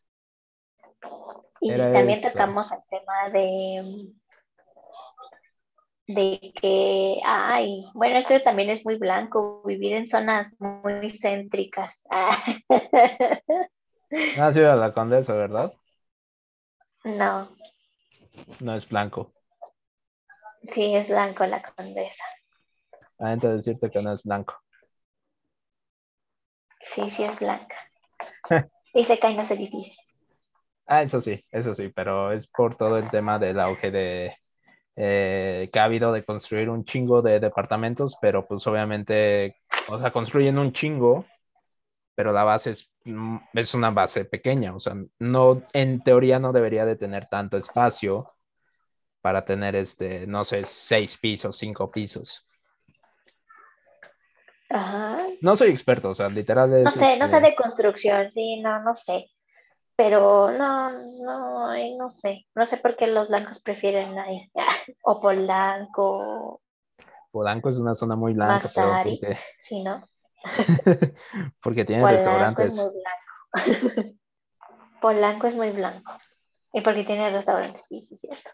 Y 1.62 1.72
Era 1.72 1.94
también 1.94 2.20
eso. 2.20 2.32
tocamos 2.32 2.72
el 2.72 2.80
tema 2.90 3.30
de 3.32 4.14
de 6.08 6.52
que, 6.62 7.20
ay, 7.26 7.86
bueno, 7.94 8.18
eso 8.18 8.40
también 8.42 8.70
es 8.70 8.86
muy 8.86 8.98
blanco, 8.98 9.64
vivir 9.66 9.94
en 9.94 10.08
zonas 10.08 10.56
muy 10.60 11.10
céntricas. 11.10 12.04
No 14.36 14.44
ha 14.44 14.54
sido 14.54 14.72
a 14.72 14.76
la 14.76 14.94
condesa, 14.94 15.34
¿verdad? 15.34 15.74
No, 17.06 17.50
No 18.70 18.76
es 18.76 18.88
blanco. 18.90 19.32
sí 20.74 20.94
es 20.96 21.10
blanco 21.10 21.46
la 21.46 21.62
condesa. 21.62 22.24
Antes 23.18 23.50
de 23.50 23.56
decirte 23.58 23.90
que 23.90 24.04
no 24.04 24.14
es 24.14 24.22
blanco. 24.22 24.54
Sí, 26.82 27.10
sí 27.10 27.24
es 27.24 27.40
blanca. 27.40 27.76
Y 28.92 29.04
se 29.04 29.20
caen 29.20 29.38
los 29.38 29.52
edificios. 29.52 29.98
Ah, 30.86 31.02
eso 31.04 31.22
sí, 31.22 31.44
eso 31.52 31.74
sí, 31.76 31.90
pero 31.90 32.32
es 32.32 32.48
por 32.48 32.76
todo 32.76 32.98
el 32.98 33.10
tema 33.10 33.40
del 33.40 33.60
auge 33.60 33.90
de 33.92 34.36
eh, 34.96 35.70
que 35.72 35.80
ha 35.80 35.86
habido 35.86 36.12
de 36.12 36.24
construir 36.24 36.70
un 36.70 36.86
chingo 36.86 37.22
de 37.22 37.40
departamentos, 37.40 38.18
pero 38.22 38.48
pues 38.48 38.66
obviamente, 38.68 39.58
o 39.90 40.00
sea, 40.00 40.12
construyen 40.12 40.60
un 40.60 40.72
chingo, 40.72 41.26
pero 42.16 42.32
la 42.32 42.44
base 42.44 42.72
es, 42.72 42.92
mm, 43.06 43.38
es 43.54 43.74
una 43.74 43.92
base 43.92 44.26
pequeña, 44.26 44.76
o 44.76 44.80
sea, 44.80 44.96
no, 45.20 45.64
en 45.74 46.04
teoría 46.04 46.40
no 46.40 46.52
debería 46.52 46.86
de 46.86 46.96
tener 46.96 47.28
tanto 47.28 47.58
espacio 47.58 48.34
para 49.22 49.46
tener 49.46 49.76
este, 49.76 50.28
no 50.28 50.44
sé, 50.44 50.66
seis 50.66 51.18
pisos, 51.18 51.58
cinco 51.58 51.90
pisos. 51.90 52.46
Ajá. 54.70 55.26
No 55.42 55.56
soy 55.56 55.70
experto, 55.70 56.10
o 56.10 56.16
sea, 56.16 56.30
literal 56.30 56.74
es. 56.74 56.84
No 56.84 56.92
sé, 56.92 57.18
no 57.18 57.28
sé 57.28 57.38
este, 57.38 57.50
de 57.50 57.56
construcción, 57.56 58.32
sí, 58.32 58.60
no, 58.60 58.82
no 58.82 58.96
sé. 58.96 59.28
Pero 59.96 60.52
no, 60.52 60.92
no, 60.92 61.98
no 61.98 62.10
sé. 62.10 62.48
No 62.56 62.66
sé 62.66 62.78
por 62.78 62.96
qué 62.96 63.08
los 63.08 63.30
blancos 63.30 63.60
prefieren 63.60 64.18
ahí. 64.18 64.52
O 65.04 65.20
Polanco, 65.22 66.62
Polanco 67.34 67.70
es 67.70 67.78
una 67.78 67.96
zona 67.96 68.16
muy 68.16 68.34
blanca, 68.34 68.70
pero 68.76 68.90
Mazarik, 68.90 69.20
porque, 69.20 69.38
sí, 69.58 69.82
¿no? 69.82 70.08
porque 71.64 71.84
tiene 71.84 72.04
Polanco 72.04 72.20
restaurantes. 72.20 72.70
es 72.70 72.76
muy 72.76 72.90
blanco. 72.92 74.20
Polanco 75.02 75.48
es 75.48 75.56
muy 75.56 75.70
blanco. 75.72 76.14
Y 76.72 76.82
porque 76.82 77.04
tiene 77.04 77.32
restaurantes, 77.32 77.86
sí, 77.90 78.04
sí, 78.04 78.18
cierto. 78.18 78.52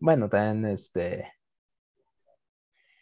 Bueno, 0.00 0.28
también 0.28 0.72
este. 0.72 1.32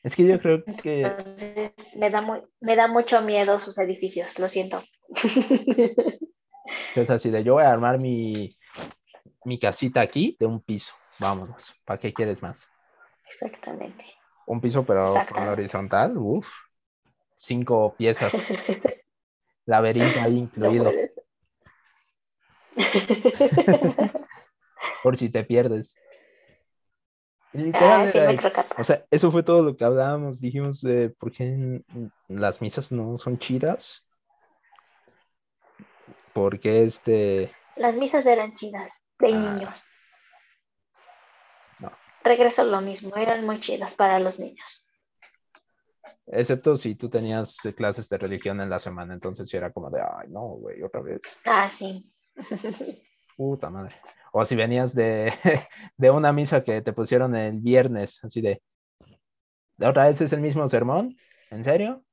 Es 0.02 0.14
que 0.14 0.26
yo 0.26 0.38
creo 0.40 0.62
que 0.82 1.02
Entonces, 1.02 1.96
me 1.96 2.10
da, 2.10 2.20
muy, 2.20 2.42
me 2.60 2.76
da 2.76 2.86
mucho 2.86 3.22
miedo 3.22 3.58
sus 3.58 3.78
edificios, 3.78 4.38
lo 4.38 4.46
siento. 4.46 4.82
Es 6.94 7.10
así 7.10 7.30
de 7.30 7.44
yo 7.44 7.54
voy 7.54 7.64
a 7.64 7.70
armar 7.70 7.98
mi, 8.00 8.56
mi 9.44 9.58
casita 9.58 10.00
aquí 10.00 10.36
de 10.38 10.46
un 10.46 10.60
piso. 10.60 10.92
Vámonos. 11.20 11.74
¿Para 11.84 11.98
qué 11.98 12.12
quieres 12.12 12.42
más? 12.42 12.68
Exactamente. 13.26 14.04
Un 14.46 14.60
piso, 14.60 14.84
pero 14.84 15.14
con 15.32 15.48
horizontal. 15.48 16.16
Uf. 16.16 16.46
Cinco 17.36 17.94
piezas. 17.96 18.32
Laberinto 19.66 20.20
ahí 20.20 20.38
incluido. 20.38 20.90
por 25.02 25.16
si 25.16 25.28
te 25.28 25.44
pierdes. 25.44 25.94
Literal 27.52 28.02
Ah, 28.02 28.08
sí, 28.08 28.18
era 28.18 28.36
capaz. 28.36 28.80
O 28.80 28.84
sea, 28.84 29.04
eso 29.10 29.32
fue 29.32 29.42
todo 29.42 29.62
lo 29.62 29.76
que 29.76 29.84
hablábamos. 29.84 30.40
Dijimos, 30.40 30.84
eh, 30.84 31.12
¿por 31.18 31.32
qué 31.32 31.82
las 32.28 32.60
misas 32.60 32.92
no 32.92 33.18
son 33.18 33.38
chidas? 33.38 34.05
Porque 36.36 36.84
este. 36.84 37.50
Las 37.76 37.96
misas 37.96 38.26
eran 38.26 38.52
chidas, 38.52 39.02
de 39.18 39.28
Ah. 39.28 39.38
niños. 39.38 39.84
No. 41.78 41.90
Regreso 42.22 42.62
lo 42.64 42.82
mismo, 42.82 43.16
eran 43.16 43.46
muy 43.46 43.58
chidas 43.58 43.94
para 43.94 44.18
los 44.18 44.38
niños. 44.38 44.84
Excepto 46.26 46.76
si 46.76 46.94
tú 46.94 47.08
tenías 47.08 47.56
eh, 47.64 47.74
clases 47.74 48.06
de 48.10 48.18
religión 48.18 48.60
en 48.60 48.68
la 48.68 48.78
semana, 48.78 49.14
entonces 49.14 49.48
sí 49.48 49.56
era 49.56 49.72
como 49.72 49.88
de, 49.88 49.98
ay, 50.02 50.28
no, 50.28 50.42
güey, 50.58 50.82
otra 50.82 51.00
vez. 51.00 51.22
Ah, 51.46 51.70
sí. 51.70 52.04
Puta 53.38 53.70
madre. 53.70 53.96
O 54.32 54.44
si 54.44 54.56
venías 54.56 54.94
de, 54.94 55.32
de 55.96 56.10
una 56.10 56.34
misa 56.34 56.62
que 56.62 56.82
te 56.82 56.92
pusieron 56.92 57.34
el 57.34 57.60
viernes, 57.60 58.20
así 58.22 58.42
de, 58.42 58.60
¿de 59.78 59.86
otra 59.86 60.04
vez 60.04 60.20
es 60.20 60.34
el 60.34 60.42
mismo 60.42 60.68
sermón? 60.68 61.16
¿En 61.50 61.64
serio? 61.64 62.04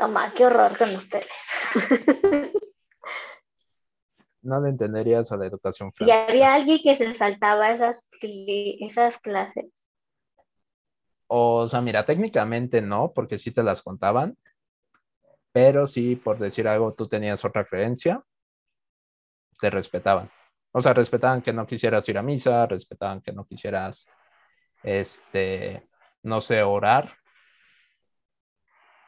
No 0.00 0.08
ma, 0.08 0.32
qué 0.32 0.46
horror 0.46 0.76
con 0.76 0.94
ustedes. 0.94 1.30
No 4.44 4.60
le 4.60 4.70
entenderías 4.70 5.30
a 5.30 5.36
la 5.36 5.46
educación 5.46 5.90
Y 5.90 5.94
francesa. 5.94 6.26
había 6.28 6.54
alguien 6.54 6.80
que 6.82 6.96
se 6.96 7.14
saltaba 7.14 7.70
esas, 7.70 8.04
esas 8.20 9.18
clases. 9.18 9.88
O 11.28 11.68
sea, 11.68 11.80
mira, 11.80 12.04
técnicamente 12.04 12.82
no, 12.82 13.12
porque 13.14 13.38
sí 13.38 13.52
te 13.52 13.62
las 13.62 13.82
contaban, 13.82 14.36
pero 15.52 15.86
sí, 15.86 16.16
por 16.16 16.40
decir 16.40 16.66
algo, 16.66 16.92
tú 16.92 17.06
tenías 17.06 17.44
otra 17.44 17.64
creencia, 17.64 18.20
te 19.60 19.70
respetaban. 19.70 20.28
O 20.72 20.80
sea, 20.82 20.92
respetaban 20.92 21.40
que 21.40 21.52
no 21.52 21.64
quisieras 21.64 22.08
ir 22.08 22.18
a 22.18 22.22
misa, 22.22 22.66
respetaban 22.66 23.20
que 23.20 23.32
no 23.32 23.44
quisieras, 23.46 24.06
este, 24.82 25.88
no 26.24 26.40
sé, 26.40 26.64
orar, 26.64 27.16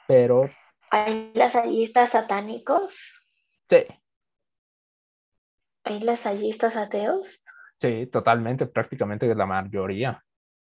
pero 0.07 0.49
Hay 0.95 1.32
lasallistas 1.34 2.11
satánicos, 2.11 2.97
sí, 3.68 3.84
hay 5.84 6.01
lasallistas 6.01 6.76
ateos. 6.76 7.42
sí, 7.80 8.07
totalmente, 8.07 8.66
prácticamente 8.66 9.32
la 9.34 9.47
mayoría. 9.47 10.24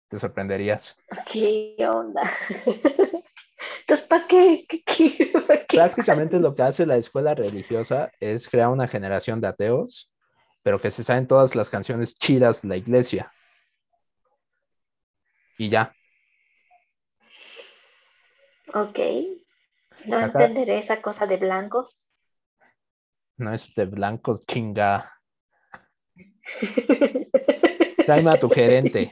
Te 0.08 0.18
sorprenderías. 0.18 0.96
¿Qué 1.30 1.76
onda? 1.88 2.22
Entonces, 3.80 4.06
¿para 4.06 4.26
qué? 4.26 4.66
¿Qué- 4.68 4.82
qué? 4.84 5.32
Prácticamente 5.68 6.38
lo 6.40 6.54
que 6.56 6.62
hace 6.62 6.86
la 6.86 6.96
escuela 6.96 7.34
religiosa 7.34 8.10
es 8.20 8.48
crear 8.48 8.68
una 8.68 8.88
generación 8.88 9.40
de 9.40 9.48
ateos, 9.48 10.10
pero 10.62 10.80
que 10.80 10.90
se 10.90 11.04
saben 11.04 11.26
todas 11.28 11.54
las 11.54 11.70
canciones 11.70 12.16
chidas 12.18 12.62
de 12.62 12.68
la 12.68 12.76
iglesia. 12.76 13.32
Y 15.58 15.68
ya. 15.70 15.94
Ok. 18.74 18.98
No 20.06 20.18
Acá- 20.18 20.44
entenderé 20.44 20.78
esa 20.78 21.00
cosa 21.02 21.26
de 21.26 21.36
blancos. 21.36 22.10
No 23.38 23.52
es 23.52 23.74
de 23.74 23.84
blancos, 23.86 24.40
chinga. 24.46 25.12
Tráeme 28.06 28.30
a 28.30 28.38
tu 28.38 28.48
gerente. 28.48 29.10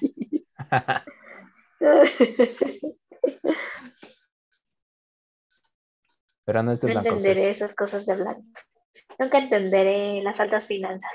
Pero 6.44 6.62
no 6.62 6.72
es 6.72 6.80
de 6.80 6.88
No 6.88 7.00
blancos. 7.00 7.12
entenderé 7.18 7.50
es- 7.50 7.56
esas 7.58 7.74
cosas 7.74 8.06
de 8.06 8.16
blancos. 8.16 8.44
Nunca 9.18 9.38
entenderé 9.38 10.22
las 10.22 10.38
altas 10.40 10.66
finanzas. 10.66 11.10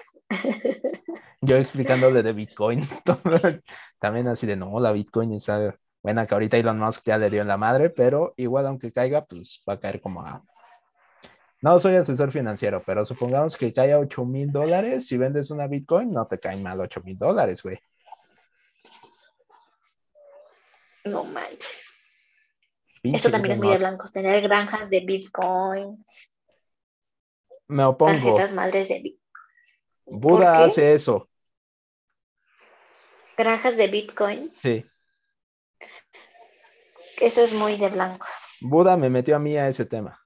Yo 1.42 1.58
explicándole 1.58 2.24
de 2.24 2.34
Bitcoin. 2.34 2.82
También 4.00 4.28
así 4.28 4.48
de 4.48 4.56
no, 4.56 4.80
la 4.80 4.92
Bitcoin 4.92 5.34
está 5.34 5.78
buena 6.02 6.26
que 6.28 6.34
ahorita 6.34 6.58
Elon 6.58 6.80
Musk 6.80 7.02
ya 7.06 7.18
le 7.18 7.30
dio 7.30 7.42
en 7.42 7.48
la 7.48 7.58
madre, 7.58 7.90
pero 7.90 8.34
igual 8.38 8.68
aunque 8.68 8.92
caiga, 8.92 9.26
pues 9.26 9.62
va 9.68 9.74
a 9.74 9.80
caer 9.80 10.02
como 10.02 10.22
a. 10.22 10.44
No 11.62 11.78
soy 11.80 11.96
asesor 11.96 12.32
financiero, 12.32 12.82
pero 12.86 13.06
supongamos 13.06 13.58
que 13.58 13.74
caiga 13.74 14.00
8 14.00 14.24
mil 14.26 14.52
dólares. 14.52 15.08
Si 15.08 15.18
vendes 15.18 15.52
una 15.52 15.68
Bitcoin, 15.68 16.12
no 16.14 16.26
te 16.26 16.40
caen 16.40 16.64
mal 16.64 16.80
8 16.80 17.02
mil 17.04 17.18
dólares, 17.18 17.62
güey. 17.62 17.80
No 21.06 21.24
manches. 21.24 21.86
Eso 23.04 23.32
también 23.32 23.54
es 23.54 23.60
muy 23.60 23.70
de 23.70 23.78
blancos. 23.78 24.12
Tener 24.12 24.42
granjas 24.42 24.90
de 24.90 25.00
bitcoins, 25.00 26.30
Me 27.68 27.84
opongo. 27.84 28.12
tarjetas 28.36 28.52
madres 28.54 28.90
de 28.90 29.16
Buda 30.06 30.64
hace 30.66 30.94
eso. 30.94 31.30
granjas 33.38 33.78
de 33.78 33.88
bitcoins. 33.88 34.54
Sí. 34.54 34.86
Eso 37.20 37.42
es 37.44 37.54
muy 37.54 37.76
de 37.78 37.90
blancos. 37.90 38.30
Buda 38.62 38.96
me 38.98 39.10
metió 39.10 39.36
a 39.36 39.40
mí 39.40 39.58
a 39.58 39.68
ese 39.68 39.86
tema. 39.86 40.20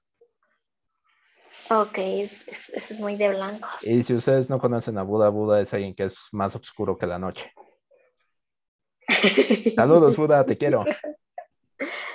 Ok, 1.70 1.98
es- 1.98 2.46
es- 2.46 2.68
eso 2.70 2.94
es 2.94 3.00
muy 3.00 3.16
de 3.16 3.30
blancos. 3.30 3.82
Y 3.86 4.04
si 4.04 4.14
ustedes 4.14 4.50
no 4.50 4.60
conocen 4.60 4.98
a 4.98 5.02
Buda, 5.02 5.28
Buda 5.30 5.60
es 5.60 5.72
alguien 5.72 5.94
que 5.94 6.04
es 6.04 6.16
más 6.32 6.54
oscuro 6.54 6.96
que 6.98 7.06
la 7.06 7.18
noche. 7.18 7.52
Saludos, 9.76 10.16
Buda, 10.16 10.44
te 10.44 10.56
quiero. 10.56 10.84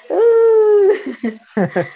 Uh, 0.10 0.94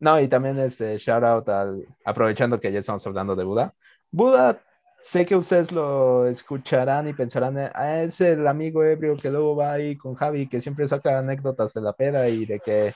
No, 0.00 0.18
y 0.20 0.26
también 0.26 0.58
este 0.58 0.98
shout 0.98 1.22
out 1.22 1.48
al, 1.48 1.86
aprovechando 2.04 2.58
que 2.58 2.72
ya 2.72 2.80
estamos 2.80 3.06
hablando 3.06 3.36
de 3.36 3.44
Buda. 3.44 3.72
Buda, 4.10 4.60
sé 5.02 5.26
que 5.26 5.36
ustedes 5.36 5.72
lo 5.72 6.26
escucharán 6.26 7.08
y 7.08 7.12
pensarán, 7.12 7.58
ah, 7.74 8.02
es 8.02 8.20
el 8.20 8.46
amigo 8.46 8.82
ebrio 8.84 9.16
que 9.16 9.30
luego 9.30 9.56
va 9.56 9.72
ahí 9.72 9.96
con 9.96 10.14
Javi, 10.14 10.48
que 10.48 10.60
siempre 10.62 10.88
saca 10.88 11.18
anécdotas 11.18 11.74
de 11.74 11.80
la 11.80 11.92
peda 11.92 12.28
y 12.28 12.46
de 12.46 12.60
que 12.60 12.94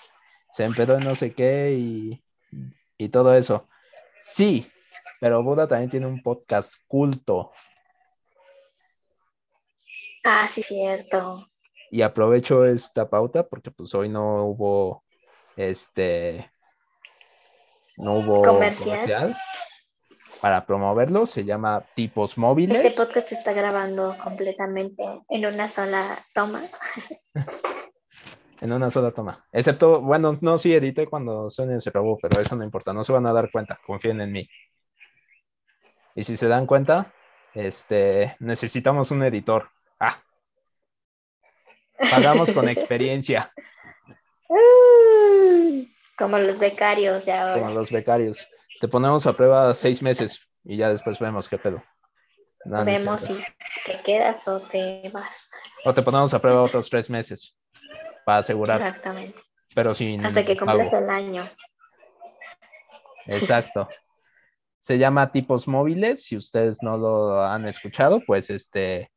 se 0.52 0.64
empedó 0.64 0.94
en 0.96 1.04
no 1.04 1.14
sé 1.16 1.34
qué 1.34 1.72
y, 1.72 2.22
y 2.96 3.08
todo 3.08 3.34
eso. 3.34 3.68
Sí, 4.24 4.70
pero 5.20 5.42
Buda 5.42 5.66
también 5.68 5.90
tiene 5.90 6.06
un 6.06 6.22
podcast 6.22 6.74
culto 6.86 7.52
Ah, 10.24 10.46
sí, 10.48 10.62
cierto. 10.62 11.48
y 11.90 12.02
aprovecho 12.02 12.64
esta 12.66 13.08
pauta 13.08 13.46
porque 13.46 13.70
pues 13.70 13.94
hoy 13.94 14.08
no 14.08 14.44
hubo 14.46 15.04
este 15.56 16.50
no 17.96 18.14
hubo 18.18 18.42
Comercial. 18.42 19.36
Para 20.46 20.64
promoverlo 20.64 21.26
se 21.26 21.44
llama 21.44 21.84
tipos 21.96 22.38
móviles 22.38 22.78
Este 22.78 22.92
podcast 22.92 23.26
se 23.26 23.34
está 23.34 23.52
grabando 23.52 24.16
completamente 24.22 25.02
en 25.28 25.44
una 25.44 25.66
sola 25.66 26.24
toma. 26.32 26.62
en 28.60 28.72
una 28.72 28.88
sola 28.92 29.10
toma 29.10 29.44
excepto 29.50 30.00
bueno 30.00 30.38
no 30.40 30.56
sí 30.56 30.72
edité 30.72 31.08
cuando 31.08 31.50
Sonia 31.50 31.80
se 31.80 31.90
robó 31.90 32.16
pero 32.22 32.40
eso 32.40 32.54
no 32.54 32.62
importa 32.62 32.92
no 32.92 33.02
se 33.02 33.12
van 33.12 33.26
a 33.26 33.32
dar 33.32 33.50
cuenta 33.50 33.80
confíen 33.84 34.20
en 34.20 34.30
mí 34.30 34.48
y 36.14 36.22
si 36.22 36.36
se 36.36 36.46
dan 36.46 36.64
cuenta 36.64 37.12
este 37.52 38.36
necesitamos 38.38 39.10
un 39.10 39.24
editor 39.24 39.68
ah 39.98 40.22
pagamos 42.08 42.52
con 42.52 42.68
experiencia 42.68 43.52
Como 46.16 46.38
los 46.38 46.60
becarios 46.60 47.26
de 47.26 47.32
ahora. 47.32 47.60
como 47.60 47.74
los 47.74 47.90
becarios. 47.90 48.46
Te 48.80 48.88
ponemos 48.88 49.26
a 49.26 49.32
prueba 49.32 49.74
seis 49.74 50.02
meses 50.02 50.40
y 50.64 50.76
ya 50.76 50.90
después 50.90 51.18
vemos 51.18 51.48
qué 51.48 51.58
pedo. 51.58 51.82
No, 52.64 52.84
Vemos 52.84 53.20
si 53.20 53.34
te 53.84 54.00
quedas 54.04 54.46
o 54.48 54.60
te 54.60 55.08
vas. 55.12 55.48
O 55.84 55.94
te 55.94 56.02
ponemos 56.02 56.34
a 56.34 56.40
prueba 56.40 56.62
otros 56.62 56.90
tres 56.90 57.08
meses 57.08 57.56
para 58.24 58.38
asegurar, 58.38 58.80
Exactamente. 58.80 59.40
pero 59.72 59.94
sin 59.94 60.24
Hasta 60.24 60.44
que 60.44 60.56
cumplas 60.56 60.92
el 60.92 61.08
año. 61.08 61.48
Exacto. 63.26 63.88
Se 64.82 64.98
llama 64.98 65.30
tipos 65.30 65.68
móviles. 65.68 66.24
Si 66.24 66.36
ustedes 66.36 66.82
no 66.82 66.96
lo 66.96 67.40
han 67.42 67.68
escuchado, 67.68 68.20
pues 68.26 68.50
este, 68.50 69.12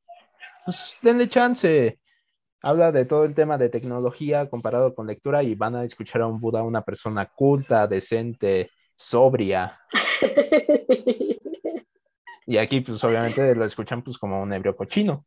pues 0.65 0.97
denle 1.01 1.27
chance. 1.27 1.99
Habla 2.61 2.91
de 2.91 3.05
todo 3.05 3.23
el 3.23 3.33
tema 3.33 3.57
de 3.57 3.69
tecnología 3.69 4.49
comparado 4.49 4.93
con 4.93 5.07
lectura 5.07 5.41
y 5.43 5.55
van 5.55 5.75
a 5.75 5.85
escuchar 5.85 6.21
a 6.21 6.27
un 6.27 6.39
Buda, 6.39 6.61
una 6.61 6.81
persona 6.83 7.25
culta, 7.25 7.87
decente, 7.87 8.69
sobria. 8.99 9.79
Y 12.45 12.57
aquí, 12.57 12.81
pues 12.81 13.03
obviamente 13.03 13.53
lo 13.55 13.63
escuchan 13.65 14.01
pues 14.03 14.17
como 14.17 14.41
un 14.41 14.51
ebrio 14.53 14.75
cochino. 14.75 15.25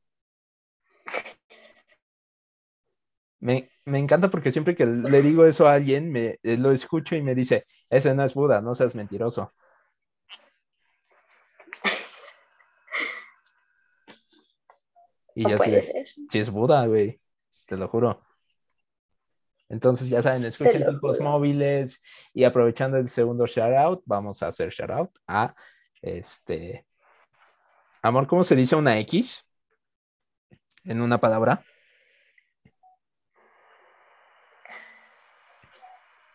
Me, 3.40 3.70
me 3.84 3.98
encanta 3.98 4.30
porque 4.30 4.52
siempre 4.52 4.74
que 4.76 4.86
le 4.86 5.20
digo 5.22 5.44
eso 5.44 5.66
a 5.66 5.74
alguien, 5.74 6.10
me 6.12 6.38
eh, 6.42 6.56
lo 6.56 6.72
escucho 6.72 7.16
y 7.16 7.22
me 7.22 7.34
dice, 7.34 7.66
ese 7.90 8.14
no 8.14 8.24
es 8.24 8.34
Buda, 8.34 8.60
no 8.60 8.74
seas 8.74 8.94
mentiroso. 8.94 9.52
Y 15.34 15.42
No 15.44 15.48
así 15.48 15.56
puede 15.58 15.82
ser. 15.82 16.06
sí 16.30 16.38
es 16.38 16.50
Buda, 16.50 16.86
güey, 16.86 17.20
te 17.66 17.76
lo 17.76 17.88
juro. 17.88 18.22
Entonces, 19.72 20.10
ya 20.10 20.22
saben, 20.22 20.44
escuchen 20.44 20.84
lo 20.84 20.86
tipos 20.92 21.16
juro. 21.16 21.30
móviles 21.30 21.98
y 22.34 22.44
aprovechando 22.44 22.98
el 22.98 23.08
segundo 23.08 23.46
shout 23.46 23.74
out, 23.74 24.02
vamos 24.04 24.42
a 24.42 24.48
hacer 24.48 24.68
shout 24.68 24.90
out 24.90 25.10
a 25.26 25.54
este. 26.02 26.84
Amor, 28.02 28.26
¿cómo 28.26 28.44
se 28.44 28.54
dice 28.54 28.76
una 28.76 28.98
X 28.98 29.42
en 30.84 31.00
una 31.00 31.18
palabra? 31.18 31.64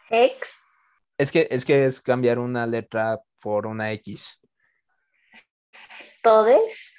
Ex, 0.10 0.56
Es 1.20 1.32
que, 1.32 1.48
es 1.52 1.64
que 1.64 1.86
es 1.86 2.02
cambiar 2.02 2.40
una 2.40 2.66
letra 2.66 3.20
por 3.40 3.68
una 3.68 3.92
X. 3.92 4.42
todes, 6.24 6.92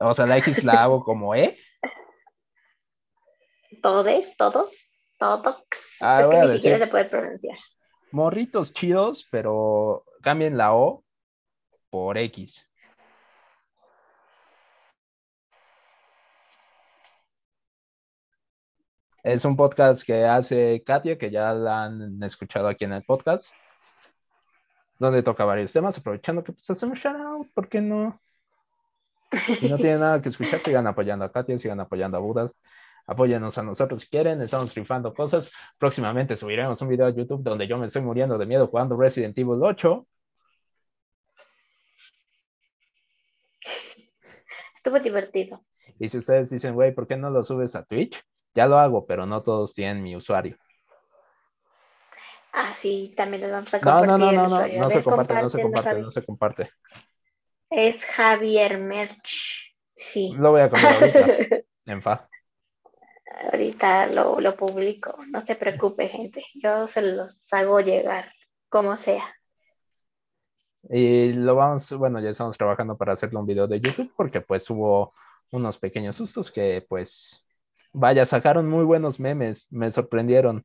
O 0.00 0.12
sea, 0.14 0.26
la 0.26 0.36
X 0.38 0.64
la 0.64 0.82
hago 0.82 1.04
como 1.04 1.32
E. 1.36 1.56
todes, 3.82 4.36
todos, 4.36 4.74
Ah, 6.00 6.20
es 6.20 6.28
que 6.28 6.40
ni 6.40 6.48
siquiera 6.48 6.78
se 6.78 6.86
puede 6.86 7.06
pronunciar. 7.06 7.56
Morritos 8.10 8.72
chidos, 8.72 9.26
pero 9.30 10.04
cambien 10.22 10.58
la 10.58 10.74
O 10.74 11.02
por 11.90 12.18
X. 12.18 12.68
Es 19.22 19.46
un 19.46 19.56
podcast 19.56 20.02
que 20.04 20.26
hace 20.26 20.82
Katia, 20.84 21.16
que 21.16 21.30
ya 21.30 21.54
la 21.54 21.84
han 21.84 22.22
escuchado 22.22 22.68
aquí 22.68 22.84
en 22.84 22.92
el 22.92 23.02
podcast, 23.04 23.54
donde 24.98 25.22
toca 25.22 25.46
varios 25.46 25.72
temas, 25.72 25.96
aprovechando 25.96 26.44
que 26.44 26.52
pues 26.52 26.68
hacemos 26.68 26.98
shout 26.98 27.16
out, 27.16 27.48
¿por 27.54 27.70
qué 27.70 27.80
no? 27.80 28.20
Si 29.58 29.68
no 29.70 29.76
tienen 29.78 30.00
nada 30.00 30.20
que 30.20 30.28
escuchar, 30.28 30.60
sigan 30.60 30.86
apoyando 30.86 31.24
a 31.24 31.32
Katia, 31.32 31.58
sigan 31.58 31.80
apoyando 31.80 32.18
a 32.18 32.20
Budas, 32.20 32.54
apóyenos 33.06 33.58
a 33.58 33.62
nosotros 33.62 34.00
si 34.00 34.08
quieren, 34.08 34.40
estamos 34.42 34.74
rifando 34.74 35.14
cosas. 35.14 35.50
Próximamente 35.78 36.36
subiremos 36.36 36.80
un 36.82 36.88
video 36.88 37.06
a 37.06 37.10
YouTube 37.10 37.42
donde 37.42 37.66
yo 37.66 37.78
me 37.78 37.86
estoy 37.86 38.02
muriendo 38.02 38.38
de 38.38 38.46
miedo 38.46 38.66
jugando 38.66 38.96
Resident 38.96 39.36
Evil 39.38 39.62
8. 39.62 40.06
Estuvo 44.76 44.98
divertido. 45.00 45.64
Y 45.98 46.08
si 46.08 46.18
ustedes 46.18 46.50
dicen, 46.50 46.74
güey, 46.74 46.94
¿por 46.94 47.06
qué 47.06 47.16
no 47.16 47.30
lo 47.30 47.44
subes 47.44 47.74
a 47.74 47.84
Twitch? 47.84 48.22
Ya 48.54 48.66
lo 48.66 48.78
hago, 48.78 49.06
pero 49.06 49.26
no 49.26 49.42
todos 49.42 49.74
tienen 49.74 50.02
mi 50.02 50.14
usuario. 50.14 50.56
Ah, 52.52 52.72
sí, 52.72 53.12
también 53.16 53.42
les 53.42 53.50
vamos 53.50 53.74
a 53.74 53.78
No, 53.78 53.82
compartir 53.82 54.08
no, 54.08 54.18
no, 54.18 54.32
no, 54.32 54.48
no. 54.48 54.56
A 54.56 54.68
no 54.68 54.90
se 54.90 55.02
comparte, 55.02 55.34
no 55.34 55.48
se 55.48 55.62
comparte, 55.62 56.00
no 56.00 56.10
se 56.10 56.22
comparte. 56.24 56.70
Es 57.70 58.04
Javier 58.04 58.78
Merch. 58.78 59.74
Sí. 59.96 60.32
Lo 60.36 60.52
voy 60.52 60.60
a 60.60 60.70
cambiar 60.70 60.94
ahorita, 60.94 61.56
en 61.86 62.02
fa. 62.02 62.28
Ahorita 63.42 64.06
lo, 64.08 64.40
lo 64.40 64.56
publico. 64.56 65.16
No 65.28 65.40
se 65.40 65.56
preocupe, 65.56 66.08
gente. 66.08 66.44
Yo 66.54 66.86
se 66.86 67.02
los 67.02 67.52
hago 67.52 67.80
llegar, 67.80 68.32
como 68.68 68.96
sea. 68.96 69.24
Y 70.90 71.32
lo 71.32 71.54
vamos, 71.54 71.90
bueno, 71.92 72.20
ya 72.20 72.30
estamos 72.30 72.58
trabajando 72.58 72.96
para 72.96 73.14
hacerle 73.14 73.38
un 73.38 73.46
video 73.46 73.66
de 73.66 73.80
YouTube 73.80 74.12
porque 74.16 74.42
pues 74.42 74.68
hubo 74.68 75.14
unos 75.50 75.78
pequeños 75.78 76.16
sustos 76.16 76.50
que 76.50 76.84
pues, 76.88 77.44
vaya, 77.92 78.26
sacaron 78.26 78.68
muy 78.68 78.84
buenos 78.84 79.18
memes, 79.18 79.66
me 79.70 79.90
sorprendieron. 79.90 80.64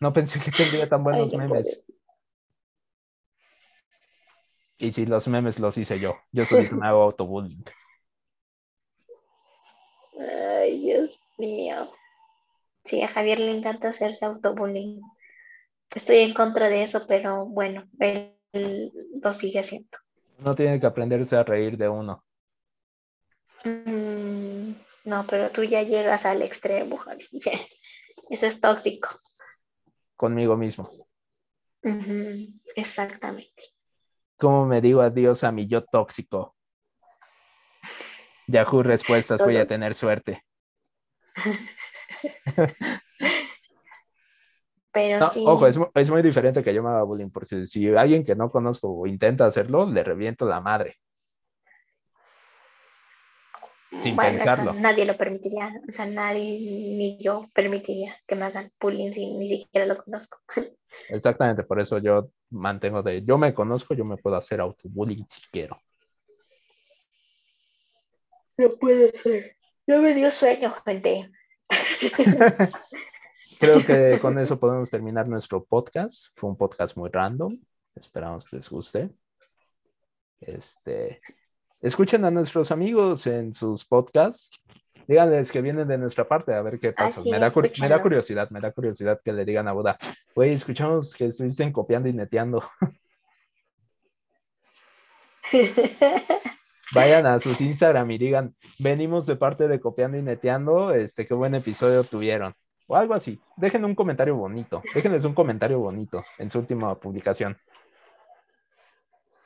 No 0.00 0.12
pensé 0.12 0.40
que 0.40 0.50
tendría 0.50 0.88
tan 0.88 1.04
buenos 1.04 1.32
Ay, 1.32 1.38
memes. 1.38 1.66
puedo. 1.66 1.98
Y 4.78 4.92
si 4.92 5.06
los 5.06 5.28
memes 5.28 5.58
los 5.58 5.78
hice 5.78 6.00
yo, 6.00 6.16
yo 6.32 6.44
soy 6.44 6.68
un 6.72 6.82
hago 6.82 7.02
autobullying. 7.04 7.64
Ay, 10.64 10.78
Dios 10.78 11.20
mío. 11.36 11.92
Sí, 12.84 13.02
a 13.02 13.08
Javier 13.08 13.38
le 13.38 13.50
encanta 13.50 13.88
hacerse 13.88 14.24
autobullying. 14.24 15.02
Estoy 15.94 16.18
en 16.18 16.32
contra 16.32 16.70
de 16.70 16.82
eso, 16.82 17.06
pero 17.06 17.44
bueno, 17.44 17.84
él, 18.00 18.34
él 18.52 18.90
lo 19.22 19.32
sigue 19.34 19.60
haciendo. 19.60 19.98
Uno 20.38 20.54
tiene 20.54 20.80
que 20.80 20.86
aprenderse 20.86 21.36
a 21.36 21.42
reír 21.42 21.76
de 21.76 21.88
uno. 21.90 22.24
Mm, 23.64 24.72
no, 25.04 25.26
pero 25.28 25.50
tú 25.50 25.64
ya 25.64 25.82
llegas 25.82 26.24
al 26.24 26.40
extremo, 26.40 26.96
Javier. 26.96 27.28
Eso 28.30 28.46
es 28.46 28.58
tóxico. 28.58 29.20
conmigo 30.16 30.56
mismo. 30.56 30.90
Exactamente. 32.74 33.64
¿Cómo 34.38 34.64
me 34.64 34.80
digo 34.80 35.02
adiós 35.02 35.44
a 35.44 35.52
mi 35.52 35.66
yo 35.66 35.84
tóxico? 35.84 36.56
Yahoo 38.46 38.82
Respuestas, 38.82 39.42
voy 39.42 39.56
a 39.56 39.66
tener 39.66 39.94
suerte. 39.94 40.44
Pero 44.92 45.20
No, 45.20 45.30
sí. 45.30 45.44
Ojo, 45.44 45.66
es, 45.66 45.76
mu- 45.78 45.86
es 45.94 46.10
muy 46.10 46.22
diferente 46.22 46.62
que 46.62 46.74
yo 46.74 46.82
me 46.82 46.88
haga 46.90 47.02
bullying, 47.04 47.30
porque 47.30 47.66
si 47.66 47.88
alguien 47.94 48.24
que 48.24 48.34
no 48.36 48.50
conozco 48.50 49.06
intenta 49.06 49.46
hacerlo, 49.46 49.86
le 49.90 50.02
reviento 50.04 50.46
la 50.46 50.60
madre. 50.60 50.96
sin 54.00 54.16
Bueno, 54.16 54.38
pensarlo. 54.38 54.72
nadie 54.74 55.06
lo 55.06 55.16
permitiría, 55.16 55.72
o 55.88 55.92
sea, 55.92 56.06
nadie 56.06 56.42
ni 56.98 57.18
yo 57.20 57.48
permitiría 57.54 58.16
que 58.26 58.34
me 58.34 58.44
hagan 58.44 58.72
bullying 58.80 59.12
si 59.12 59.26
ni 59.36 59.48
siquiera 59.48 59.86
lo 59.86 60.02
conozco. 60.02 60.38
Exactamente, 61.08 61.64
por 61.64 61.80
eso 61.80 61.98
yo 61.98 62.30
mantengo 62.50 63.02
de, 63.02 63.24
yo 63.24 63.38
me 63.38 63.54
conozco, 63.54 63.94
yo 63.94 64.04
me 64.04 64.16
puedo 64.16 64.36
hacer 64.36 64.60
autobullying 64.60 65.26
si 65.28 65.40
quiero. 65.50 65.78
No 68.58 68.68
puede 68.78 69.16
ser. 69.16 69.53
Ya 69.86 70.00
me 70.00 70.14
dio 70.14 70.30
sueño, 70.30 70.72
gente. 70.84 71.30
Creo 73.60 73.84
que 73.84 74.18
con 74.20 74.38
eso 74.38 74.58
podemos 74.58 74.90
terminar 74.90 75.28
nuestro 75.28 75.62
podcast. 75.62 76.28
Fue 76.36 76.48
un 76.48 76.56
podcast 76.56 76.96
muy 76.96 77.10
random. 77.10 77.58
Esperamos 77.94 78.50
les 78.50 78.70
guste. 78.70 79.10
Este, 80.40 81.20
escuchen 81.82 82.24
a 82.24 82.30
nuestros 82.30 82.70
amigos 82.70 83.26
en 83.26 83.52
sus 83.52 83.84
podcasts. 83.84 84.58
Díganles 85.06 85.52
que 85.52 85.60
vienen 85.60 85.86
de 85.86 85.98
nuestra 85.98 86.26
parte 86.26 86.54
a 86.54 86.62
ver 86.62 86.80
qué 86.80 86.92
pasa. 86.92 87.20
Me, 87.22 87.38
da, 87.38 87.48
me 87.48 87.52
curiosidad, 88.00 88.48
me 88.50 88.60
da 88.60 88.72
curiosidad 88.72 89.20
que 89.22 89.34
le 89.34 89.44
digan 89.44 89.68
a 89.68 89.72
Buda, 89.72 89.98
güey, 90.34 90.54
escuchamos 90.54 91.14
que 91.14 91.26
estuviste 91.26 91.70
copiando 91.72 92.08
y 92.08 92.14
neteando. 92.14 92.64
Vayan 96.94 97.26
a 97.26 97.40
sus 97.40 97.60
Instagram 97.60 98.08
y 98.12 98.18
digan, 98.18 98.54
venimos 98.78 99.26
de 99.26 99.34
parte 99.34 99.66
de 99.66 99.80
copiando 99.80 100.16
y 100.16 100.22
neteando, 100.22 100.92
este, 100.94 101.26
qué 101.26 101.34
buen 101.34 101.56
episodio 101.56 102.04
tuvieron. 102.04 102.54
O 102.86 102.94
algo 102.94 103.14
así. 103.14 103.40
Dejen 103.56 103.84
un 103.84 103.96
comentario 103.96 104.36
bonito. 104.36 104.80
Déjenles 104.94 105.24
un 105.24 105.34
comentario 105.34 105.80
bonito 105.80 106.22
en 106.38 106.50
su 106.50 106.60
última 106.60 106.94
publicación. 107.00 107.58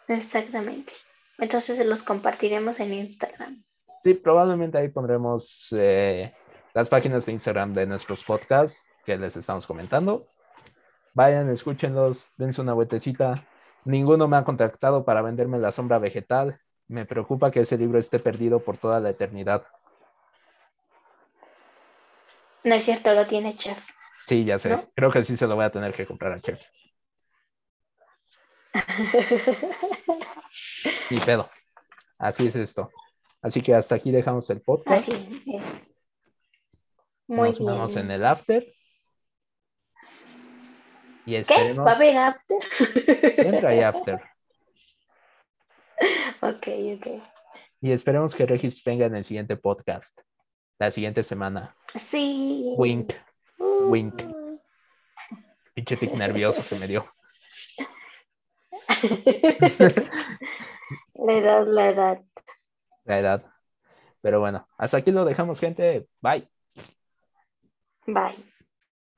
Exactamente. 0.08 0.92
Entonces 1.38 1.84
los 1.86 2.02
compartiremos 2.02 2.80
en 2.80 2.92
Instagram. 2.92 3.64
Sí, 4.02 4.12
probablemente 4.14 4.76
ahí 4.76 4.88
pondremos 4.88 5.68
eh, 5.72 6.34
las 6.74 6.88
páginas 6.90 7.24
de 7.24 7.32
Instagram 7.32 7.72
de 7.72 7.86
nuestros 7.86 8.24
podcasts 8.24 8.90
que 9.06 9.16
les 9.16 9.36
estamos 9.36 9.66
comentando. 9.66 10.26
Vayan, 11.14 11.48
escúchenlos, 11.50 12.30
dense 12.36 12.60
una 12.60 12.74
vueltecita. 12.74 13.46
Ninguno 13.84 14.28
me 14.28 14.36
ha 14.36 14.44
contactado 14.44 15.06
para 15.06 15.22
venderme 15.22 15.58
la 15.58 15.72
sombra 15.72 15.98
vegetal. 15.98 16.60
Me 16.88 17.04
preocupa 17.04 17.50
que 17.50 17.60
ese 17.60 17.76
libro 17.76 17.98
esté 17.98 18.18
perdido 18.18 18.60
por 18.60 18.78
toda 18.78 18.98
la 18.98 19.10
eternidad. 19.10 19.66
No 22.64 22.74
es 22.74 22.84
cierto, 22.84 23.14
lo 23.14 23.26
tiene 23.26 23.56
chef. 23.56 23.78
Sí, 24.26 24.44
ya 24.44 24.58
sé. 24.58 24.70
¿No? 24.70 24.88
Creo 24.94 25.10
que 25.10 25.24
sí 25.24 25.36
se 25.36 25.46
lo 25.46 25.56
voy 25.56 25.64
a 25.64 25.70
tener 25.70 25.94
que 25.94 26.06
comprar 26.06 26.32
a 26.32 26.40
Chef. 26.40 26.60
Ni 31.10 31.18
pedo. 31.20 31.48
Así 32.18 32.48
es 32.48 32.56
esto. 32.56 32.90
Así 33.40 33.62
que 33.62 33.74
hasta 33.74 33.94
aquí 33.94 34.10
dejamos 34.10 34.50
el 34.50 34.60
podcast. 34.60 35.08
Así 35.08 35.44
es. 35.46 35.62
Muy 37.26 37.50
Nos 37.50 37.58
vemos 37.58 37.96
en 37.96 38.10
el 38.10 38.24
after. 38.24 38.66
Y 41.24 41.42
¿Qué? 41.44 41.72
¿Va 41.74 41.92
a 41.92 41.94
haber 41.94 42.16
after? 42.16 42.62
Siempre 42.62 43.66
hay 43.66 43.80
after. 43.80 44.20
Ok, 46.40 46.68
ok. 46.96 47.06
Y 47.80 47.92
esperemos 47.92 48.34
que 48.34 48.46
Regis 48.46 48.82
venga 48.82 49.06
en 49.06 49.14
el 49.14 49.24
siguiente 49.24 49.56
podcast. 49.56 50.20
La 50.78 50.90
siguiente 50.90 51.22
semana. 51.22 51.76
Sí. 51.94 52.74
Wink. 52.76 53.12
Uh. 53.58 53.90
wink. 53.90 54.22
Pinche 55.74 55.96
tic 55.96 56.12
nervioso 56.14 56.64
que 56.68 56.74
me 56.76 56.86
dio. 56.86 57.06
la 61.14 61.32
edad, 61.32 61.66
la 61.66 61.88
edad. 61.88 62.22
La 63.04 63.18
edad. 63.18 63.44
Pero 64.20 64.40
bueno, 64.40 64.66
hasta 64.76 64.96
aquí 64.98 65.12
lo 65.12 65.24
dejamos, 65.24 65.60
gente. 65.60 66.08
Bye. 66.20 66.48
Bye. 68.06 68.57